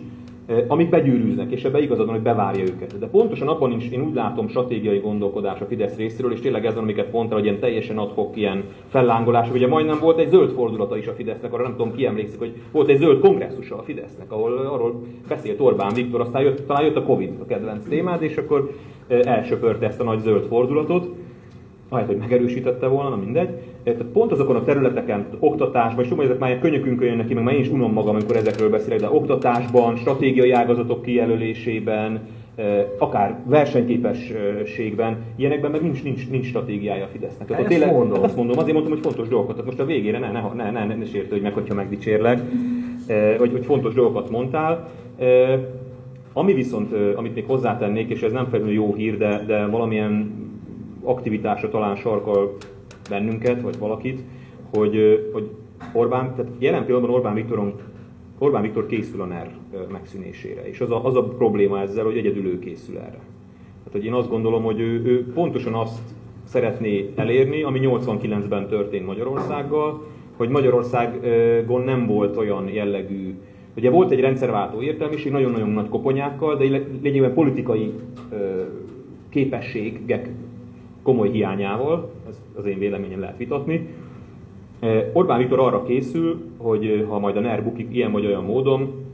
[0.68, 3.00] amik begyűrűznek, és ebbe igazad van, hogy bevárja őket.
[3.00, 6.84] De pontosan abban is én úgy látom stratégiai gondolkodás a Fidesz részéről, és tényleg ezen,
[6.84, 9.52] amiket mondta, hogy ilyen teljesen adhok ilyen fellángolás.
[9.52, 12.54] Ugye majdnem volt egy zöld fordulata is a Fidesznek, arra nem tudom ki emlékszik, hogy
[12.72, 16.96] volt egy zöld kongresszusa a Fidesznek, ahol arról beszélt Orbán Viktor, aztán jött, talán jött
[16.96, 18.72] a Covid a kedvenc témád, és akkor
[19.08, 21.10] elsöpörte ezt a nagy zöld fordulatot
[21.90, 23.50] ahelyett, hogy megerősítette volna, na mindegy.
[23.84, 27.44] Tehát pont azokon a területeken, oktatásban, és tudom, hogy ezek már könyökünkön jönnek ki, meg
[27.44, 32.20] már én is unom magam, amikor ezekről beszélek, de oktatásban, stratégiai ágazatok kijelölésében,
[32.98, 37.48] akár versenyképességben, ilyenekben meg nincs, nincs, nincs stratégiája a Fidesznek.
[37.48, 38.16] Tehát tényleg, mondom.
[38.16, 39.56] Hát azt mondom, azért mondtam, hogy fontos dolgokat.
[39.56, 42.42] Tehát most a végére ne, ne, ne, ne, ne, ne sértődj meg, hogyha megdicsérlek,
[43.38, 44.90] hogy, hogy fontos dolgokat mondtál.
[46.34, 50.32] Ami viszont, amit még hozzátennék, és ez nem feltétlenül jó hír, de, de valamilyen
[51.08, 52.56] aktivitásra talán sarkal
[53.10, 54.22] bennünket, vagy valakit,
[54.76, 55.50] hogy, hogy
[55.94, 57.74] Orbán, tehát jelen pillanatban Orbán Viktoron
[58.40, 59.52] Orbán Viktor készül a NER
[59.92, 63.20] megszűnésére, és az a, az a probléma ezzel, hogy egyedül ő készül erre.
[63.78, 66.00] Tehát, hogy én azt gondolom, hogy ő, ő pontosan azt
[66.44, 70.06] szeretné elérni, ami 89-ben történt Magyarországgal,
[70.38, 73.34] hogy Magyarországon nem volt olyan jellegű,
[73.78, 77.94] ugye volt egy rendszerváltó értelmiség, nagyon-nagyon nagy koponyákkal, de lényegében politikai
[79.30, 80.30] képességek
[81.08, 83.88] komoly hiányával, ez az én véleményem lehet vitatni.
[84.80, 88.44] E, Orbán Viktor arra készül, hogy e, ha majd a NER bukik ilyen vagy olyan
[88.44, 89.06] módon,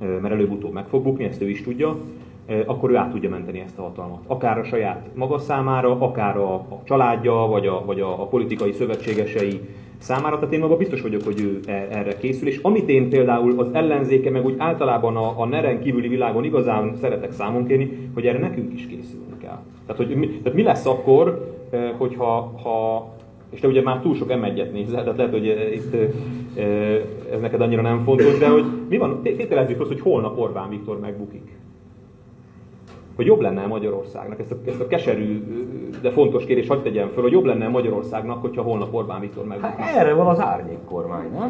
[0.00, 1.96] e, mert előbb-utóbb meg fog bukni, ezt ő is tudja,
[2.66, 4.22] akkor ő át tudja menteni ezt a hatalmat.
[4.26, 8.72] Akár a saját maga számára, akár a, a családja, vagy a, vagy a, a politikai
[8.72, 9.60] szövetségesei
[10.00, 10.38] számára.
[10.38, 11.60] Tehát én maga biztos vagyok, hogy ő
[11.90, 12.48] erre készül.
[12.48, 16.96] És amit én például az ellenzéke, meg úgy általában a, a neren kívüli világon igazán
[17.00, 19.20] szeretek számon kérni, hogy erre nekünk is készül.
[19.90, 23.08] Tehát, hogy mi, tehát mi lesz akkor, eh, hogyha ha,
[23.50, 25.94] és te ugye már túl sok M1-et nézel, tehát lehet, hogy eh, itt
[27.32, 31.00] ez neked annyira nem fontos, de hogy mi van, tételezzük azt, hogy holnap Orbán Viktor
[31.00, 31.58] megbukik.
[33.20, 35.42] Hogy jobb lenne Magyarországnak, ezt a, ezt a keserű,
[36.02, 39.76] de fontos kérdés, hagyd tegyem föl, hogy jobb lenne Magyarországnak, hogyha holnap Orbán Viktor megbukik.
[39.76, 41.48] Hát erre van az árnyék kormány, nem?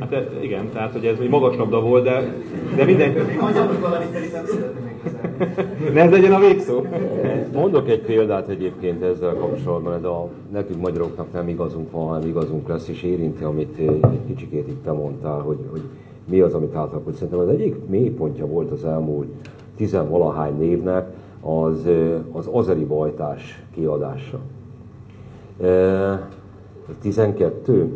[0.00, 2.34] Hát igen, tehát hogy ez egy magas labda volt, de,
[2.76, 3.18] de mindenki...
[5.92, 6.86] Ne ez legyen a végszó.
[7.52, 12.68] Mondok egy példát egyébként ezzel kapcsolatban, ez a nekünk magyaroknak nem igazunk van, hanem igazunk
[12.68, 15.82] lesz, és érinti, amit egy kicsikét itt te mondtál, hogy, hogy
[16.26, 16.74] mi az, amit
[17.04, 19.28] hogy Szerintem az egyik mélypontja volt az elmúlt
[19.76, 21.88] tizenvalahány névnek az,
[22.32, 24.38] az azeri bajtás kiadása.
[27.00, 27.92] 12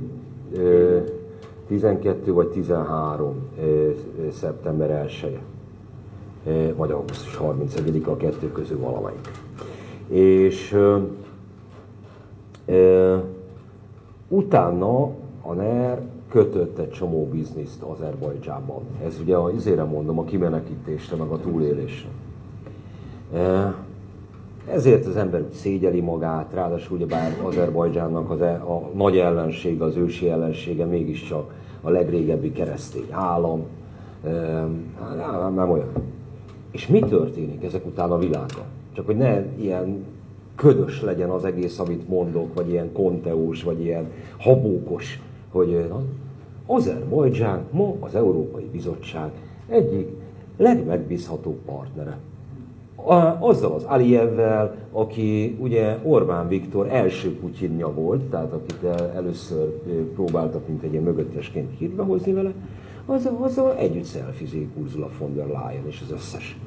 [1.66, 3.34] 12 vagy 13
[4.32, 5.38] szeptember 1
[6.46, 9.30] -e, vagy augusztus 31 a kettő közül valamelyik.
[10.08, 10.76] És
[12.66, 13.22] e,
[14.28, 15.02] utána
[15.42, 18.82] a NER kötött egy csomó bizniszt Azerbajdzsában.
[19.04, 22.08] Ez ugye azért mondom a kimenekítésre, meg a túlélésre.
[23.34, 23.74] E,
[24.66, 30.28] ezért az ember szégyeli magát, ráadásul ugyebár Azerbajdzsánnak az e, a nagy ellensége, az ősi
[30.28, 33.62] ellensége mégiscsak a legrégebbi keresztény állam,
[35.16, 35.88] nem, nem olyan.
[36.70, 38.64] És mi történik ezek után a világon?
[38.92, 40.04] Csak hogy ne ilyen
[40.54, 45.20] ködös legyen az egész, amit mondok, vagy ilyen konteós, vagy ilyen habókos,
[45.50, 45.90] hogy
[46.72, 49.30] Azerbajdzsán ma az Európai Bizottság
[49.68, 50.08] egyik
[50.56, 52.18] legmegbízhatóbb partnere
[53.38, 58.84] azzal az Aliyevvel, aki ugye Orbán Viktor első Putyinja volt, tehát akit
[59.14, 59.68] először
[60.14, 62.52] próbáltak, mint egy ilyen mögöttesként hírbe hozni vele,
[63.06, 66.58] azzal, azzal együtt szelfizik Ursula von der Leyen és az összes.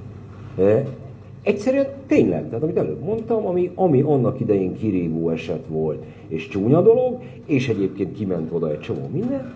[1.41, 6.81] Egyszerűen tényleg, tehát amit előbb mondtam, ami, ami annak idején kirívó eset volt, és csúnya
[6.81, 9.53] dolog, és egyébként kiment oda egy csomó minden,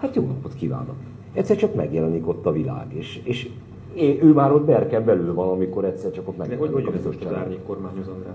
[0.00, 0.94] hát, jó napot kívánok.
[1.32, 3.48] Egyszer csak megjelenik ott a világ, és, és
[4.22, 6.58] ő már ott Berken belül van, amikor egyszer csak ott meg.
[6.58, 8.34] Hogy, hogy jön most az árnyék kormányhoz, András?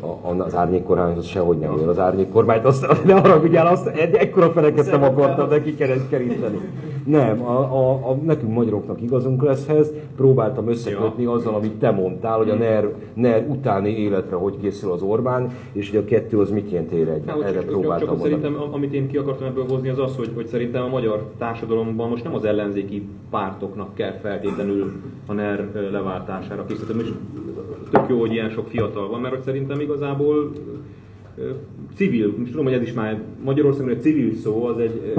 [0.00, 1.88] A, az árnyék kormány az sehogy nem jön.
[1.88, 5.74] Az árnyék kormányt, azt, ne arra vigyál, azt egy, ekkora feleket nem akartam neki
[6.10, 6.60] keríteni.
[7.08, 9.92] Nem, a, a, a, nekünk magyaroknak igazunk lesz ehhez.
[10.16, 11.32] Próbáltam összekötni ja.
[11.32, 15.90] azzal, amit te mondtál, hogy a NER, NER utáni életre hogy készül az Orbán, és
[15.90, 17.22] hogy a kettő az miként ér egy.
[17.26, 20.30] Hát, Erre csak, próbáltam csak szerintem, amit én ki akartam ebből hozni, az az, hogy,
[20.34, 24.92] hogy szerintem a magyar társadalomban most nem az ellenzéki pártoknak kell feltétlenül
[25.26, 27.02] a NER leváltására készíteni.
[27.02, 27.10] És
[27.90, 30.52] tök jó, hogy ilyen sok fiatal van, mert hogy szerintem igazából
[31.94, 35.12] civil, most tudom, hogy ez is már Magyarországon egy civil szó, az egy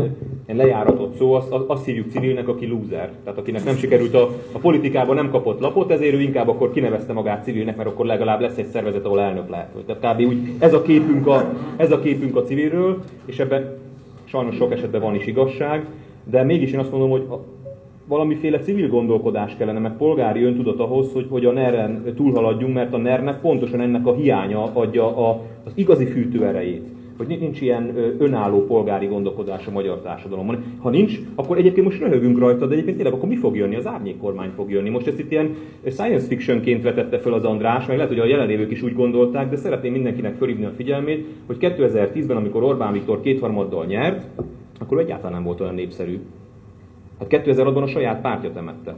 [0.45, 3.11] egy lejáratott szó, azt, azt hívjuk civilnek, aki loser.
[3.23, 7.13] Tehát akinek nem sikerült a, a politikában nem kapott lapot, ezért ő inkább akkor kinevezte
[7.13, 9.69] magát civilnek, mert akkor legalább lesz egy szervezet, ahol elnök lehet.
[9.85, 10.27] Tehát kb.
[10.27, 13.77] úgy ez a képünk a, ez a, képünk a civilről, és ebben
[14.23, 15.85] sajnos sok esetben van is igazság,
[16.23, 17.43] de mégis én azt mondom, hogy a,
[18.09, 22.97] valamiféle civil gondolkodás kellene, meg polgári öntudat ahhoz, hogy, hogy a NER-en túlhaladjunk, mert a
[22.97, 29.05] NER-nek pontosan ennek a hiánya adja a, az igazi fűtőerejét hogy nincs ilyen önálló polgári
[29.05, 30.63] gondolkodás a magyar társadalomban.
[30.77, 33.75] Ha nincs, akkor egyébként most röhögünk rajta, de egyébként tényleg akkor mi fog jönni?
[33.75, 34.89] Az árnyék kormány fog jönni.
[34.89, 35.55] Most ezt itt ilyen
[35.85, 39.55] science fictionként vetette fel az András, meg lehet, hogy a jelenlévők is úgy gondolták, de
[39.55, 44.25] szeretném mindenkinek fölhívni a figyelmét, hogy 2010-ben, amikor Orbán Viktor kétharmaddal nyert,
[44.79, 46.19] akkor egyáltalán nem volt olyan népszerű.
[47.19, 48.95] Hát 2006-ban a saját pártja temette.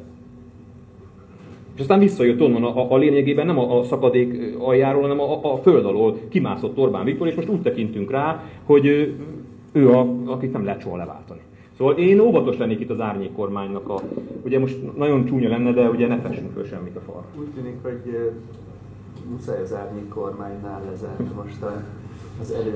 [1.74, 5.58] És aztán visszajött onnan a, a lényegében nem a, a szakadék aljáról, hanem a, a
[5.58, 8.86] föld alól kimászott Orbán Viktor, és most úgy tekintünk rá, hogy
[9.72, 11.40] ő, a, akit nem lehet soha leváltani.
[11.78, 14.00] Szóval én óvatos lennék itt az árnyék kormánynak a,
[14.46, 17.24] ugye most nagyon csúnya lenne, de ugye ne fessünk föl semmit a fal.
[17.40, 18.32] Úgy tűnik, hogy
[19.32, 21.84] muszáj az árnyék kormánynál lezárni most a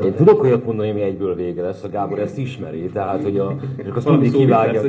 [0.04, 3.56] Én tudok olyat mondani, ami egyből vége lesz, a Gábor ezt ismeri, tehát hogy a,
[3.96, 4.82] azt mindig kivágja.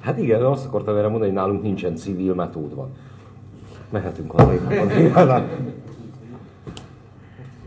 [0.00, 2.72] Hát igen, azt akartam erre mondani, hogy nálunk nincsen civil metód
[3.90, 4.32] mehetünk
[5.12, 5.48] haza.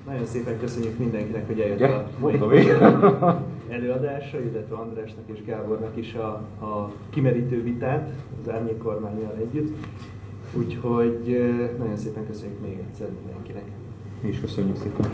[0.06, 2.08] Nagyon szépen köszönjük mindenkinek, hogy eljött ja,
[3.20, 6.28] a előadásra, illetve Andrásnak és Gábornak is a,
[6.66, 8.10] a kimerítő vitát
[8.42, 9.76] az árnyék kormányjal együtt.
[10.54, 11.42] Úgyhogy
[11.78, 13.64] nagyon szépen köszönjük még egyszer mindenkinek.
[14.22, 15.06] Mi is köszönjük szépen.